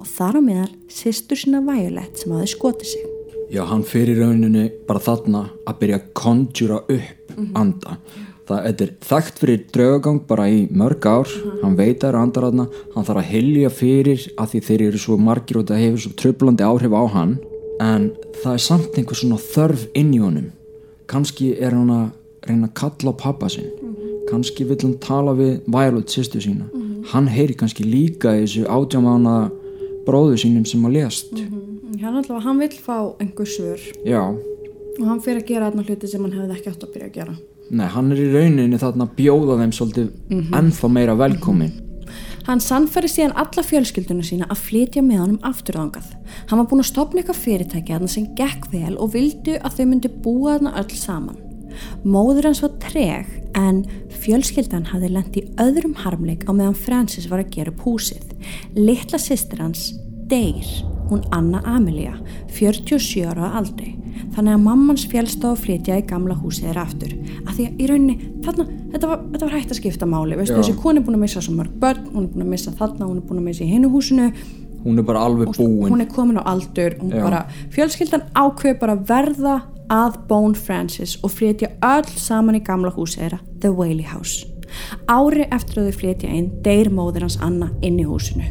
og 0.00 0.08
þar 0.08 0.40
á 0.40 0.42
meðal 0.44 0.70
sýstur 0.92 1.40
sína 1.40 1.60
Violet 1.64 2.20
sem 2.20 2.32
hafi 2.32 2.52
skotið 2.54 2.92
sig. 2.94 3.08
Já, 3.50 3.64
hann 3.66 3.82
fyrir 3.82 4.20
rauninni 4.22 4.68
bara 4.86 5.02
þarna 5.02 5.44
að 5.66 5.80
byrja 5.80 5.98
að 5.98 6.10
konjúra 6.16 6.82
upp 6.86 7.32
anda. 7.58 7.96
Það 8.50 8.64
er 8.66 8.88
þekkt 9.06 9.36
fyrir 9.38 9.60
draugagang 9.70 10.16
bara 10.26 10.48
í 10.50 10.64
mörg 10.74 11.04
ár, 11.06 11.28
hann 11.60 11.76
veit 11.78 12.00
að 12.00 12.00
það 12.00 12.08
eru 12.08 12.18
andar 12.20 12.46
þarna, 12.48 12.64
hann 12.96 13.04
þarf 13.06 13.20
að 13.20 13.28
hilja 13.30 13.68
fyrir 13.70 14.24
að 14.34 14.48
því 14.50 14.60
þeir 14.66 14.82
eru 14.88 15.02
svo 15.04 15.18
margir 15.22 15.60
og 15.60 15.68
það 15.68 15.82
hefur 15.84 16.02
svo 16.02 16.10
tröflandi 16.18 16.66
áhrif 16.66 16.96
á 16.98 17.04
hann, 17.14 17.36
en 17.78 18.08
það 18.40 18.56
er 18.56 18.64
samt 18.64 18.98
einhver 18.98 19.20
svona 19.20 19.38
þörf 19.44 19.84
inn 19.94 20.10
í 20.16 20.18
honum. 20.18 20.48
Kanski 21.10 21.52
er 21.62 21.76
hann 21.78 21.92
að 21.94 22.08
reyna 22.48 22.66
að 22.66 22.74
kalla 22.80 23.14
á 23.14 23.20
pappa 23.22 23.52
sinn, 23.54 23.70
kannski 24.32 24.66
vill 24.66 24.80
hann 24.82 24.98
tala 25.04 25.36
við 25.38 25.52
Violet 25.70 26.10
sýstu 26.10 26.42
sína, 26.42 26.66
hann 27.12 27.30
heyri 27.30 27.54
kannski 27.54 27.86
líka 27.86 28.34
í 28.34 28.42
þessu 28.48 28.66
átjámána 28.66 29.36
bróðu 30.08 30.42
sínum 30.42 30.66
sem 30.66 30.82
að 30.90 30.98
lést. 30.98 31.30
Hann, 32.00 32.16
alltaf, 32.16 32.42
hann 32.42 32.58
vil 32.58 32.74
fá 32.82 33.14
einhver 33.20 33.46
svör. 33.46 33.78
Já, 34.02 34.24
og 34.98 35.06
hann 35.06 35.22
fyrir 35.22 35.44
að 35.44 35.48
gera 35.52 35.70
þarna 35.70 35.86
hluti 35.86 36.10
sem 36.10 36.26
hann 36.26 36.34
hefði 36.34 36.58
ekki 36.58 36.74
átt 36.74 36.86
að 36.88 36.94
byrja 36.96 37.10
að 37.12 37.16
gera. 37.20 37.38
Nei, 37.70 37.86
hann 37.86 38.10
er 38.10 38.18
í 38.18 38.30
rauninni 38.32 38.78
þarna 38.80 39.06
að 39.06 39.14
bjóða 39.20 39.60
þeim 39.60 39.72
svolítið 39.76 40.08
ennþá 40.58 40.88
meira 40.90 41.14
velkomin. 41.18 41.76
Hann 42.48 42.62
sannfæri 42.64 43.06
síðan 43.10 43.36
alla 43.38 43.62
fjölskylduna 43.62 44.24
sína 44.26 44.48
að 44.50 44.64
flytja 44.64 45.04
með 45.06 45.20
honum 45.22 45.44
afturðangað. 45.46 46.08
Hann 46.50 46.58
var 46.58 46.66
búinn 46.66 46.82
að 46.82 46.88
stopna 46.88 47.22
eitthvað 47.22 47.42
fyrirtæki 47.44 47.94
þarna 47.94 48.10
sem 48.10 48.26
gekk 48.38 48.66
vel 48.72 48.96
og 48.96 49.12
vildu 49.14 49.54
að 49.60 49.76
þau 49.76 49.86
myndi 49.86 50.10
búa 50.24 50.56
þarna 50.56 50.74
öll 50.80 50.98
saman. 50.98 51.38
Móður 52.02 52.48
hans 52.48 52.62
var 52.64 52.74
treg 52.82 53.28
en 53.54 53.84
fjölskyldan 54.24 54.88
hafði 54.90 55.12
lent 55.14 55.38
í 55.38 55.44
öðrum 55.62 55.94
harmleik 56.02 56.42
á 56.48 56.52
meðan 56.52 56.74
Francis 56.74 57.28
var 57.30 57.44
að 57.44 57.52
gera 57.54 57.74
upp 57.74 57.84
húsið. 57.86 58.32
Littla 58.74 59.20
sýstir 59.22 59.62
hans, 59.62 59.92
Deyr, 60.30 60.68
hún 61.10 61.24
Anna 61.34 61.60
Amelia, 61.66 62.14
47 62.54 63.24
ára 63.26 63.50
á 63.50 63.58
aldri. 63.58 63.96
Þannig 64.30 64.54
að 64.54 64.62
mammans 64.62 65.04
fjölst 65.10 65.42
á 65.42 65.50
að 65.50 65.62
flytja 65.64 65.98
í 65.98 66.04
gamla 66.06 66.36
húsið 66.38 66.68
þeirra 66.68 66.84
aftur. 66.86 67.14
Af 67.48 67.56
því 67.56 67.66
að 67.66 67.80
í 67.82 67.88
rauninni, 67.90 68.16
þarna, 68.44 68.66
þetta 68.92 69.10
var, 69.10 69.24
þetta 69.32 69.48
var 69.48 69.54
hægt 69.56 69.74
að 69.74 69.80
skipta 69.80 70.06
máli. 70.06 70.38
Veistu, 70.38 70.56
þessi 70.60 70.76
koni 70.78 71.00
er 71.00 71.06
búin 71.08 71.18
að 71.18 71.24
missa 71.24 71.42
svo 71.42 71.54
mörg 71.56 71.74
börn, 71.82 72.04
hún 72.14 72.28
er 72.28 72.30
búin 72.34 72.46
að 72.46 72.52
missa 72.54 72.74
þarna, 72.78 73.08
hún 73.08 73.18
er 73.18 73.26
búin 73.26 73.40
að 73.42 73.48
missa 73.48 73.64
í 73.66 73.70
hinu 73.72 73.90
húsinu 73.90 74.30
Hún 74.84 74.96
er 74.98 75.04
bara 75.04 75.20
alveg 75.26 75.50
búin. 75.58 75.90
hún 75.92 76.00
er 76.00 76.08
komin 76.08 76.38
á 76.40 76.44
aldur 76.48 76.94
hún 77.02 77.10
bara, 77.12 77.42
fjölskyldan 77.74 78.22
ákveð 78.32 78.78
bara 78.80 78.94
að 78.96 79.02
verða 79.10 79.56
að 79.92 80.16
Bone 80.30 80.54
Francis 80.56 81.18
og 81.22 81.34
flytja 81.34 81.68
öll 81.84 82.08
saman 82.16 82.56
í 82.56 82.62
gamla 82.64 82.94
húsið 82.94 83.26
þeirra 83.26 83.40
The 83.60 83.74
Whaley 83.74 84.06
House 84.08 84.46
ári 85.10 85.44
eftir 85.50 85.82
að 85.82 85.90
þau 85.90 85.98
flytja 86.00 86.32
inn 86.32 86.48
deyr 86.64 86.88
móðir 86.94 87.26
hans 87.26 87.36
Anna 87.44 87.68
inn 87.82 87.98
í 88.00 88.06
húsinu 88.08 88.46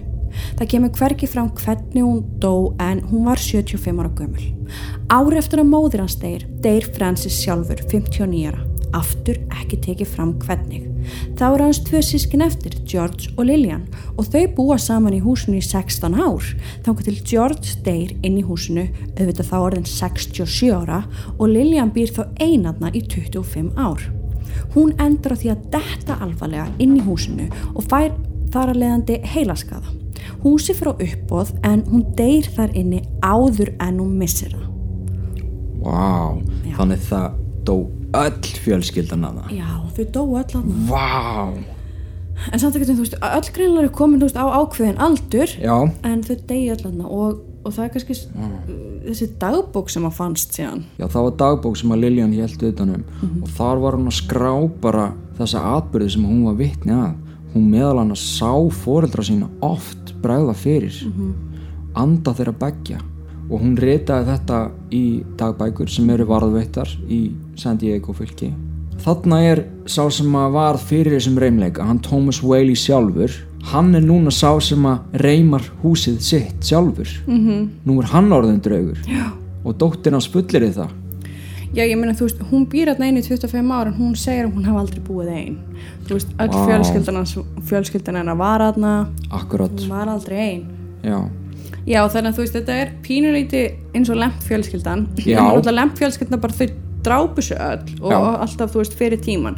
það 0.59 0.71
kemur 0.73 0.95
hvergi 0.99 1.29
fram 1.29 1.51
hvernig 1.59 2.03
hún 2.05 2.23
dó 2.43 2.73
en 2.79 3.03
hún 3.11 3.29
var 3.29 3.41
75 3.41 4.01
ára 4.03 4.13
gömul 4.15 4.49
ári 5.09 5.39
eftir 5.41 5.63
að 5.63 5.71
móðir 5.73 6.05
hans 6.05 6.19
deyr 6.21 6.47
deyr 6.63 6.89
Francis 6.95 7.39
sjálfur 7.43 7.81
59 7.89 8.49
ára 8.51 8.69
aftur 8.95 9.37
ekki 9.53 9.79
tekið 9.83 10.11
fram 10.13 10.31
hvernig. 10.43 10.85
Það 11.37 11.53
voru 11.53 11.67
hans 11.67 11.81
tvö 11.87 12.01
sískin 12.05 12.43
eftir, 12.45 12.75
George 12.89 13.31
og 13.35 13.47
Lillian 13.49 13.85
og 14.15 14.29
þau 14.31 14.45
búa 14.57 14.77
saman 14.81 15.15
í 15.17 15.21
húsinu 15.23 15.59
í 15.59 15.65
16 15.65 16.17
ár. 16.17 16.47
Þannig 16.85 17.05
til 17.07 17.17
George 17.31 17.75
deyr 17.85 18.15
inn 18.25 18.39
í 18.39 18.45
húsinu, 18.45 18.87
auðvitað 19.17 19.51
þá 19.51 19.57
orðin 19.59 19.89
67 19.89 20.71
ára 20.73 21.03
og 21.37 21.45
Lillian 21.51 21.93
býr 21.95 22.13
þá 22.15 22.23
einadna 22.41 22.93
í 22.93 23.03
25 23.05 23.71
ár. 23.77 24.09
Hún 24.75 24.95
endur 25.01 25.37
á 25.37 25.39
því 25.39 25.53
að 25.53 25.65
detta 25.77 26.19
alvarlega 26.23 26.67
inn 26.81 26.97
í 26.97 27.05
húsinu 27.05 27.49
og 27.75 27.85
fær 27.89 28.13
þar 28.53 28.73
að 28.73 28.83
leiðandi 28.83 29.21
heilaskaða. 29.35 29.98
Húsi 30.43 30.73
frá 30.77 30.93
uppbóð 30.95 31.53
en 31.67 31.81
hún 31.91 32.05
deyr 32.15 32.47
þar 32.55 32.71
inni 32.79 33.01
áður 33.21 33.73
en 33.83 33.99
hún 33.99 34.13
missir 34.21 34.53
það. 34.53 34.67
Vá, 35.79 36.37
Já. 36.67 36.75
þannig 36.77 37.03
það 37.09 37.27
dó 37.67 37.75
öll 38.19 38.53
fjölskyldan 38.63 39.27
að 39.27 39.35
það. 39.41 39.51
Já, 39.57 39.67
þau 39.95 40.05
dóu 40.15 40.37
öll 40.39 40.55
aðna. 40.61 40.79
Vá, 40.89 41.75
En 42.53 42.59
samt 42.61 42.71
ekkert, 42.77 42.93
þú 42.95 43.01
veist, 43.03 43.15
öll 43.19 43.49
greinlega 43.51 43.89
er 43.89 43.91
komin 43.91 44.21
veist, 44.23 44.37
á 44.39 44.47
ákveðin 44.47 44.95
aldur 45.03 45.51
já, 45.59 45.73
en 46.07 46.21
þau 46.23 46.37
deyja 46.47 46.77
öll 46.77 46.85
aðna 46.87 47.09
og, 47.11 47.41
og 47.67 47.73
það 47.75 47.83
er 47.83 47.89
kannski 47.97 48.15
s- 48.15 48.29
þessi 49.09 49.27
dagbók 49.41 49.89
sem 49.91 50.05
að 50.07 50.13
fannst 50.15 50.55
síðan. 50.55 50.85
já 50.95 51.03
það 51.11 51.25
var 51.27 51.33
dagbók 51.41 51.75
sem 51.81 51.91
að 51.91 51.99
Liljan 52.05 52.31
held 52.39 52.63
utanum 52.63 53.03
og 53.43 53.49
þar 53.57 53.81
var 53.83 53.97
hún 53.99 54.07
að 54.07 54.15
skrá 54.21 54.53
bara 54.79 55.09
þessa 55.37 55.65
atbyrði 55.75 56.09
sem 56.15 56.23
hún 56.31 56.45
var 56.47 56.55
vitni 56.61 56.95
að. 56.95 57.17
Hún 57.53 57.69
meðal 57.71 57.97
hann 58.03 58.13
að 58.13 58.21
sá 58.21 58.51
foreldra 58.83 59.23
sína 59.25 59.49
oft 59.65 60.13
bregða 60.21 60.53
fyrir, 60.53 60.99
anda 61.97 62.33
þeirra 62.37 62.53
begja 62.59 62.99
og 63.49 63.63
hún 63.63 63.75
ritaði 63.79 64.29
þetta 64.29 64.57
í 64.93 65.03
dagbækur 65.39 65.89
sem 65.89 66.09
eru 66.13 66.27
varðveittar 66.29 66.91
í 67.09 67.31
San 67.57 67.79
Diego 67.81 68.13
fylki. 68.13 68.51
Þarna 68.99 69.39
er 69.47 69.61
sá 69.87 70.03
sem 70.11 70.33
að 70.35 70.53
var 70.53 70.77
fyrir 70.77 71.15
þessum 71.15 71.39
reymleika, 71.39 71.85
hann 71.87 72.01
Thomas 72.03 72.41
Whaley 72.43 72.75
sjálfur, 72.77 73.31
hann 73.71 73.95
er 73.95 74.03
núna 74.05 74.31
sá 74.31 74.51
sem 74.61 74.85
að 74.85 75.21
reymar 75.23 75.65
húsið 75.81 76.19
sitt 76.21 76.63
sjálfur. 76.67 77.09
-hmm. 77.25 77.67
Nú 77.85 77.99
er 78.01 78.07
hann 78.13 78.31
orðin 78.31 78.61
draugur 78.61 78.99
Já. 79.07 79.31
og 79.63 79.77
dóttir 79.77 80.11
hans 80.11 80.27
fullir 80.27 80.67
í 80.69 80.73
það. 80.75 80.91
Já, 81.75 81.83
ég 81.85 81.97
meina, 81.99 82.13
þú 82.17 82.25
veist, 82.25 82.39
hún 82.49 82.63
býr 82.69 82.89
hérna 82.89 83.05
einu 83.09 83.21
í 83.21 83.25
25 83.27 83.71
ára 83.75 83.91
en 83.91 83.97
hún 83.99 84.15
segir 84.17 84.47
að 84.47 84.55
hún 84.57 84.65
hafa 84.65 84.79
aldrei 84.81 85.01
búið 85.05 85.29
einn. 85.35 85.57
Þú 86.07 86.17
veist, 86.17 86.31
öll 86.41 86.49
Vá. 86.49 86.65
fjölskyldan 86.65 87.19
fjölskyldan 87.69 88.15
hennar 88.23 88.37
var 88.39 88.63
aðna, 88.71 88.93
Akkurat, 89.29 89.71
hún 89.77 89.89
var 89.93 90.07
aldrei 90.09 90.39
einn. 90.47 90.65
já. 91.03 91.19
Já, 91.87 92.03
þannig 92.09 92.33
að 92.33 92.35
þú 92.37 92.43
veist, 92.43 92.53
þetta 92.57 92.73
er 92.81 92.89
pínuleiti 93.05 93.61
eins 93.95 94.09
og 94.09 94.17
lemp 94.19 94.41
fjölskyldan. 94.45 95.07
Já. 95.25 95.41
Lemp 95.79 95.95
fjölskyldan 95.97 96.41
bara 96.41 96.53
þau 96.53 96.67
drápu 97.01 97.41
sig 97.41 97.57
öll 97.57 98.01
og, 98.01 98.11
Já. 98.11 98.17
alltaf, 98.43 98.73
þú 98.73 98.81
veist, 98.81 98.93
fyrir 98.99 99.21
tíman. 99.23 99.55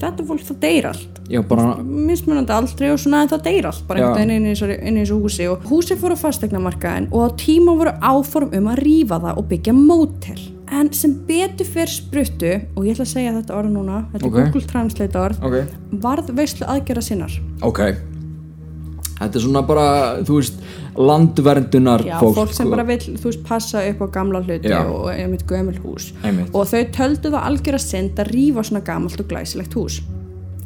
Þetta 0.00 0.24
fólk, 0.26 0.42
það 0.48 0.58
deyr 0.64 0.88
allt. 0.90 1.20
Já, 1.30 1.40
bara, 1.46 1.76
mismunandi 1.84 2.50
aldrei 2.52 2.90
og 2.90 2.98
svona 2.98 3.22
það 3.30 3.44
deyr 3.46 3.68
allt 3.70 3.84
bara 3.86 4.00
einhvern 4.00 4.18
veginn 4.18 4.48
inn 4.82 4.96
í 4.98 5.04
þessu- 5.06 5.22
húsi 5.22 5.46
og 5.52 5.62
húsi 5.70 5.94
fór 5.96 6.16
á 6.16 6.22
fastegnamarkaðin 6.24 7.06
og 7.12 7.22
á 7.22 7.28
tíma 7.38 7.76
voru 7.78 7.92
áform 8.02 8.50
um 8.58 8.66
að 8.72 8.82
rífa 8.82 9.20
það 9.22 9.38
og 9.38 9.48
byggja 9.48 9.72
mótel 9.76 10.40
en 10.70 10.92
sem 10.92 11.14
betur 11.26 11.66
fyrir 11.66 11.90
spruttu 11.90 12.52
og 12.76 12.84
ég 12.86 12.94
ætla 12.94 13.04
að 13.06 13.12
segja 13.14 13.32
þetta 13.38 13.56
orð 13.58 13.72
núna 13.74 14.04
þetta 14.12 14.26
Ok. 14.26 14.36
er 14.38 14.44
Google 14.52 14.68
Translate 14.70 15.18
orð 15.18 15.42
ok. 15.42 15.74
varð 16.04 16.30
veislu 16.36 16.66
aðgerða 16.66 17.02
sinnar 17.02 17.40
Ok. 17.62 17.80
Þetta 19.20 19.36
er 19.36 19.42
svona 19.44 19.60
bara, 19.68 19.82
þú 20.24 20.36
veist, 20.38 20.54
landverndunar 20.96 22.00
Já, 22.06 22.14
fólk. 22.22 22.36
fólk 22.38 22.52
sem 22.56 22.64
sko. 22.66 22.70
bara 22.72 22.84
vil, 22.88 22.98
þú 23.20 23.26
veist, 23.28 23.42
passa 23.44 23.82
upp 23.90 24.00
á 24.00 24.06
gamla 24.14 24.40
hluti 24.40 24.70
Já. 24.70 24.80
og 24.86 25.10
einmitt 25.12 25.44
gömul 25.46 25.76
hús 25.84 26.12
Einmitt. 26.24 26.48
og 26.54 26.64
þau 26.66 26.84
töldu 26.96 27.28
það 27.34 27.44
algjör 27.50 27.76
að 27.76 27.84
synd 27.84 28.16
að 28.16 28.30
rífa 28.32 28.64
svona 28.64 28.80
gamalt 28.84 29.20
og 29.20 29.28
glæsilegt 29.28 29.74
hús 29.76 30.00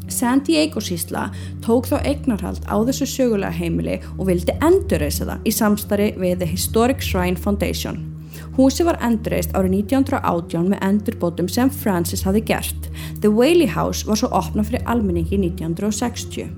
San 0.09 0.41
Diego 0.45 0.81
sísla 0.81 1.31
tók 1.65 1.87
þá 1.89 1.97
eignarhald 2.05 2.61
á 2.69 2.77
þessu 2.85 3.07
sögulega 3.09 3.51
heimili 3.57 4.01
og 4.19 4.27
vildi 4.29 4.53
endurreysa 4.61 5.25
það 5.25 5.39
í 5.49 5.51
samstarri 5.51 6.13
við 6.21 6.39
The 6.39 6.47
Historic 6.47 7.01
Shrine 7.01 7.37
Foundation. 7.37 8.14
Húsi 8.57 8.87
var 8.87 8.99
endurreist 9.05 9.55
árið 9.57 9.79
1918 9.81 10.69
með 10.73 10.85
endurbótum 10.89 11.49
sem 11.51 11.71
Francis 11.71 12.25
hafi 12.27 12.43
gert. 12.47 12.91
The 13.21 13.31
Whaley 13.33 13.71
House 13.71 14.07
var 14.07 14.21
svo 14.21 14.31
opnað 14.35 14.71
fyrir 14.71 14.87
almenningi 14.91 15.39
1960. 15.41 16.53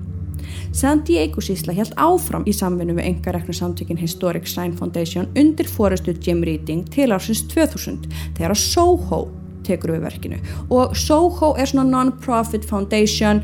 San 0.77 1.01
Diego 1.07 1.41
sísla 1.41 1.73
held 1.73 1.95
áfram 1.97 2.45
í 2.47 2.53
samvinnu 2.53 2.97
við 2.97 3.09
engareknu 3.11 3.55
samtökin 3.55 3.99
Historic 3.99 4.47
Shrine 4.47 4.77
Foundation 4.77 5.29
undir 5.39 5.69
fórastu 5.71 6.13
Jim 6.21 6.43
Reading 6.45 6.85
til 6.93 7.09
ársins 7.15 7.43
2000 7.49 8.05
þegar 8.37 8.53
að 8.53 8.61
Soho 8.61 9.21
tekur 9.67 9.95
við 9.95 10.05
verkinu. 10.07 10.39
Og 10.69 10.95
Soho 10.95 11.53
er 11.57 11.69
svona 11.69 11.87
non-profit 11.89 12.67
foundation. 12.67 13.41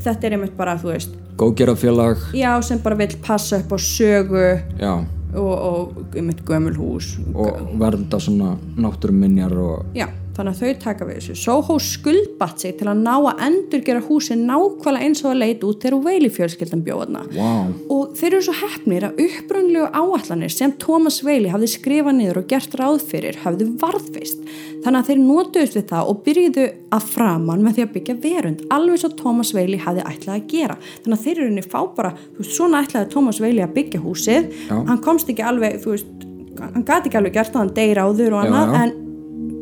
Þetta 0.00 0.28
er 0.28 0.36
einmitt 0.36 0.56
bara, 0.56 0.76
þú 0.80 0.92
veist 0.94 1.16
Góðgerðarfélag. 1.36 2.22
Já, 2.32 2.54
sem 2.64 2.78
bara 2.80 2.96
vil 2.96 3.12
passa 3.20 3.58
upp 3.60 3.74
á 3.76 3.78
sögu. 3.82 4.46
Já, 4.80 5.04
og, 5.36 5.54
og 5.70 6.16
einmitt 6.16 6.44
gömul 6.46 6.76
hús. 6.76 7.16
Og 7.34 7.76
vernda 7.80 8.20
svona 8.20 8.56
náttúruminjar 8.76 9.52
og 9.52 9.84
já, 9.94 10.08
þannig 10.36 10.52
að 10.52 10.60
þau 10.60 10.82
taka 10.84 11.06
við 11.08 11.18
þessu 11.20 11.36
Soho 11.40 11.76
skuldbatt 11.82 12.62
sig 12.62 12.76
til 12.78 12.88
að 12.90 13.02
ná 13.02 13.14
að 13.16 13.42
endurgera 13.46 14.02
húsin 14.04 14.44
nákvæmlega 14.48 15.08
eins 15.08 15.22
og 15.24 15.32
að 15.32 15.40
leita 15.42 15.68
út 15.68 15.82
þegar 15.84 15.98
Whaley 16.04 16.32
fjölskyldan 16.36 16.84
bjóðna 16.86 17.24
wow. 17.36 17.72
og 17.96 18.14
þeir 18.18 18.28
eru 18.30 18.42
svo 18.46 18.56
hefnir 18.60 19.08
að 19.08 19.22
upprunlegu 19.26 19.88
áallanir 19.96 20.52
sem 20.52 20.74
Thomas 20.82 21.22
Whaley 21.24 21.52
hafði 21.52 21.70
skrifað 21.72 22.18
niður 22.20 22.42
og 22.42 22.50
gert 22.52 22.76
ráð 22.80 23.04
fyrir 23.10 23.40
hafði 23.44 23.68
varðvist 23.80 24.44
þannig 24.84 25.00
að 25.00 25.08
þeir 25.10 25.22
notuðust 25.24 25.78
við 25.78 25.88
það 25.90 26.10
og 26.12 26.20
byrjuðu 26.26 26.66
að 26.96 27.08
framann 27.14 27.64
með 27.64 27.78
því 27.78 27.86
að 27.86 27.94
byggja 27.96 28.18
verund 28.26 28.66
alveg 28.76 29.02
svo 29.02 29.10
Thomas 29.18 29.54
Whaley 29.56 29.80
hafði 29.82 30.04
ætlað 30.06 30.36
að 30.36 30.46
gera 30.52 30.76
þannig 30.84 31.16
að 31.16 31.24
þeir 31.24 31.36
eru 31.36 31.48
henni 31.50 31.66
fá 31.66 31.80
bara 31.96 32.12
svona 32.42 32.84
ætlaði 32.84 33.10
Thomas 33.14 33.40
Whaley 33.42 33.64
að 33.64 33.74
byggja 33.80 34.02
húsið 34.04 34.52
Já. 34.68 34.76
hann 34.76 35.02
komst 35.02 35.32
ekki 35.32 35.46
alveg, 35.46 35.80
þú 35.82 35.96
veist 35.96 36.26
hann 36.60 36.86
gati 36.86 37.10
ekki 37.10 37.20
alveg 37.20 37.34
gert 37.36 37.52
það, 37.52 37.64
hann 37.64 37.74
deyr 37.76 38.00
áður 38.04 38.36
og 38.36 38.46
Já, 38.46 38.46
annað 38.46 38.72
já. 38.76 38.84
en 38.84 38.94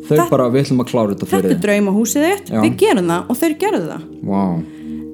Þau 0.05 0.17
Þetta- 0.17 0.31
bara, 0.31 0.49
við 0.53 0.65
ætlum 0.65 0.85
að 0.85 0.91
klára 0.93 1.15
þetta 1.15 1.27
þetta 1.27 1.43
fyrir 1.43 1.55
er 1.55 1.61
draumahúsið 1.65 2.25
þitt, 2.29 2.49
Já. 2.53 2.61
við 2.61 2.79
gerum 2.85 3.13
það 3.13 3.29
og 3.31 3.43
þeir 3.43 3.59
gerðu 3.65 3.85
það 3.91 4.09
wow. 4.23 4.63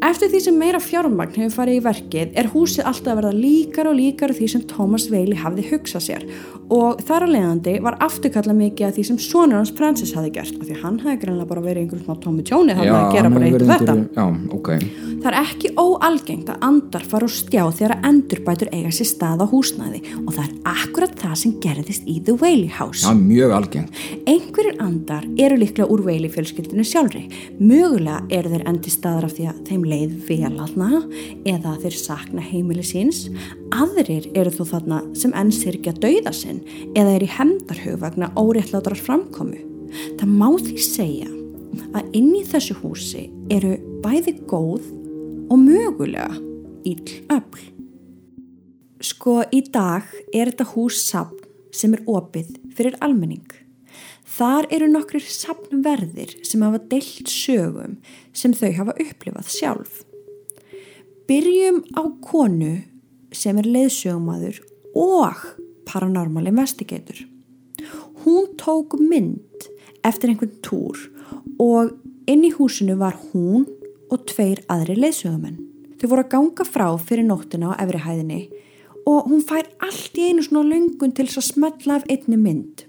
Eftir 0.00 0.30
því 0.32 0.38
sem 0.40 0.54
meira 0.56 0.78
fjármagn 0.80 1.34
hefur 1.36 1.52
farið 1.58 1.76
í 1.76 1.80
verkið 1.84 2.30
er 2.40 2.46
húsið 2.54 2.86
alltaf 2.88 3.10
að 3.12 3.18
verða 3.20 3.32
líkar 3.36 3.90
og 3.90 3.98
líkar 3.98 4.32
því 4.32 4.46
sem 4.48 4.62
Thomas 4.70 5.04
Whaley 5.12 5.36
hafði 5.36 5.66
hugsað 5.68 6.04
sér 6.06 6.24
og 6.72 7.02
þar 7.04 7.26
að 7.26 7.34
leiðandi 7.34 7.74
var 7.84 7.98
afturkalla 8.00 8.54
mikið 8.56 8.86
að 8.86 8.94
því 8.96 9.04
sem 9.10 9.18
sonur 9.20 9.58
hans 9.58 9.72
Francis 9.76 10.14
hafði 10.16 10.32
gert 10.38 10.56
af 10.56 10.64
því 10.70 10.78
hann 10.80 10.98
hafði 11.02 11.20
greinlega 11.26 11.50
bara 11.52 11.64
verið 11.66 11.84
einhverjum 11.84 12.06
smá 12.06 12.22
Tommy 12.24 12.46
Tjóni 12.48 12.78
þannig 12.78 12.96
að 12.96 13.12
gera 13.18 13.32
bara 13.34 13.50
eitt 13.50 13.66
þetta. 13.74 13.96
Já, 14.16 14.24
ok 14.56 14.72
Það 15.20 15.26
er 15.28 15.36
ekki 15.36 15.70
óalgengt 15.76 16.48
að 16.48 16.62
andar 16.64 17.02
fara 17.04 17.26
úr 17.26 17.32
stjá 17.34 17.60
þegar 17.76 17.92
að 17.92 18.06
endurbætur 18.08 18.70
eiga 18.72 18.90
sér 18.96 19.08
stað 19.10 19.42
á 19.44 19.46
húsnæði 19.50 19.98
og 20.22 20.30
það 20.32 20.44
er 20.46 20.52
akkurat 20.70 21.16
það 21.20 21.34
sem 21.36 21.56
gerðist 21.60 22.06
í 22.08 22.14
The 22.24 22.36
Whaley 22.40 22.70
House. 22.72 23.04
Já, 23.04 23.12
mjög 23.12 23.52
algengt 23.58 23.98
Einhverjir 24.24 24.78
andar 24.80 25.26
eru 25.44 25.58
líklega 25.60 25.90
úr 25.92 26.00
veili 26.06 26.30
fjölskyldinu 26.32 26.86
sjálfri. 26.88 27.26
Mögulega 27.60 28.22
eru 28.32 28.52
þeir 28.54 28.64
endi 28.72 28.92
staðar 28.94 29.26
af 29.28 29.34
því 29.36 29.48
að 29.50 29.58
þeim 29.68 29.84
leið 29.90 30.14
vel 30.30 30.54
aðna 30.64 31.02
eða 31.52 31.74
að 31.74 31.84
þeir 31.84 31.98
sakna 32.00 32.44
heimili 32.44 32.84
síns. 32.86 33.26
Aðrir 33.76 34.30
eru 34.32 34.54
þó 34.54 34.62
þarna 34.70 35.02
sem 35.20 35.34
enn 35.36 35.52
sirkja 35.52 35.92
dauða 36.00 36.32
sinn 36.32 36.62
eða 36.94 37.18
er 37.18 37.26
í 37.26 37.28
hemdarhug 37.34 38.00
vegna 38.06 38.30
óréttlátar 38.40 38.96
framkomu. 38.96 39.60
Það 40.16 40.32
má 40.32 40.48
því 40.56 40.78
segja 40.86 41.28
að 41.92 42.08
inn 42.16 42.32
í 42.38 42.42
þessu 42.46 42.78
húsi 42.80 43.26
eru 43.52 43.76
bæði 44.00 44.38
góð 44.48 44.88
og 45.50 45.58
mögulega 45.58 46.30
ill 46.86 47.10
öfl. 47.32 47.64
Sko 49.00 49.40
í 49.50 49.62
dag 49.72 50.06
er 50.34 50.50
þetta 50.50 50.68
hús 50.74 51.00
sapn 51.02 51.48
sem 51.74 51.94
er 51.96 52.04
opið 52.10 52.52
fyrir 52.76 52.98
almenning. 53.04 53.46
Þar 54.30 54.68
eru 54.72 54.86
nokkrir 54.90 55.24
sapnverðir 55.26 56.36
sem 56.46 56.62
hafa 56.62 56.80
deilt 56.90 57.30
sögum 57.30 57.98
sem 58.36 58.54
þau 58.54 58.70
hafa 58.78 58.94
upplifað 59.02 59.50
sjálf. 59.50 60.02
Byrjum 61.26 61.82
á 61.98 62.02
konu 62.24 62.76
sem 63.34 63.58
er 63.58 63.68
leiðsögumadur 63.68 64.60
og 64.98 65.42
paranormal 65.86 66.50
investigator. 66.50 67.18
Hún 68.22 68.54
tók 68.60 68.98
mynd 69.00 69.68
eftir 70.06 70.30
einhvern 70.30 70.56
túr 70.64 70.98
og 71.58 71.94
inn 72.30 72.46
í 72.46 72.52
húsinu 72.54 72.96
var 73.00 73.18
hún 73.30 73.66
og 74.10 74.26
tveir 74.30 74.62
aðri 74.70 74.96
leiðsögumenn. 74.98 75.60
Þau 76.00 76.06
voru 76.10 76.24
að 76.24 76.32
ganga 76.34 76.66
frá 76.66 76.86
fyrir 76.98 77.26
nóttina 77.28 77.74
á 77.76 77.80
efrihæðinni 77.84 78.42
og 79.08 79.30
hún 79.30 79.42
fær 79.44 79.68
allt 79.84 80.18
í 80.18 80.30
einu 80.30 80.44
svona 80.44 80.68
löngun 80.68 81.14
til 81.16 81.26
þess 81.28 81.40
að 81.40 81.48
smetla 81.50 81.98
af 82.00 82.06
einni 82.12 82.38
mynd. 82.40 82.84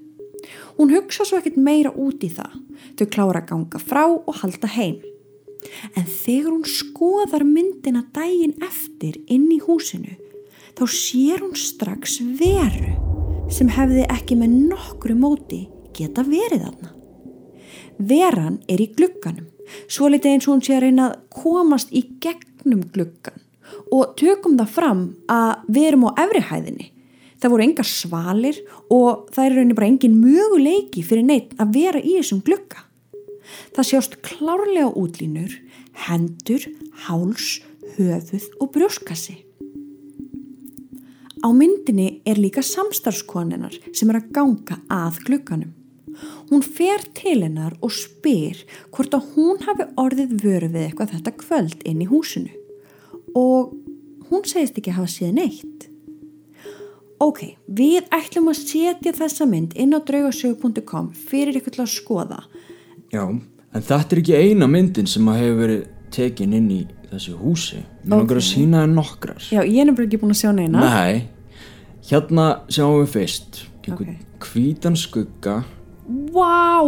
Hún 0.78 0.92
hugsa 0.96 1.26
svo 1.28 1.40
ekkert 1.40 1.60
meira 1.62 1.92
út 1.94 2.24
í 2.26 2.32
það. 2.32 2.56
Þau 2.98 3.08
klára 3.14 3.42
að 3.44 3.50
ganga 3.52 3.82
frá 3.82 4.04
og 4.10 4.34
halda 4.42 4.70
heim. 4.76 5.00
En 5.96 6.08
þegar 6.08 6.56
hún 6.56 6.66
skoðar 6.66 7.46
myndina 7.46 8.04
daginn 8.16 8.56
eftir 8.66 9.20
inn 9.30 9.46
í 9.54 9.60
húsinu, 9.62 10.16
þá 10.74 10.84
sér 10.90 11.44
hún 11.44 11.54
strax 11.60 12.18
veru 12.40 12.96
sem 13.52 13.70
hefði 13.70 14.08
ekki 14.10 14.38
með 14.40 14.56
nokkru 14.72 15.16
móti 15.20 15.66
geta 15.94 16.24
verið 16.26 16.66
þarna. 16.66 16.94
Veran 18.00 18.58
er 18.72 18.82
í 18.82 18.88
glugganum, 18.96 19.51
svo 19.88 20.10
litið 20.12 20.36
eins 20.36 20.48
og 20.48 20.56
hún 20.56 20.66
sé 20.66 20.76
að 20.78 20.86
reyna 20.86 21.08
að 21.10 21.20
komast 21.42 21.94
í 21.94 22.04
gegnum 22.24 22.84
gluggan 22.94 23.40
og 23.92 24.16
tökum 24.20 24.58
það 24.60 24.74
fram 24.76 25.04
að 25.32 25.68
við 25.72 25.88
erum 25.90 26.08
á 26.08 26.12
efrihæðinni. 26.26 26.88
Það 27.42 27.54
voru 27.54 27.66
engar 27.66 27.90
svalir 27.90 28.62
og 28.94 29.28
það 29.34 29.46
er 29.46 29.56
raunin 29.58 29.78
bara 29.78 29.90
engin 29.90 30.18
möguleiki 30.22 31.04
fyrir 31.06 31.26
neitt 31.26 31.56
að 31.58 31.76
vera 31.80 32.02
í 32.02 32.16
þessum 32.20 32.44
glugga. 32.46 32.86
Það 33.76 33.88
sjást 33.90 34.18
klárlega 34.26 34.92
útlínur, 35.00 35.56
hendur, 36.06 36.68
háls, 37.08 37.60
höfuð 37.98 38.48
og 38.62 38.72
brjóskassi. 38.76 39.40
Á 41.42 41.50
myndinni 41.50 42.22
er 42.30 42.38
líka 42.38 42.62
samstarfskoninnar 42.62 43.74
sem 43.98 44.12
er 44.14 44.22
að 44.22 44.32
ganga 44.36 44.78
að 44.94 45.24
glugganum. 45.26 45.74
Hún 46.50 46.64
fer 46.66 47.04
til 47.18 47.42
hennar 47.44 47.76
og 47.82 47.94
spyr 47.96 48.64
hvort 48.92 49.14
að 49.18 49.30
hún 49.36 49.62
hafi 49.68 49.88
orðið 50.02 50.34
vöru 50.44 50.72
við 50.74 50.88
eitthvað 50.90 51.14
þetta 51.16 51.36
kvöld 51.44 51.86
inn 51.88 52.02
í 52.04 52.10
húsinu 52.12 52.52
og 53.38 53.72
hún 54.32 54.44
segist 54.48 54.78
ekki 54.80 54.94
hafa 54.96 55.08
síðan 55.12 55.40
neitt. 55.40 55.88
Ok, 57.22 57.44
við 57.70 58.08
ætlum 58.12 58.50
að 58.50 58.60
setja 58.64 59.14
þessa 59.14 59.46
mynd 59.46 59.76
inn 59.80 59.94
á 59.94 60.00
draugasögu.com 60.02 61.12
fyrir 61.30 61.60
ykkur 61.60 61.76
til 61.76 61.84
að 61.84 61.92
skoða. 61.94 62.40
Já, 63.14 63.24
en 63.30 63.84
þetta 63.86 64.16
er 64.16 64.22
ekki 64.24 64.40
eina 64.40 64.68
myndin 64.72 65.08
sem 65.10 65.28
að 65.30 65.42
hefur 65.44 65.60
verið 65.62 65.84
tekin 66.12 66.56
inn 66.58 66.72
í 66.74 66.80
þessu 67.12 67.36
húsi 67.40 67.82
Mér 68.04 68.18
langar 68.18 68.40
að 68.40 68.48
sína 68.48 68.82
þér 68.84 68.92
nokkrar 68.96 69.46
Já, 69.52 69.62
ég 69.64 69.78
er 69.84 69.88
nefnilega 69.88 70.08
ekki 70.10 70.20
búin 70.22 70.34
að 70.34 70.40
sjá 70.42 70.52
neina. 70.56 70.82
Nei, 70.84 71.22
hérna 72.10 72.46
sjáum 72.72 73.02
við 73.04 73.14
fyrst 73.16 73.62
einhvern 73.86 74.16
Ok. 74.18 74.26
hvítan 74.48 74.98
skugga 75.00 75.56
Vá! 76.12 76.82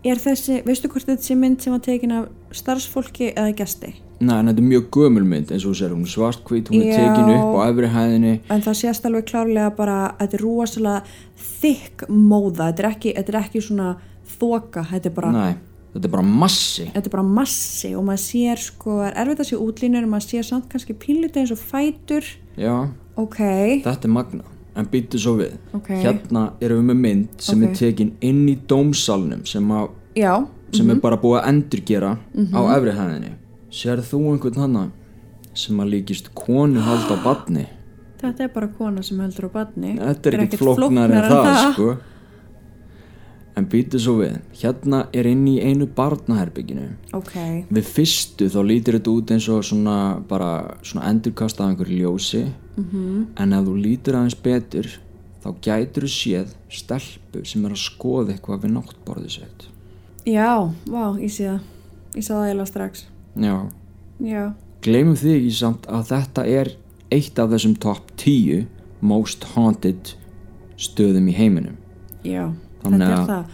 Er 0.00 0.16
þessi, 0.16 0.62
veistu 0.64 0.88
hvort 0.88 1.08
þetta 1.08 1.24
sé 1.26 1.34
mynd 1.36 1.60
sem 1.60 1.74
var 1.74 1.82
tekin 1.84 2.12
af 2.16 2.28
starfsfólki 2.56 3.34
eða 3.34 3.52
gesti? 3.58 3.90
Nei, 4.20 4.36
en 4.38 4.50
þetta 4.50 4.62
er 4.62 4.68
mjög 4.68 4.86
gömul 4.94 5.24
mynd 5.28 5.50
eins 5.52 5.64
og 5.68 5.74
sér, 5.76 5.92
hún 5.92 6.06
er 6.06 6.12
svartkvít, 6.12 6.70
hún 6.72 6.84
er 6.84 6.92
Já. 6.92 7.00
tekin 7.00 7.32
upp 7.34 7.56
á 7.56 7.60
efri 7.66 7.88
hæðinni 7.92 8.32
En 8.52 8.62
það 8.64 8.78
sést 8.80 9.08
alveg 9.08 9.26
klárlega 9.28 9.72
bara 9.76 9.96
að 10.10 10.22
þetta 10.22 10.38
er 10.38 10.44
rúasalega 10.44 11.00
þykk 11.60 12.04
móða. 12.08 12.68
Þetta 12.70 12.84
er 12.84 12.88
ekki, 12.90 13.14
þetta 13.18 13.34
er 13.34 13.40
ekki 13.40 13.64
svona 13.66 13.88
þoka, 14.38 14.86
þetta 14.92 15.10
er 15.10 15.16
bara... 15.16 15.32
Nei, 15.36 15.52
þetta 15.96 16.10
er 16.10 16.14
bara 16.14 16.28
massi 16.44 16.86
Þetta 16.94 17.10
er 17.10 17.16
bara 17.16 17.26
massi 17.40 17.92
og 17.96 18.06
maður 18.08 18.24
sér 18.24 18.64
sko, 18.68 19.00
er 19.08 19.20
erfitt 19.24 19.44
að 19.44 19.50
sé 19.50 19.60
útlínur 19.66 20.08
maður 20.08 20.28
sér 20.28 20.48
samt 20.48 20.70
kannski 20.72 20.96
pínlítið 20.96 21.44
eins 21.44 21.54
og 21.56 21.60
fætur. 21.60 22.32
Já, 22.60 22.76
Ok, 23.20 23.40
þetta 23.84 24.08
er 24.08 24.12
magna 24.14 24.59
En 24.76 24.86
býttu 24.86 25.18
svo 25.18 25.36
við 25.36 25.52
Ok. 25.74 25.88
Hérna 26.02 26.52
erum 26.60 26.84
við 26.86 26.90
með 26.92 27.00
mynd 27.00 27.28
sem 27.38 27.62
Ok. 27.62 27.68
er 27.70 27.74
tekin 27.76 28.12
inn 28.20 28.46
í 28.48 28.56
dómsalnum 28.68 29.44
sem, 29.46 29.68
já, 30.16 30.46
sem 30.72 30.90
er 30.90 31.00
bara 31.00 31.16
búið 31.16 31.42
að 31.42 31.48
endurgera 31.48 32.18
Mhm. 32.34 32.54
á 32.54 32.60
efri 32.76 32.92
hæðinni 32.92 33.32
Sér 33.70 33.98
þú 34.02 34.20
einhvern 34.32 34.56
hana 34.56 34.90
sem 35.54 35.76
að 35.78 35.90
líkist 35.90 36.34
konu 36.34 36.80
halda 36.88 37.16
á 37.16 37.24
badni 37.24 37.66
þetta 38.20 38.40
er 38.44 38.48
bara 38.48 38.68
kona 38.68 39.02
sem 39.02 39.18
heldur 39.18 39.48
á 39.48 39.50
badni. 39.52 39.96
Þetta 39.98 40.26
er 40.26 40.32
ekkert 40.44 40.58
flóknar 40.60 41.10
en 41.10 41.30
það, 41.30 41.72
sko 41.72 41.96
En 43.58 43.66
býtu 43.66 43.98
svo 43.98 44.20
við 44.20 44.38
Hérna 44.60 45.06
er 45.16 45.26
inn 45.26 45.46
í 45.50 45.58
einu 45.58 45.88
barnaherbygginu 45.96 46.86
Ok, 47.18 47.34
Við 47.70 47.84
fyrstu 47.96 48.48
þá 48.52 48.60
lítir 48.66 48.98
þetta 48.98 49.14
út 49.14 49.32
eins 49.34 49.48
og 49.50 49.64
svona 49.66 49.96
bara 50.28 50.76
svona 50.82 51.10
endurkast 51.10 51.60
af 51.60 51.70
einhverju 51.70 51.98
ljósi. 52.04 52.44
-hmm. 52.80 53.26
en 53.36 53.52
ef 53.52 53.66
þú 53.66 53.74
lítir 53.76 54.16
aðeins 54.16 54.38
betur 54.42 54.88
þá 55.40 55.50
gætur 55.64 56.06
þú 56.06 56.12
séð 56.14 56.54
stelpu 56.68 57.44
sem 57.44 57.64
er 57.64 57.74
að 57.74 57.84
skoða 57.84 58.34
eitthvað 58.34 58.64
við 58.64 58.74
náttborðið 58.76 59.36
sitt. 59.36 59.68
Já, 60.28 60.70
vá, 60.86 61.04
ég 61.20 61.32
sé 61.32 61.46
það. 61.48 61.60
Ég 62.14 62.24
sá 62.26 62.32
það 62.34 62.46
eiginlega 62.46 62.66
strax. 62.66 63.06
Já, 63.40 63.56
já, 64.20 64.44
gleymum 64.82 65.16
því 65.16 65.36
ekki 65.38 65.54
samt 65.56 65.86
að 65.88 66.08
þetta 66.10 66.46
er 66.46 66.72
eitt 67.10 67.38
af 67.38 67.50
þessum 67.50 67.76
top 67.80 68.10
10 68.16 68.66
most 69.00 69.44
haunted 69.54 70.14
stöðum 70.76 71.30
í 71.30 71.36
heiminum. 71.36 71.78
Já 72.24 72.52
Þannig 72.82 73.00
þetta 73.00 73.10
er 73.10 73.18
að- 73.18 73.26
það. 73.30 73.44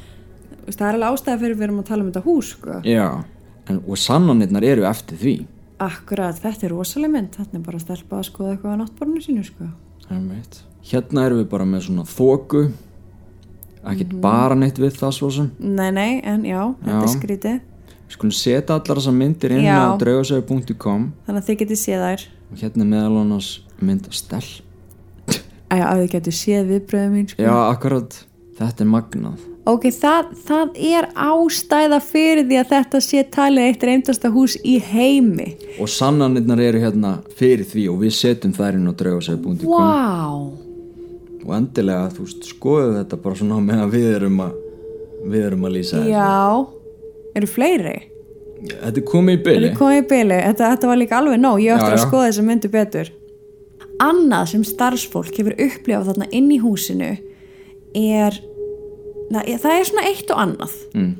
Það 0.77 0.89
er 0.89 0.95
alveg 0.95 1.13
ástæða 1.17 1.39
fyrir 1.41 1.57
við 1.57 1.63
erum 1.69 1.79
að 1.83 1.85
tala 1.87 2.03
um 2.03 2.11
þetta 2.13 2.25
hús 2.25 2.49
sko. 2.55 2.81
já, 2.85 3.25
en, 3.69 3.83
og 3.89 3.97
sannanirnar 3.97 4.65
eru 4.65 4.83
eftir 4.85 5.17
því. 5.19 5.47
Akkurat, 5.79 6.35
þetta 6.41 6.65
er 6.65 6.71
rosaleg 6.71 7.11
mynd. 7.13 7.31
Þetta 7.37 7.55
er 7.55 7.61
bara 7.61 7.77
að 7.79 7.85
stelpa 7.85 8.17
að 8.19 8.25
skoða 8.31 8.57
eitthvað 8.57 8.75
á 8.75 8.81
náttborinu 8.83 9.21
sínu 9.23 9.45
sko. 9.45 9.69
Hérna 10.87 11.25
erum 11.27 11.39
við 11.43 11.49
bara 11.51 11.65
með 11.65 11.81
svona 11.89 12.05
þóku 12.07 12.73
ekkert 13.87 14.21
bara 14.23 14.55
neitt 14.59 14.79
við 14.79 14.95
það 14.99 15.13
svo 15.15 15.31
sem. 15.35 15.51
Nei, 15.59 15.91
nei, 15.95 16.21
en 16.25 16.43
já, 16.47 16.75
þetta 16.85 17.03
er 17.03 17.07
Já. 17.07 17.15
skrítið. 17.15 17.61
Við 18.07 18.15
skulum 18.17 18.33
setja 18.39 18.75
allar 18.77 19.01
þessar 19.01 19.17
myndir 19.19 19.51
inn 19.57 19.65
Já. 19.67 19.79
á 19.83 19.99
draugasögu.com 19.99 21.13
þannig 21.27 21.43
að 21.43 21.47
þið 21.49 21.59
getið 21.63 21.81
séð 21.83 22.05
þær. 22.07 22.27
Og 22.53 22.59
hérna 22.63 22.81
er 22.87 22.91
meðal 22.95 23.21
annars 23.25 23.51
mynd 23.83 24.07
að 24.07 24.15
stell. 24.15 24.51
Æja, 25.67 25.87
að 25.91 26.03
þið 26.05 26.11
getið 26.15 26.37
séð 26.39 26.69
viðbröðum 26.71 27.15
mín 27.19 27.29
sko. 27.33 27.43
já, 27.43 27.55
akkurat, 27.75 28.19
þetta 28.57 28.85
er 28.85 28.91
magnað. 28.91 29.45
Ok, 29.67 29.89
það, 29.91 30.29
það 30.47 30.77
er 30.79 31.09
ástæða 31.19 31.99
fyrir 32.05 32.45
því 32.47 32.59
að 32.61 32.69
þetta 32.71 33.01
sé 33.03 33.25
talið 33.35 33.65
eitt 33.67 33.87
reyndasta 33.89 34.31
hús 34.31 34.55
í 34.63 34.77
heimi. 34.79 35.49
Og 35.83 35.91
sannanirnar 35.91 36.63
eru 36.63 36.85
hérna 36.85 37.17
fyrir 37.39 37.67
því 37.67 37.89
og 37.91 37.99
við 38.05 38.15
setjum 38.15 38.55
þær 38.55 38.79
inn 38.79 38.87
á 38.87 38.95
draugasögu.com 39.01 39.67
wow. 39.67 40.47
og 41.43 41.53
endilega, 41.59 42.07
þú 42.15 42.29
veist, 42.29 42.47
skoðu 42.53 42.95
þetta 43.01 43.21
bara 43.27 43.41
svona 43.43 43.59
á 43.59 43.67
meðan 43.67 43.93
við 43.97 44.09
erum 44.21 44.41
að 44.47 44.57
við 45.27 45.47
erum 45.51 45.67
að 45.67 45.79
lýsa 45.81 45.99
þessu. 45.99 46.15
Já, 46.15 47.35
eru 47.41 47.51
fleiri? 47.51 47.99
Þetta 48.57 49.01
er 49.01 49.07
komið 49.07 49.35
í 49.35 49.41
byli 49.45 49.67
Þetta 49.67 49.79
komið 49.83 49.99
í 49.99 50.09
byli, 50.15 50.43
þetta, 50.47 50.69
þetta 50.73 50.91
var 50.91 51.01
líka 51.03 51.19
alveg 51.19 51.41
nóg, 51.43 51.63
ég 51.65 51.75
ætti 51.75 51.93
að 51.93 52.05
skoða 52.07 52.29
þessa 52.31 52.45
myndu 52.47 52.71
betur. 52.73 53.15
Annað 54.05 54.53
sem 54.53 54.63
starfsfólk 54.69 55.35
hefur 55.41 55.57
upplifað 55.59 56.13
þarna 56.13 56.29
inn 56.37 56.53
í 56.55 56.63
húsinu 56.63 57.17
er, 57.97 58.39
það 59.33 59.73
er 59.73 59.87
svona 59.91 60.07
eitt 60.11 60.31
og 60.35 60.41
annað. 60.45 60.79
Mm. 60.95 61.13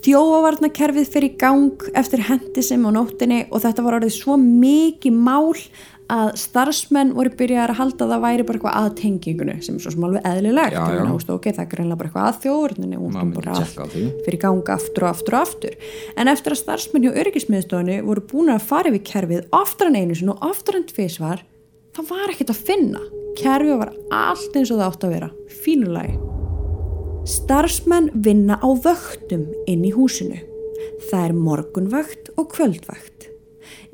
Þjóavarnakerfið 0.00 1.08
fyrir 1.12 1.36
gang 1.40 1.86
eftir 1.98 2.22
hendisum 2.30 2.86
á 2.86 2.90
nóttinni 2.94 3.44
og 3.50 3.64
þetta 3.64 3.84
var 3.86 3.98
orðið 4.00 4.16
svo 4.20 4.36
mikið 4.40 5.16
mál 5.26 5.54
að 6.10 6.32
starfsmenn 6.40 7.12
voru 7.14 7.30
byrjar 7.38 7.70
að 7.70 7.78
halda 7.78 8.06
að 8.06 8.12
það 8.14 8.22
væri 8.24 8.46
bara 8.48 8.58
eitthvað 8.58 8.78
að 8.80 8.88
tengingunni 8.98 9.52
sem 9.62 9.76
er 9.76 9.84
svo 9.84 9.92
sem 9.94 10.06
alveg 10.08 10.24
eðlilegt 10.26 10.74
Já, 10.74 10.80
já. 10.90 11.02
þú 11.06 11.12
veist, 11.14 11.30
ok, 11.36 11.46
það 11.54 11.62
er 11.62 11.68
greinlega 11.70 12.00
bara 12.00 12.10
eitthvað 12.10 12.26
að 12.30 12.40
þjóðurninni 12.44 12.98
og 12.98 13.04
hún 13.04 13.30
bara 13.36 13.60
því. 13.92 14.02
fyrir 14.26 14.40
ganga 14.42 14.74
aftur 14.74 15.06
og 15.06 15.12
aftur 15.12 15.36
og 15.36 15.44
aftur 15.46 15.76
en 16.18 16.32
eftir 16.34 16.56
að 16.56 16.60
starfsmenn 16.64 17.06
hjá 17.06 17.12
öryggismiðstofunni 17.22 18.00
voru 18.08 18.24
búin 18.32 18.50
að 18.56 18.66
fara 18.72 18.90
við 18.90 19.04
kerfið 19.12 19.46
oftar 19.60 19.92
en 19.92 20.00
einu 20.00 20.18
sinni 20.18 20.34
og 20.34 20.48
oftar 20.50 20.80
en 20.80 20.88
tvisvar 20.90 21.44
það 21.96 22.10
var 22.10 22.34
ekkert 22.34 22.54
að 22.54 22.66
finna. 22.70 23.06
Kerfið 23.40 23.78
var 23.80 23.94
allt 24.10 24.58
eins 24.58 24.72
og 24.74 24.80
það 24.80 24.88
átt 24.88 25.06
að 25.06 25.16
vera. 25.16 25.32
Fínulagi 25.62 26.18
starfsmenn 27.30 28.10
vinna 28.24 28.58
á 28.58 28.68
vöktum 28.84 29.48
inn 29.68 29.84
í 29.84 29.92
húsinu. 29.94 30.40
Það 31.10 31.24
er 31.24 31.34
morgunvakt 31.36 32.30
og 32.38 32.50
kvöldvakt. 32.54 33.28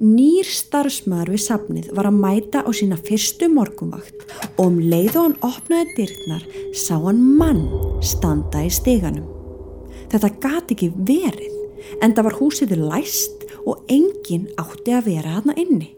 Nýr 0.00 0.46
starfsmaður 0.48 1.32
við 1.34 1.42
safnið 1.44 1.88
var 1.96 2.08
að 2.08 2.20
mæta 2.20 2.62
á 2.64 2.70
sína 2.76 2.98
fyrstu 3.00 3.48
morgunvakt. 3.52 4.26
Og 4.56 4.70
um 4.70 4.78
leið 4.80 5.16
og 5.16 5.22
hann 5.26 5.38
opnaði 5.50 5.96
dyrknar 5.96 6.46
sá 6.76 6.94
hann 7.00 7.22
mann 7.38 7.64
standa 8.04 8.64
í 8.64 8.72
steganum. 8.72 9.26
Þetta 10.12 10.32
gati 10.40 10.76
ekki 10.76 10.92
verið 10.94 12.02
en 12.02 12.14
það 12.14 12.28
var 12.28 12.38
húsið 12.40 12.76
læst 12.78 13.46
og 13.66 13.82
enginn 13.90 14.48
átti 14.60 14.94
að 14.94 15.10
vera 15.10 15.38
þarna 15.38 15.56
inni. 15.58 15.90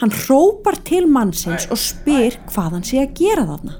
Hann 0.00 0.12
hrópar 0.12 0.78
til 0.86 1.06
mannsins 1.10 1.68
og 1.72 1.80
spyr 1.80 2.38
hvað 2.50 2.76
hann 2.76 2.86
sé 2.86 3.02
að 3.02 3.14
gera 3.20 3.46
þarna. 3.48 3.78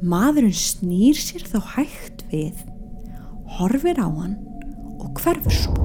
Maðurinn 0.00 0.56
snýr 0.56 1.18
sér 1.20 1.44
þá 1.44 1.58
hægt 1.76 2.24
við, 2.32 2.56
horfir 3.58 4.00
á 4.00 4.08
hann 4.08 4.38
og 5.00 5.12
hverfur 5.20 5.56
svo. 5.56 5.76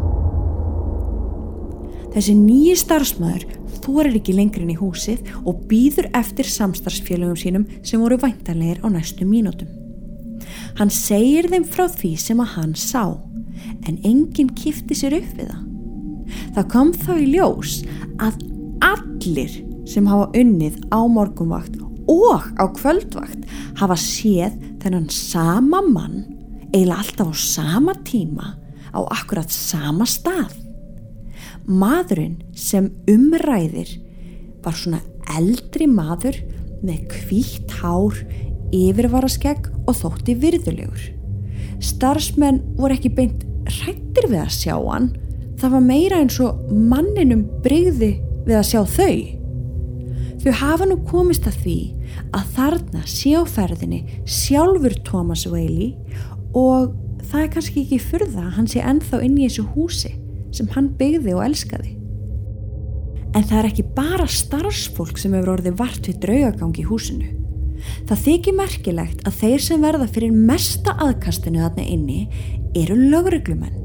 Þessi 2.16 2.36
nýji 2.40 2.76
starfsmæður 2.80 3.48
þorir 3.84 4.16
ekki 4.22 4.36
lengri 4.38 4.64
inn 4.64 4.72
í 4.72 4.80
húsið 4.80 5.28
og 5.44 5.66
býður 5.70 6.08
eftir 6.16 6.48
samstarfsfélögum 6.48 7.40
sínum 7.40 7.66
sem 7.84 8.00
voru 8.02 8.18
væntanlegir 8.22 8.80
á 8.82 8.88
næstu 8.88 9.28
mínútum. 9.28 9.68
Hann 10.80 10.92
segir 10.92 11.50
þeim 11.52 11.68
frá 11.68 11.88
því 11.92 12.14
sem 12.20 12.42
að 12.44 12.54
hann 12.56 12.74
sá, 12.80 13.04
en 13.88 14.00
enginn 14.08 14.52
kifti 14.56 14.96
sér 14.98 15.18
upp 15.20 15.32
við 15.38 15.52
það. 15.52 15.64
Það 16.56 16.70
kom 16.72 16.92
þá 16.96 17.12
í 17.20 17.28
ljós 17.36 17.78
að 18.24 18.40
allir 19.26 19.58
sem 19.90 20.06
hafa 20.10 20.30
unnið 20.38 20.80
á 20.94 21.00
morgunvakt 21.10 21.80
og 22.12 22.46
á 22.62 22.66
kvöldvakt 22.78 23.46
hafa 23.80 23.98
séð 23.98 24.54
þennan 24.84 25.10
sama 25.10 25.82
mann 25.82 26.24
eiginlega 26.74 27.02
alltaf 27.02 27.34
á 27.34 27.36
sama 27.38 27.96
tíma 28.06 28.54
á 28.94 29.00
akkurat 29.12 29.52
sama 29.52 30.06
stað. 30.06 30.54
Maðurinn 31.66 32.38
sem 32.54 32.92
umræðir 33.10 33.90
var 34.64 34.78
svona 34.78 35.02
eldri 35.36 35.88
maður 35.90 36.38
með 36.86 37.10
hvítt 37.26 37.74
hár, 37.82 38.18
yfirvaraskegg 38.76 39.72
og 39.86 39.98
þótti 39.98 40.36
virðulegur. 40.42 41.10
Starfsmenn 41.82 42.62
voru 42.78 42.96
ekki 42.96 43.12
beint 43.18 43.46
hrættir 43.66 44.30
við 44.30 44.44
að 44.44 44.54
sjá 44.54 44.76
hann, 44.78 45.10
það 45.60 45.76
var 45.76 45.86
meira 45.90 46.22
eins 46.22 46.38
og 46.44 46.70
manninum 46.70 47.46
breyði 47.66 48.14
við 48.46 48.60
að 48.60 48.68
sjá 48.70 48.82
þau. 48.96 49.16
Þau 50.46 50.52
hafa 50.62 50.88
nú 50.90 51.00
komist 51.10 51.48
að 51.50 51.60
því 51.64 51.80
að 52.36 52.50
þarna 52.58 53.04
sé 53.10 53.34
á 53.34 53.44
ferðinni 53.50 54.02
sjálfur 54.30 54.96
Thomas 55.08 55.46
Whaley 55.50 55.96
og 56.56 56.94
það 57.26 57.42
er 57.42 57.52
kannski 57.56 57.84
ekki 57.84 58.02
furða 58.04 58.46
að 58.46 58.56
hann 58.60 58.70
sé 58.70 58.84
ennþá 58.86 59.22
inn 59.26 59.40
í 59.40 59.48
þessu 59.48 59.66
húsi 59.74 60.12
sem 60.56 60.70
hann 60.76 60.92
byggði 61.00 61.34
og 61.36 61.46
elskaði. 61.48 61.96
En 63.36 63.44
það 63.44 63.58
er 63.60 63.70
ekki 63.72 63.88
bara 63.98 64.28
starfsfólk 64.32 65.18
sem 65.20 65.34
hefur 65.36 65.58
orðið 65.58 65.80
vart 65.82 66.08
við 66.08 66.22
draugagang 66.24 66.78
í 66.80 66.86
húsinu. 66.88 67.32
Það 68.08 68.22
þykir 68.28 68.56
merkilegt 68.56 69.26
að 69.28 69.42
þeir 69.42 69.66
sem 69.66 69.82
verða 69.84 70.08
fyrir 70.08 70.38
mesta 70.52 70.96
aðkastinu 71.04 71.66
þarna 71.66 71.88
inni 71.92 72.22
eru 72.78 72.96
lögreglumenn 72.96 73.85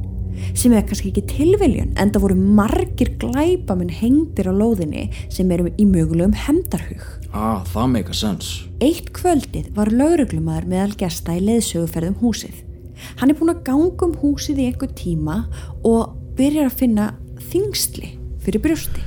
sem 0.55 0.73
er 0.73 0.87
kannski 0.89 1.13
ekki 1.13 1.27
tilviljun 1.31 1.95
en 2.01 2.13
það 2.13 2.25
voru 2.27 2.39
margir 2.61 3.13
glæpamenn 3.21 3.93
hengdir 4.01 4.51
á 4.51 4.55
lóðinni 4.55 5.09
sem 5.33 5.51
eru 5.51 5.71
í 5.77 5.87
mögulegum 5.89 6.37
hemdarhug. 6.47 7.05
ah, 7.33 7.65
það 7.73 7.93
make 7.95 8.11
a 8.11 8.15
sense 8.15 8.71
Eitt 8.81 9.13
kvöldið 9.13 9.75
var 9.77 9.91
lauruglumæður 9.93 10.67
meðal 10.71 10.95
gesta 11.03 11.35
í 11.37 11.43
leiðsöguferðum 11.45 12.17
húsið. 12.23 12.63
Hann 13.21 13.33
er 13.33 13.37
búin 13.37 13.53
að 13.53 13.65
ganga 13.67 14.07
um 14.07 14.15
húsið 14.23 14.63
í 14.63 14.69
einhver 14.71 14.95
tíma 14.97 15.43
og 15.85 16.15
byrjar 16.39 16.71
að 16.71 16.79
finna 16.81 17.11
þingsli 17.51 18.15
fyrir 18.41 18.65
brjósti. 18.65 19.05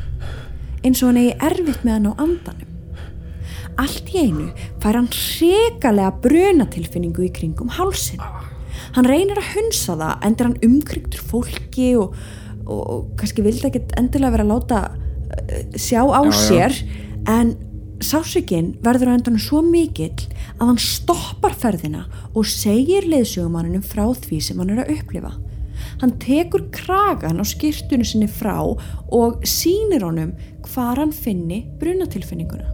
Eins 0.85 1.01
og 1.01 1.09
hann 1.09 1.21
eigi 1.23 1.33
erfitt 1.49 1.81
með 1.87 1.97
hann 1.97 2.09
á 2.09 2.13
andanum. 2.21 2.69
Allt 3.81 4.13
í 4.13 4.27
einu 4.27 4.51
fær 4.83 4.99
hann 4.99 5.09
hrekalega 5.09 6.13
brunatilfinningu 6.21 7.25
í 7.25 7.33
kringum 7.33 7.73
hálsin. 7.73 8.21
Hann 8.93 9.09
reynir 9.09 9.39
að 9.41 9.51
hunsa 9.55 9.97
það 9.99 10.25
endur 10.27 10.49
hann 10.49 10.63
umkringtur 10.67 11.27
fólki 11.31 11.91
og, 11.99 12.17
og, 12.65 12.81
og 12.81 13.05
kannski 13.19 13.45
vildi 13.45 13.69
ekkert 13.69 13.95
endilega 13.99 14.35
vera 14.37 14.47
að 14.47 14.53
láta 14.53 14.81
uh, 14.93 15.77
sjá 15.77 16.01
á 16.03 16.21
Já, 16.21 16.29
já. 16.29 16.41
sér 16.43 16.79
en 17.33 17.55
sásökinn 18.03 18.73
verður 18.83 19.13
á 19.13 19.15
endanum 19.15 19.41
svo 19.41 19.61
mikill 19.65 20.27
að 20.59 20.67
hann 20.67 20.81
stoppar 20.81 21.55
ferðina 21.55 22.05
og 22.33 22.45
segir 22.49 23.07
leiðsögumanninum 23.07 23.85
frá 23.85 24.05
því 24.17 24.39
sem 24.43 24.59
hann 24.59 24.73
er 24.75 24.83
að 24.83 24.93
upplifa. 24.97 25.33
Hann 26.01 26.15
tekur 26.21 26.67
kragan 26.73 27.41
á 27.41 27.45
skýrtunum 27.47 28.07
sinni 28.07 28.27
frá 28.29 28.57
og 28.63 29.43
sýnir 29.47 30.05
honum 30.05 30.33
hvar 30.67 30.99
hann 30.99 31.15
finni 31.15 31.63
brunatilfinninguna. 31.79 32.69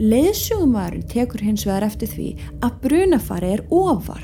Leiðsögumæðurinn 0.00 1.08
tekur 1.10 1.44
hins 1.44 1.66
vegar 1.68 1.86
eftir 1.86 2.10
því 2.10 2.28
að 2.64 2.76
brunafari 2.84 3.54
er 3.56 3.64
ofar. 3.74 4.22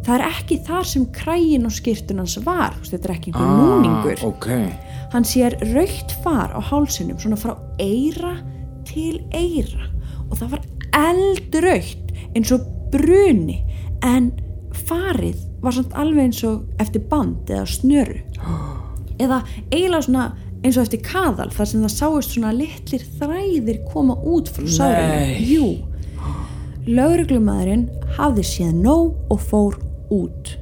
Það 0.00 0.14
er 0.16 0.24
ekki 0.30 0.56
þar 0.64 0.86
sem 0.88 1.06
krægin 1.12 1.68
á 1.68 1.70
skýrtunans 1.76 2.38
var, 2.46 2.76
þetta 2.88 3.08
er 3.08 3.14
ekki 3.16 3.32
einhver 3.34 3.50
núningur. 3.60 4.22
ok. 4.24 4.48
Hann 5.12 5.26
sér 5.26 5.56
raukt 5.74 6.14
far 6.24 6.54
á 6.56 6.60
hálsinum 6.70 7.18
svona 7.20 7.36
frá 7.40 7.56
eira 7.82 8.36
til 8.88 9.20
eira 9.34 9.90
og 10.30 10.38
það 10.38 10.54
var 10.54 10.62
eldraukt 10.96 12.12
eins 12.34 12.52
og 12.54 12.64
bruni 12.92 13.58
en 14.06 14.30
farið 14.86 15.42
var 15.60 15.76
samt 15.76 15.96
alveg 15.98 16.30
eins 16.30 16.44
og 16.48 16.62
eftir 16.82 17.04
band 17.10 17.50
eða 17.50 17.66
snöru. 17.68 18.20
Eða 19.24 19.42
eiginlega 19.68 20.06
svona 20.06 20.30
eins 20.64 20.78
og 20.78 20.86
eftir 20.86 21.02
kaðal 21.04 21.50
þar 21.52 21.68
sem 21.68 21.84
það 21.84 21.94
sáist 21.98 22.34
svona 22.34 22.54
litlir 22.56 23.04
þræðir 23.20 23.82
koma 23.90 24.16
út 24.16 24.48
frá 24.52 24.64
sárinu. 24.64 25.36
Jú, 25.44 25.68
lauruglumæðurinn 26.88 27.86
hafði 28.16 28.44
séð 28.48 28.74
nóg 28.80 29.32
og 29.32 29.44
fór 29.50 29.78
út. 30.14 30.56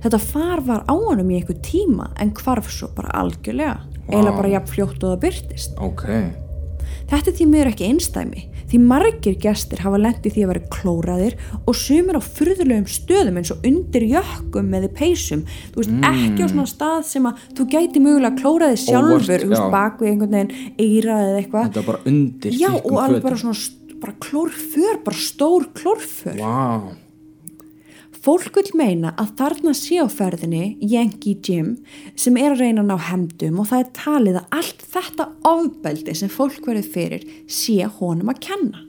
Þetta 0.00 0.20
far 0.22 0.62
var 0.64 0.84
á 0.88 0.94
honum 0.94 1.32
í 1.32 1.40
einhver 1.40 1.58
tíma 1.64 2.10
en 2.20 2.32
hvarf 2.36 2.70
svo 2.72 2.88
bara 2.96 3.12
algjörlega. 3.20 3.80
eiginlega 4.10 4.36
bara 4.36 4.54
jafn 4.56 4.72
fljótt 4.74 5.04
og 5.04 5.12
það 5.12 5.20
byrtist 5.26 5.76
ok. 5.78 6.06
Þetta 7.10 7.30
er 7.30 7.36
því 7.36 7.46
miður 7.50 7.70
ekki 7.70 7.90
einstæmi 7.90 8.46
því 8.70 8.78
margir 8.86 9.36
gestir 9.40 9.82
hafa 9.82 9.98
lendið 9.98 10.36
því 10.36 10.44
að 10.44 10.50
vera 10.52 10.68
klóraðir 10.74 11.36
og 11.58 11.76
sumir 11.78 12.18
á 12.18 12.22
furðulegum 12.22 12.86
stöðum 12.90 13.40
eins 13.40 13.50
og 13.54 13.66
undir 13.66 14.06
jökkum 14.06 14.70
með 14.70 14.86
peysum, 14.98 15.42
þú 15.74 15.82
veist, 15.82 15.96
ekki 16.10 16.46
á 16.46 16.50
svona 16.52 16.70
stað 16.70 17.02
sem 17.08 17.26
að 17.26 17.42
þú 17.58 17.66
gæti 17.74 18.04
mögulega 18.04 18.38
klóraði 18.38 18.78
sjálfur, 18.84 19.44
þú 19.44 19.50
veist, 19.50 19.66
bak 19.74 19.98
við 20.02 20.12
einhvern 20.12 20.38
veginn 20.38 20.72
eira 20.78 21.18
eða 21.26 21.42
eitthvað. 21.42 21.68
Þetta 21.68 21.86
bara 21.88 22.02
undir 22.12 22.58
Já, 22.60 22.70
og 22.78 22.94
alveg 22.94 23.18
fötum. 23.18 23.26
bara 23.26 23.42
svona 23.42 23.58
bara 24.00 24.14
klórför, 24.16 25.00
bara 25.04 25.16
stór 25.20 25.66
klórför. 25.76 26.38
Vá, 26.38 26.94
Fólk 28.20 28.56
vil 28.58 28.68
meina 28.76 29.14
að 29.20 29.30
þarna 29.38 29.72
sé 29.76 29.96
á 29.96 30.06
ferðinni 30.12 30.74
Yankee 30.84 31.38
Jim 31.40 31.78
sem 32.20 32.36
er 32.36 32.52
að 32.52 32.66
reyna 32.66 32.82
að 32.82 32.90
ná 32.90 33.06
hemdum 33.08 33.62
og 33.62 33.70
það 33.70 33.84
er 33.84 33.94
talið 33.96 34.36
að 34.40 34.58
allt 34.58 34.82
þetta 34.92 35.26
ofbeldi 35.48 36.16
sem 36.18 36.32
fólk 36.32 36.66
verið 36.68 36.90
fyrir 36.92 37.24
sé 37.48 37.78
honum 37.96 38.28
að 38.32 38.42
kenna. 38.44 38.84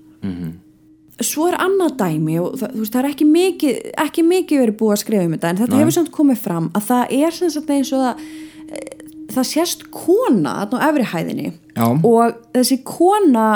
Svo 1.21 1.47
er 1.47 1.59
annað 1.61 1.95
dæmi 2.01 2.39
og 2.41 2.57
það, 2.59 2.75
veist, 2.79 2.93
það 2.93 3.03
er 3.03 3.09
ekki 3.11 3.27
mikið, 3.29 3.79
ekki 4.03 4.25
mikið 4.25 4.63
verið 4.65 4.77
búið 4.79 4.95
að 4.95 5.01
skrifa 5.03 5.27
um 5.27 5.35
þetta 5.37 5.51
en 5.51 5.61
þetta 5.61 5.75
Nei. 5.75 5.81
hefur 5.83 5.95
samt 5.97 6.11
komið 6.17 6.41
fram 6.41 6.69
að 6.73 6.87
það 6.89 7.15
er 7.21 7.37
sem 7.37 7.53
sagt 7.55 7.71
eins 7.75 7.93
og 7.93 8.03
það, 8.03 8.25
eh, 8.67 9.05
það 9.31 9.49
sést 9.51 9.87
kona 9.95 10.55
á 10.59 10.75
efri 10.89 11.07
hæðinni 11.13 11.53
Já. 11.77 11.87
og 11.87 12.41
þessi 12.57 12.81
kona 12.83 13.47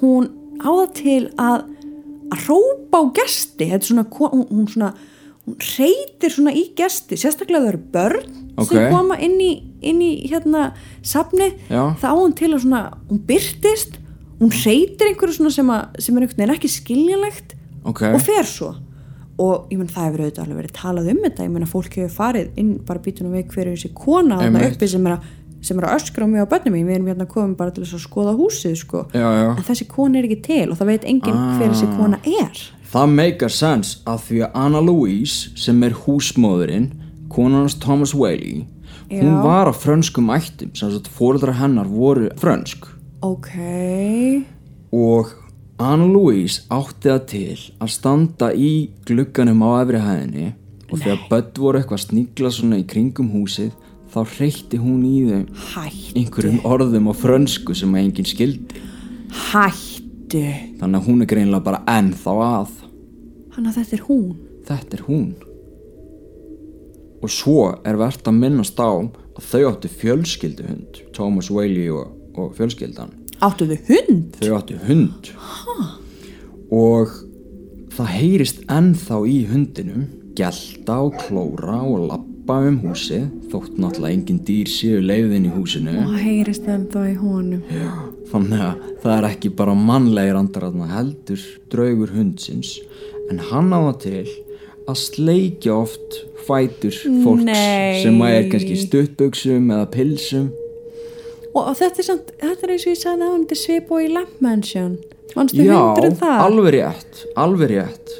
hún 0.00 0.30
á 0.62 0.70
það 0.70 0.92
til 1.02 1.22
að 1.36 1.71
að 2.32 2.46
rópa 2.48 3.00
á 3.00 3.04
er 3.68 3.82
svona, 3.84 4.04
hún, 4.08 4.46
hún 4.50 4.68
svona 4.70 4.92
hún 5.46 5.58
reytir 5.58 6.30
svona 6.30 6.52
í 6.54 6.68
gesti 6.78 7.18
sérstaklega 7.18 7.64
þau 7.64 7.72
eru 7.72 7.82
börn 7.94 8.38
Ok. 8.52 8.68
sem 8.68 8.92
koma 8.92 9.16
inn 9.16 9.38
í, 9.40 9.50
inn 9.80 10.00
í 10.04 10.10
hérna 10.28 10.74
safni, 11.00 11.54
Já. 11.72 11.96
þá 11.96 12.04
á 12.12 12.14
hún 12.20 12.34
til 12.36 12.50
að 12.52 12.66
svona 12.66 12.82
hún 13.08 13.22
byrtist, 13.26 13.96
hún 14.38 14.52
reytir 14.52 15.08
einhverju 15.08 15.38
svona 15.38 15.52
sem, 15.54 15.70
að, 15.72 16.00
sem 16.04 16.18
er 16.18 16.26
veginn 16.28 16.52
ekki 16.52 16.68
skiljanlegt 16.68 17.54
ok 17.88 18.02
og 18.12 18.20
fer 18.22 18.46
svo 18.46 18.74
og 19.42 19.72
ég 19.72 19.80
menn 19.80 19.88
það 19.90 20.04
hefur 20.06 20.22
auðvitað 20.26 20.42
alveg 20.44 20.58
verið 20.60 20.74
talað 20.76 21.08
um 21.14 21.22
þetta 21.24 21.46
ég 21.46 21.52
menn 21.54 21.64
að 21.64 21.72
fólk 21.72 21.96
hefur 21.96 22.14
farið 22.18 22.60
inn 22.60 22.72
bara 22.86 23.02
býtunum 23.02 23.32
við 23.38 23.46
hverju 23.54 23.72
þessi 23.78 23.92
kona 23.96 24.38
þarna 24.42 24.60
Einmitt. 24.60 24.76
uppi 24.76 24.90
sem 24.92 25.08
er, 25.08 25.16
að, 25.16 25.30
sem 25.62 25.78
er 25.78 25.86
að 25.88 25.96
öskra 26.00 26.26
á 26.26 26.28
mig 26.28 26.42
á 26.42 26.50
börnum 26.50 26.74
mín 26.74 26.88
við 26.90 26.96
erum 26.98 27.06
hérna 27.12 27.26
komum 27.30 27.54
bara 27.56 27.70
til 27.70 27.84
að 27.86 28.02
skoða 28.02 28.34
húsið 28.36 28.76
sko. 28.82 29.04
Já, 29.14 29.28
já. 29.30 29.48
en 29.56 29.64
þessi 29.68 29.86
kona 29.88 30.18
er 30.18 30.26
ekki 30.28 30.40
til 30.42 30.70
og 30.72 30.78
það 30.80 30.90
veit 30.92 31.04
enginn 31.04 31.42
hver 31.58 31.70
þessi 31.72 31.88
Ah. 31.88 31.96
kona 31.96 32.18
er 32.26 32.62
Það 32.92 33.08
meikar 33.16 33.48
sens 33.50 34.02
að 34.04 34.18
því 34.26 34.38
að 34.44 34.50
Anna 34.54 34.80
Louise 34.84 35.50
sem 35.56 35.82
er 35.82 35.94
húsmóðurinn 36.04 36.90
konarnas 37.32 37.78
Thomas 37.80 38.12
Whaley 38.14 38.66
hún 39.08 39.38
Já. 39.38 39.42
var 39.42 39.66
á 39.70 39.72
frönskum 39.72 40.28
ættum 40.34 40.74
sem 40.76 40.88
að 40.90 41.08
fóreldrar 41.08 41.56
hennar 41.56 41.86
voru 41.88 42.28
frönsk 42.36 42.84
ok 43.22 43.48
og 44.92 45.32
Anna 45.78 46.06
Louise 46.06 46.62
átti 46.70 47.08
það 47.10 47.22
til 47.32 47.58
að 47.80 47.88
standa 47.94 48.50
í 48.54 48.90
glugganum 49.08 49.62
á 49.64 49.82
efri 49.82 49.98
hæðinni 50.04 50.48
og 50.92 50.98
þegar 51.00 51.22
börn 51.30 51.48
voru 51.64 51.80
eitthvað 51.80 51.98
að 51.98 52.04
sníkla 52.06 52.50
svona 52.52 52.78
í 52.82 52.84
kringum 52.86 53.30
húsið 53.32 53.72
þá 54.12 54.20
reytti 54.38 54.80
hún 54.80 55.04
í 55.08 55.18
þeim 55.28 55.46
hætt, 55.72 56.12
einhverjum 56.18 56.60
orðum 56.68 57.08
á 57.08 57.14
frönsku 57.16 57.76
sem 57.76 57.94
enginn 57.96 58.28
skildi. 58.28 58.82
Hættu. 59.48 60.42
Þannig 60.80 60.98
að 60.98 61.08
hún 61.08 61.24
er 61.24 61.30
greinlega 61.30 61.64
bara 61.64 61.80
ennþá 61.88 62.34
að. 62.44 62.74
Hann 63.56 63.68
að 63.68 63.78
þetta 63.80 63.96
er 63.96 64.04
hún. 64.08 64.28
Þetta 64.68 64.98
er 64.98 65.04
hún. 65.08 65.26
Og 67.22 67.32
svo 67.32 67.58
er 67.86 67.98
verðt 68.00 68.28
að 68.28 68.40
minnast 68.40 68.80
á 68.82 68.92
að 68.92 69.44
þau 69.48 69.62
áttu 69.70 69.90
fjölskylduhund 70.00 71.02
Thomas 71.16 71.50
Whaley 71.52 71.88
og, 71.94 72.10
og 72.36 72.56
fjölskyldan. 72.58 73.14
Áttu 73.42 73.68
þau 73.70 73.78
hund? 73.88 74.40
Þau 74.40 74.56
áttu 74.58 74.80
hund. 74.88 75.30
Og 76.72 77.14
það 77.92 78.12
heyrist 78.16 78.60
ennþá 78.72 79.22
í 79.28 79.38
hundinum 79.52 80.10
gelta 80.36 80.98
og 81.04 81.16
klóra 81.20 81.80
og 81.84 82.06
lappa 82.08 82.31
um 82.50 82.78
húsið 82.82 83.26
þótt 83.52 83.76
náttúrulega 83.78 84.16
engin 84.16 84.40
dýr 84.46 84.70
séu 84.70 85.00
leiðin 85.02 85.46
í 85.46 85.52
húsinu. 85.54 85.94
Og 86.02 86.14
heyrist 86.18 86.66
ennþá 86.66 87.04
í 87.12 87.16
honum. 87.20 87.62
Þannig 88.32 88.64
að 88.66 88.86
það 89.02 89.14
er 89.16 89.26
ekki 89.28 89.52
bara 89.58 89.74
mannlegir 89.78 90.38
andar 90.38 90.66
að 90.68 90.80
heldur 90.90 91.44
draugur 91.72 92.14
hundsins. 92.16 92.78
En 93.30 93.38
hann 93.50 93.70
á 93.70 93.78
það 93.92 93.98
til 94.02 94.24
að 94.90 94.98
sleikja 94.98 95.76
oft 95.76 96.18
fætur 96.46 96.96
fólks 97.22 97.46
Nei. 97.46 98.02
sem 98.02 98.18
er 98.26 98.48
kannski 98.50 98.74
í 98.74 98.82
stuttbuxum 98.82 99.70
eða 99.70 99.90
pilsum. 99.92 100.48
Og, 101.52 101.60
og 101.68 101.76
þetta 101.78 102.02
er 102.02 102.08
samt, 102.08 102.32
þetta 102.40 102.66
er 102.66 102.74
eins 102.74 102.86
og 102.86 102.90
ég 102.90 102.98
sagði 102.98 103.26
að 103.28 103.36
hann 103.36 103.44
er 103.46 103.60
svip 103.60 103.92
og 103.92 104.02
í 104.02 104.08
Lamp 104.10 104.40
Mansion. 104.42 104.96
Mannstu 105.36 105.62
já, 105.62 105.76
hundurinn 105.78 106.18
það 106.20 106.42
alveg 106.48 106.74
rétt 106.74 107.22
alveg 107.40 107.70
rétt. 107.70 108.16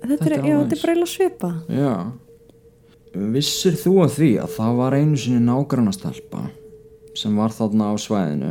Þetta 0.00 0.10
er, 0.10 0.18
þetta 0.18 0.26
er 0.26 0.34
já, 0.34 0.40
alveg 0.40 0.66
þetta 0.66 0.76
er 0.76 0.82
bara 0.82 0.96
eiginlega 0.96 1.12
svipa 1.14 1.52
já 1.70 1.94
vissir 3.14 3.76
þú 3.78 3.94
að 4.04 4.16
því 4.16 4.30
að 4.44 4.56
það 4.56 4.80
var 4.80 4.96
einu 4.98 5.20
sinni 5.20 5.44
nágrannastelpa 5.44 6.42
sem 7.18 7.36
var 7.36 7.54
þarna 7.54 7.90
á 7.90 7.94
svæðinu? 7.98 8.50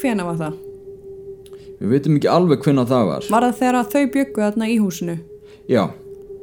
Hvena 0.00 0.26
var 0.26 0.38
það? 0.40 0.62
við 1.84 1.90
veitum 1.90 2.16
ekki 2.16 2.30
alveg 2.30 2.62
hvenna 2.64 2.84
það 2.88 3.08
var. 3.10 3.26
Var 3.34 3.44
það 3.48 3.58
þegar 3.58 3.90
þau 3.92 4.04
byggu 4.14 4.42
þarna 4.44 4.68
í 4.70 4.76
húsinu? 4.80 5.16
Já, 5.68 5.82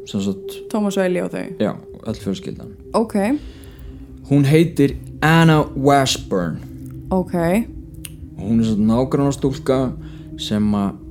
sem 0.10 0.22
sagt 0.22 0.58
Thomas 0.70 1.00
og 1.00 1.08
Eli 1.08 1.24
og 1.24 1.32
þau? 1.34 1.46
Já, 1.62 1.72
öll 2.06 2.20
fjölskyldan. 2.22 2.76
Ok, 2.98 3.16
Hún 4.32 4.46
heitir 4.48 4.96
Anna 5.22 5.66
Washburn. 5.76 6.62
Ok. 7.12 7.34
Hún 8.40 8.62
er 8.62 8.70
svona 8.70 8.94
nágranna 8.94 9.34
stúlka 9.36 9.80
sem 10.40 10.70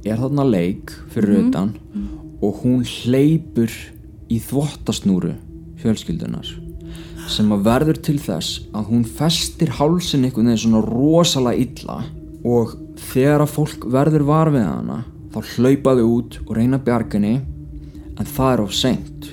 er 0.09 0.17
þarna 0.17 0.47
leik 0.49 0.95
fyrir 1.13 1.43
utan 1.43 1.75
og 2.41 2.63
hún 2.63 2.81
hleypur 2.81 3.69
í 4.33 4.39
þvottasnúru 4.41 5.35
fjölskyldunar 5.83 6.51
sem 7.31 7.51
að 7.55 7.67
verður 7.67 8.01
til 8.03 8.17
þess 8.19 8.65
að 8.75 8.89
hún 8.91 9.05
festir 9.07 9.71
hálsin 9.79 10.25
einhvern 10.27 10.51
veginn 10.51 10.63
svona 10.65 10.83
rosalega 10.83 11.63
illa 11.63 11.99
og 12.47 12.75
þegar 13.11 13.45
að 13.45 13.55
fólk 13.55 13.87
verður 13.93 14.25
var 14.27 14.51
við 14.51 14.67
hana 14.67 15.03
þá 15.31 15.41
hlaupaðu 15.55 16.07
út 16.11 16.39
og 16.47 16.55
reyna 16.59 16.81
bjarginni 16.83 17.37
en 18.21 18.29
það 18.29 18.55
er 18.55 18.63
of 18.65 18.75
seint. 18.77 19.29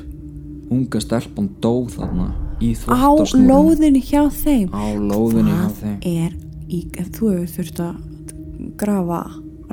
Unga 0.71 0.99
stelpan 1.01 1.49
dó 1.63 1.87
þarna 1.91 2.27
í 2.63 2.73
á 2.75 2.77
þvottasnúru 2.83 3.47
lóðinu 3.49 4.01
hjá 4.03 4.23
þeim. 4.33 4.69
Á 4.73 4.85
lóðinni 4.97 5.55
hjá 5.55 5.67
þeim. 5.81 5.97
er 6.03 6.37
í, 6.67 6.79
þú 7.15 7.33
hefur 7.33 7.51
þurft 7.55 7.83
að 7.83 8.73
grafa 8.79 9.21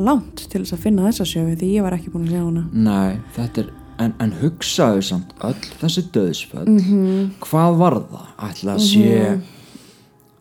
langt 0.01 0.47
til 0.51 0.62
þess 0.62 0.75
að 0.77 0.85
finna 0.87 1.07
þessa 1.09 1.27
sjöfi 1.29 1.57
því 1.61 1.70
ég 1.77 1.87
var 1.87 1.97
ekki 1.97 2.12
búin 2.12 2.29
að 2.29 2.35
sjá 2.35 2.43
hana. 2.43 2.64
Nei, 2.72 3.20
þetta 3.37 3.64
er 3.64 3.72
en, 3.99 4.14
en 4.20 4.32
hugsaðu 4.40 5.03
samt 5.03 5.34
öll 5.45 5.61
þessi 5.80 6.03
döðsföll 6.14 6.66
Mhm. 6.68 7.34
hvað 7.40 7.76
var 7.78 7.95
það? 8.01 8.26
ætla 8.49 8.74
að 8.74 8.80
sé 8.88 9.40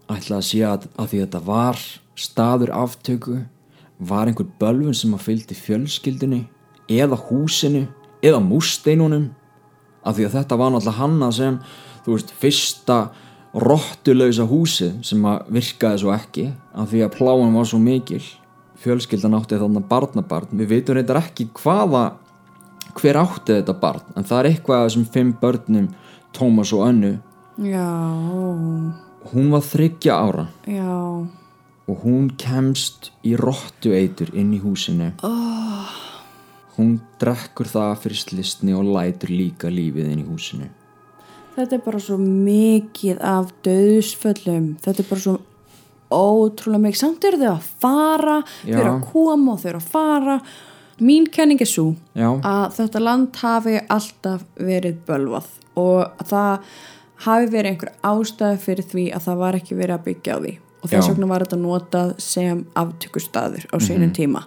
ætla 0.10 0.38
að 0.38 0.48
sé 0.48 0.60
að, 0.68 0.88
að 0.98 1.08
því 1.12 1.20
þetta 1.26 1.42
var 1.46 1.78
staður 2.16 2.72
aftöku 2.76 3.38
var 4.00 4.28
einhver 4.28 4.48
bölvun 4.60 4.94
sem 4.96 5.14
að 5.16 5.26
fylgdi 5.28 5.56
fjölskyldunni 5.56 6.42
eða 6.90 7.18
húsinu 7.30 7.88
eða 8.24 8.42
músteinunum 8.44 9.30
af 10.06 10.16
því 10.18 10.26
að 10.28 10.36
þetta 10.38 10.58
var 10.60 10.72
náttúrulega 10.74 11.00
hanna 11.00 11.32
sem 11.32 11.60
þú 12.06 12.12
veist, 12.18 12.34
fyrsta 12.40 12.98
rottulausa 13.54 14.44
húsið 14.50 15.04
sem 15.06 15.22
að 15.30 15.46
virkaði 15.54 16.00
svo 16.02 16.12
ekki 16.16 16.46
af 16.74 16.90
því 16.92 17.04
að 17.06 17.14
pláan 17.18 17.54
var 17.56 17.68
svo 17.70 17.80
mikil. 17.80 18.22
Fjölskyldan 18.84 19.38
átti 19.38 19.60
þannig 19.62 19.86
barnabarn. 19.88 20.50
Við 20.60 20.68
veitum 20.74 20.98
reyndar 20.98 21.20
ekki 21.22 21.46
hvaða 21.62 22.02
hver 23.00 23.20
átti 23.22 23.58
þetta 23.60 23.78
barn? 23.82 24.06
En 24.18 24.28
það 24.28 24.40
er 24.40 24.50
eitthvað 24.52 24.88
þessum 24.88 25.06
fimm 25.14 25.36
börnum 25.42 25.92
Tómas 26.34 26.74
og 26.74 26.88
Önnu. 26.88 27.14
Já, 27.62 27.90
hún 29.32 29.52
var 29.54 29.66
þryggja 29.66 30.18
ára. 30.18 30.48
Já. 30.66 30.98
Og 31.84 32.06
hún 32.06 32.32
kemst 32.40 33.12
í 33.28 33.36
rottueitur 33.38 34.32
inn 34.34 34.56
í 34.56 34.62
húsinu. 34.64 35.12
Oh. 35.22 35.64
hún 36.78 36.98
drekkur 37.22 37.70
það 37.70 37.98
fyrir 38.04 38.20
slistni 38.20 38.76
og 38.76 38.88
lætur 38.88 39.34
líka 39.34 39.72
lífið 39.72 40.12
inn 40.14 40.24
í 40.24 40.28
húsinu. 40.28 40.70
Þetta 41.54 41.78
er 41.78 41.82
bara 41.86 42.02
svo 42.02 42.18
mikið 42.18 43.20
af 43.30 43.52
döðsföllum 43.66 44.72
þetta 44.82 45.04
er 45.04 45.10
bara 45.10 45.26
svo 45.26 45.36
ótrúlega 46.14 46.86
mikið. 46.88 47.02
Samt 47.04 47.28
eru 47.30 47.42
þau 47.42 47.52
að 47.52 47.68
fara 47.84 48.38
þau 48.48 48.74
eru 48.80 48.94
að 48.94 49.04
koma 49.12 49.54
og 49.54 49.62
þau 49.62 49.70
eru 49.74 49.82
að 49.84 49.92
fara 49.94 50.38
mín 51.02 51.28
kenning 51.34 51.62
er 51.64 51.70
svo 51.70 51.94
að 52.16 52.76
þetta 52.78 53.02
land 53.04 53.40
hafi 53.42 53.80
alltaf 53.88 54.44
verið 54.60 55.00
bölvað 55.08 55.50
og 55.80 56.04
að 56.22 56.28
það 56.30 56.70
hafi 57.24 57.50
verið 57.54 57.72
einhver 57.72 57.92
ástæði 58.04 58.62
fyrir 58.62 58.88
því 58.92 59.08
að 59.16 59.26
það 59.28 59.42
var 59.42 59.58
ekki 59.58 59.80
verið 59.80 59.96
að 59.96 60.06
byggja 60.10 60.38
á 60.38 60.40
því. 60.44 60.54
Og 60.84 60.92
þess 60.92 61.10
vegna 61.14 61.28
var 61.30 61.46
þetta 61.46 61.60
notað 61.62 62.16
sem 62.20 62.64
aftökustaður 62.76 63.68
á 63.72 63.76
sínum 63.80 64.12
tíma. 64.16 64.42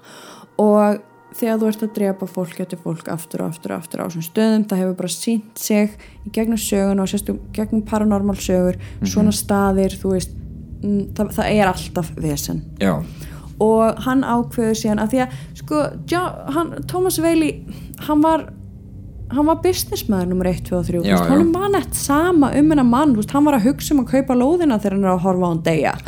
Og 0.61 0.99
þegar 1.37 1.61
þú 1.61 1.71
ert 1.71 1.85
að 1.85 1.95
drepa 1.97 2.29
fólk 2.29 2.61
eftir 2.65 2.81
fólk 2.81 3.09
aftur 3.13 3.45
og 3.45 3.55
aftur 3.55 3.75
og 3.75 3.83
aftur 3.83 4.03
á 4.05 4.07
þessum 4.07 4.25
stöðum 4.25 4.67
það 4.69 4.83
hefur 4.83 4.99
bara 5.01 5.13
sínt 5.13 5.61
sig 5.61 5.97
í 6.25 6.33
gegnum 6.37 6.61
sögun 6.61 7.03
og 7.03 7.11
sérstum 7.11 7.41
gegnum 7.57 7.85
paranormal 7.89 8.37
sögur 8.41 8.79
svona 9.05 9.35
staðir, 9.37 9.97
þú 10.01 10.15
veist 10.15 10.37
mm, 10.83 11.03
það, 11.17 11.33
það 11.39 11.51
er 11.53 11.73
alltaf 11.73 12.13
vesen. 12.21 12.63
Já, 12.81 12.95
og 13.63 14.05
hann 14.07 14.25
ákveður 14.27 14.79
síðan 14.83 15.03
að 15.03 15.15
því 15.15 15.25
að 15.25 15.41
sko, 15.63 15.83
já, 16.11 16.23
hann, 16.57 16.75
Thomas 16.91 17.21
Veili 17.23 17.53
hann 18.07 18.25
var 18.25 18.49
hann 19.33 19.47
var 19.49 19.59
businessmaður 19.63 20.29
nummer 20.31 20.49
1, 20.51 20.61
2 20.69 20.77
og 20.77 20.87
3 20.87 21.01
Já, 21.07 21.17
hann 21.31 21.49
var 21.55 21.71
nett 21.73 21.97
sama 21.99 22.53
um 22.55 22.71
hennar 22.71 22.87
mann. 22.87 23.15
Hann 23.33 23.47
var 23.47 23.57
að 23.59 23.67
hugsa 23.71 23.95
um 23.95 24.05
að 24.05 24.13
kaupa 24.13 24.37
lóðina 24.39 24.79
þegar 24.79 24.97
hann 24.97 25.07
er 25.07 25.13
að 25.13 25.25
horfa 25.25 25.49
á 25.49 25.51
hann 25.51 25.63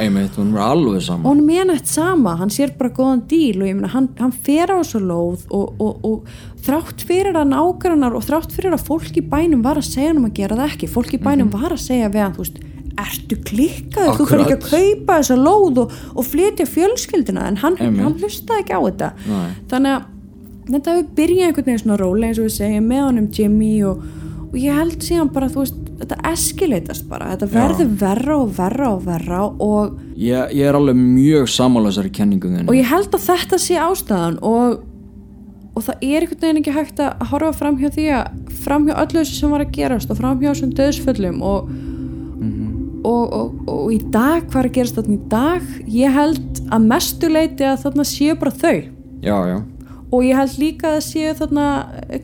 einmitt, 0.05 0.39
hún 0.39 0.53
var 0.55 0.75
alveg 0.77 1.01
og 1.01 1.07
saman 1.09 1.27
hann 1.27 1.51
er 1.57 1.69
nett 1.73 1.91
sama, 1.91 2.37
hann 2.39 2.55
sér 2.55 2.75
bara 2.79 2.93
góðan 2.95 3.25
díl 3.31 3.59
og 3.59 3.67
ég 3.67 3.79
meina, 3.79 3.91
hann, 3.95 4.09
hann 4.21 4.35
fer 4.47 4.71
á 4.71 4.79
þessu 4.79 5.03
lóð 5.03 5.49
og, 5.51 5.83
og, 5.83 6.07
og 6.07 6.63
þrátt 6.67 7.05
fyrir 7.09 7.39
að 7.39 7.51
nágrannar 7.57 8.15
og 8.15 8.27
þrátt 8.27 8.55
fyrir 8.55 8.77
að 8.77 8.87
fólk 8.87 9.19
í 9.19 9.25
bænum 9.25 9.67
var 9.67 9.81
að 9.81 9.91
segja 9.91 10.13
hann 10.13 10.23
um 10.23 10.31
að 10.31 10.39
gera 10.39 10.61
það 10.61 10.75
ekki 10.77 10.93
fólk 10.95 11.15
í 11.19 11.23
bænum 11.23 11.51
var 11.55 11.75
að 11.75 11.85
segja 11.89 12.13
við 12.13 12.27
hann, 12.27 12.37
þú 12.39 12.47
veist 12.47 12.63
ertu 13.05 13.39
klikkaður, 13.49 14.15
þú 14.19 14.29
fyrir 14.29 14.45
ekki 14.45 14.57
að 14.59 14.69
kaupa 14.69 15.19
þessa 15.21 15.39
lóð 15.39 15.83
og, 15.85 15.99
og 16.15 16.27
flytja 16.29 16.69
fjölskyldina 16.69 17.49
en 17.49 17.59
hann, 17.63 17.77
hann 17.79 18.17
hlustaði 18.19 18.65
ekki 18.65 18.79
á 18.79 18.81
þetta. 18.83 19.11
Nei. 19.29 19.51
þannig 19.71 19.97
að 19.97 20.07
þetta 20.69 20.95
hefur 20.95 21.13
byrjað 21.17 21.49
einhvern 21.49 21.69
veginn 21.69 21.83
svona 21.83 21.99
rólega 22.01 22.33
eins 22.33 22.41
og 22.41 22.49
við 22.49 22.57
segjum 22.57 22.89
með 22.91 23.05
honum 23.07 23.29
Jimmy 23.39 23.71
og, 23.89 24.03
og 24.49 24.59
ég 24.61 24.77
held 24.77 25.05
síðan 25.05 25.31
bara 25.33 25.49
þú 25.53 25.65
veist, 25.65 25.81
þetta 26.03 26.19
eskileitast 26.33 27.09
bara. 27.11 27.33
Þetta 27.35 27.49
verður 27.55 27.95
verra 28.03 28.37
og 28.43 28.53
verra 28.59 28.91
og 28.93 29.03
verra 29.07 29.41
og 29.49 29.97
ég, 30.19 30.55
ég 30.59 30.69
er 30.69 30.79
alveg 30.79 30.99
mjög 30.99 31.49
sammála 31.53 31.93
þessari 31.93 32.13
kenningu 32.21 32.53
þinni. 32.53 32.69
Og 32.69 32.79
ég 32.79 32.89
held 32.91 33.11
að 33.17 33.27
þetta 33.27 33.61
sé 33.65 33.81
ástæðan 33.83 34.39
og, 34.47 34.83
og 35.75 35.87
það 35.89 36.07
er 36.11 36.27
einhvern 36.27 36.45
veginn 36.45 36.63
ekki 36.63 36.77
hægt 36.77 37.03
að 37.05 37.29
horfa 37.33 37.53
fram 37.63 37.81
hjá 37.81 37.91
því 37.97 38.09
að 38.19 38.57
fram 38.65 38.89
hjá 38.89 38.97
öllu 38.97 39.23
þessu 39.23 39.39
sem 39.41 39.55
var 39.55 39.65
að 39.65 39.77
gerast 39.79 40.13
og 40.13 40.21
fram 40.21 40.43
hjá 40.43 40.51
þessum 40.53 40.75
döðsföllum 40.79 41.43
og, 41.49 41.73
og, 43.07 43.25
og, 43.33 43.57
og 43.71 43.89
í 43.95 43.99
dag 44.13 44.47
hvað 44.49 44.61
er 44.61 44.69
að 44.71 44.77
gerast 44.79 45.01
þarna 45.01 45.17
í 45.17 45.25
dag? 45.33 45.73
Ég 45.95 46.15
held 46.15 46.63
að 46.69 46.87
mestu 46.93 47.33
leiti 47.33 47.67
að 47.67 47.83
þarna 47.87 48.07
séu 48.09 48.39
bara 48.39 48.55
þau. 48.63 48.79
Já, 49.19 49.37
já, 49.51 49.59
og 50.09 50.25
ég 50.25 50.39
held 50.39 50.59
líka 50.61 50.95
að 50.97 51.05
séu 51.05 51.33
þarna 51.37 51.69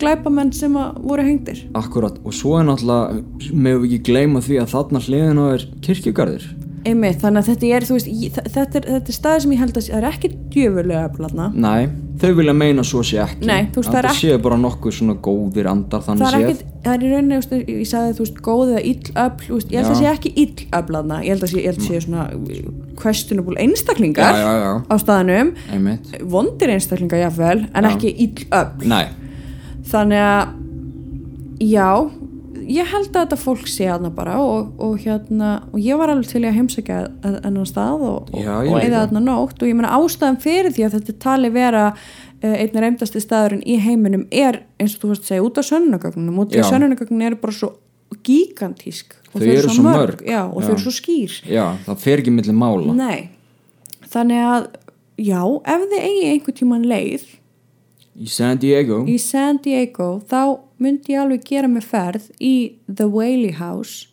glæpamenn 0.00 0.52
sem 0.56 0.76
að 0.80 1.00
voru 1.04 1.24
hengdir. 1.26 1.64
Akkurat. 1.76 2.16
Og 2.24 2.36
svo 2.36 2.56
er 2.58 2.68
náttúrulega 2.68 3.50
meðum 3.52 3.84
við 3.84 3.88
ekki 3.90 4.10
gleyma 4.10 4.44
því 4.44 4.60
að 4.62 4.70
þarna 4.72 5.02
hliðin 5.04 5.42
á 5.42 5.46
er 5.50 5.66
kirkjugarðir 5.84 6.46
einmitt, 6.85 7.18
þannig 7.22 7.41
að 7.43 7.49
þetta 7.51 7.68
er, 7.76 7.85
veist, 7.95 8.09
ég, 8.12 8.32
þetta 8.55 8.78
er, 8.80 8.87
þetta 8.95 9.09
er 9.12 9.16
staði 9.16 9.41
sem 9.45 9.53
ég 9.55 9.61
held 9.64 9.78
að 9.78 9.85
sé- 9.87 9.93
það 9.95 10.03
er 10.03 10.07
ekki 10.11 10.30
djöfulega 10.55 11.09
bladna 11.16 11.47
nei, 11.55 11.87
þau 12.20 12.30
vilja 12.39 12.55
meina 12.55 12.82
svo 12.85 13.01
sé 13.03 13.18
ekki. 13.22 13.47
Nei, 13.49 13.62
þú 13.72 13.80
veist, 13.80 13.91
það 13.91 13.99
er 14.01 14.09
það 14.09 14.11
ekki- 14.14 14.28
séu 14.28 14.43
bara 14.45 14.59
nokkuð 14.61 14.93
svona 14.99 15.14
góðir 15.24 15.68
andar 15.70 16.01
það 16.05 16.09
þannig 16.11 16.26
er 16.28 16.37
séð. 16.37 16.49
ekki, 16.51 16.68
það 16.85 16.95
er 16.95 17.05
í 17.09 17.12
rauninni 17.14 17.39
veist, 17.41 17.55
ég 17.72 17.89
sagði 17.89 18.14
þú 18.18 18.24
veist, 18.26 18.41
góð 18.49 18.72
eða 18.74 18.82
ill 18.93 19.12
öfl 19.24 19.47
þú 19.49 19.55
veist, 19.59 19.70
ég 19.72 19.78
held 19.80 19.91
að 19.91 19.95
Já. 19.95 20.01
sé 20.03 20.12
ekki 20.12 20.32
ill 20.45 20.66
öflaðna 20.80 21.20
ég 21.24 21.28
held 21.35 21.43
að 21.43 21.53
sé, 21.55 21.57
ég 21.57 21.68
held 21.72 21.80
að 21.80 21.89
sé 21.89 22.01
svona 22.05 22.26
questionable 23.01 23.57
einstaklingar 23.64 24.35
já, 24.35 24.45
já, 24.45 24.53
já, 24.64 24.72
á 24.85 24.95
staðanum 25.01 25.55
einmitt. 25.72 26.12
Vondir 26.22 26.68
einstaklingar 26.76 27.24
jáfnvel 27.24 27.64
en 27.74 27.85
ekki 27.89 28.12
ill 28.28 28.45
öfl. 28.51 28.87
Nei, 28.93 29.07
þannig 29.89 30.20
að 30.20 30.53
já, 31.64 31.89
ég 32.68 32.86
held 32.92 33.08
að 33.10 33.20
þetta 33.20 33.36
fólk 33.40 33.66
sé 33.68 33.86
aðna 33.90 34.10
bara 34.14 34.36
og, 34.42 34.72
og 34.80 34.98
hérna 35.02 35.50
og 35.72 35.78
ég 35.82 35.98
var 36.00 36.08
alveg 36.12 36.28
til 36.30 36.42
að 36.44 36.54
heimsækja 36.58 36.98
ennan 37.44 37.66
stað 37.68 38.02
og, 38.06 38.30
og, 38.34 38.46
og 38.70 38.78
eða 38.82 39.04
aðna 39.06 39.20
nótt. 39.24 39.58
Og 39.62 39.68
ég 39.68 39.74
meina 39.78 39.92
ástæðan 39.98 40.40
fyrir 40.42 40.72
því 40.74 40.86
að 40.88 40.96
þetta 40.98 41.16
tali 41.24 41.50
vera 41.54 41.84
uh, 41.94 42.54
einn 42.54 42.80
reymdasti 42.84 43.22
staðurinn 43.22 43.62
í 43.66 43.76
heiminum 43.82 44.26
er 44.30 44.62
eins 44.80 44.96
og 44.96 45.04
þú 45.04 45.12
veist 45.14 45.26
að 45.26 45.32
segja 45.32 45.46
út 45.46 45.60
af 45.62 45.68
sönnunagögnunum 45.70 46.40
af 46.44 46.54
Já. 46.56 46.64
sönnunagögnunum 46.72 47.26
eru 47.30 47.40
bara 47.42 47.52
svo 47.60 47.72
gigantísk 48.24 49.14
og 49.34 49.40
Þau 49.42 49.48
eru 49.50 49.68
svo 49.74 49.82
mörg. 49.82 50.20
já, 50.22 50.42
og 50.46 50.62
þau 50.62 50.68
Já. 50.68 50.72
eru 50.74 50.82
svo 50.84 50.92
skýr. 50.94 51.32
Já, 51.50 51.64
það 51.86 51.96
fer 52.04 52.20
ekki 52.22 52.30
milli 52.34 52.54
mála. 52.54 52.94
Nei, 52.94 53.30
þannig 54.12 54.44
að 54.46 54.68
já, 55.18 55.40
ef 55.74 55.88
þið 55.90 56.04
eigi 56.08 56.28
einhvern 56.30 56.58
tíman 56.60 56.84
leið 56.86 57.24
í 58.14 58.28
San 58.30 58.58
Diego. 58.62 59.00
í 59.10 59.16
San 59.18 59.58
Diego 59.64 60.20
þá 60.30 60.38
myndi 60.78 61.14
ég 61.14 61.22
alveg 61.22 61.46
gera 61.48 61.70
mig 61.70 61.86
ferð 61.86 62.30
í 62.40 62.54
The 62.88 63.06
Whaley 63.10 63.54
House 63.58 64.08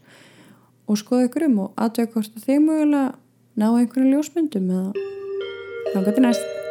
og 0.88 1.00
skoða 1.00 1.30
ykkur 1.30 1.48
um 1.48 1.60
og 1.66 1.78
aðtöða 1.80 2.14
hvort 2.16 2.38
að 2.38 2.48
þeim 2.48 2.68
mögulega 2.70 3.14
ná 3.62 3.68
einhverjum 3.70 4.12
ljósmyndum 4.16 4.70
eða 4.72 4.92
þá 5.94 6.06
gæti 6.08 6.26
næst 6.26 6.71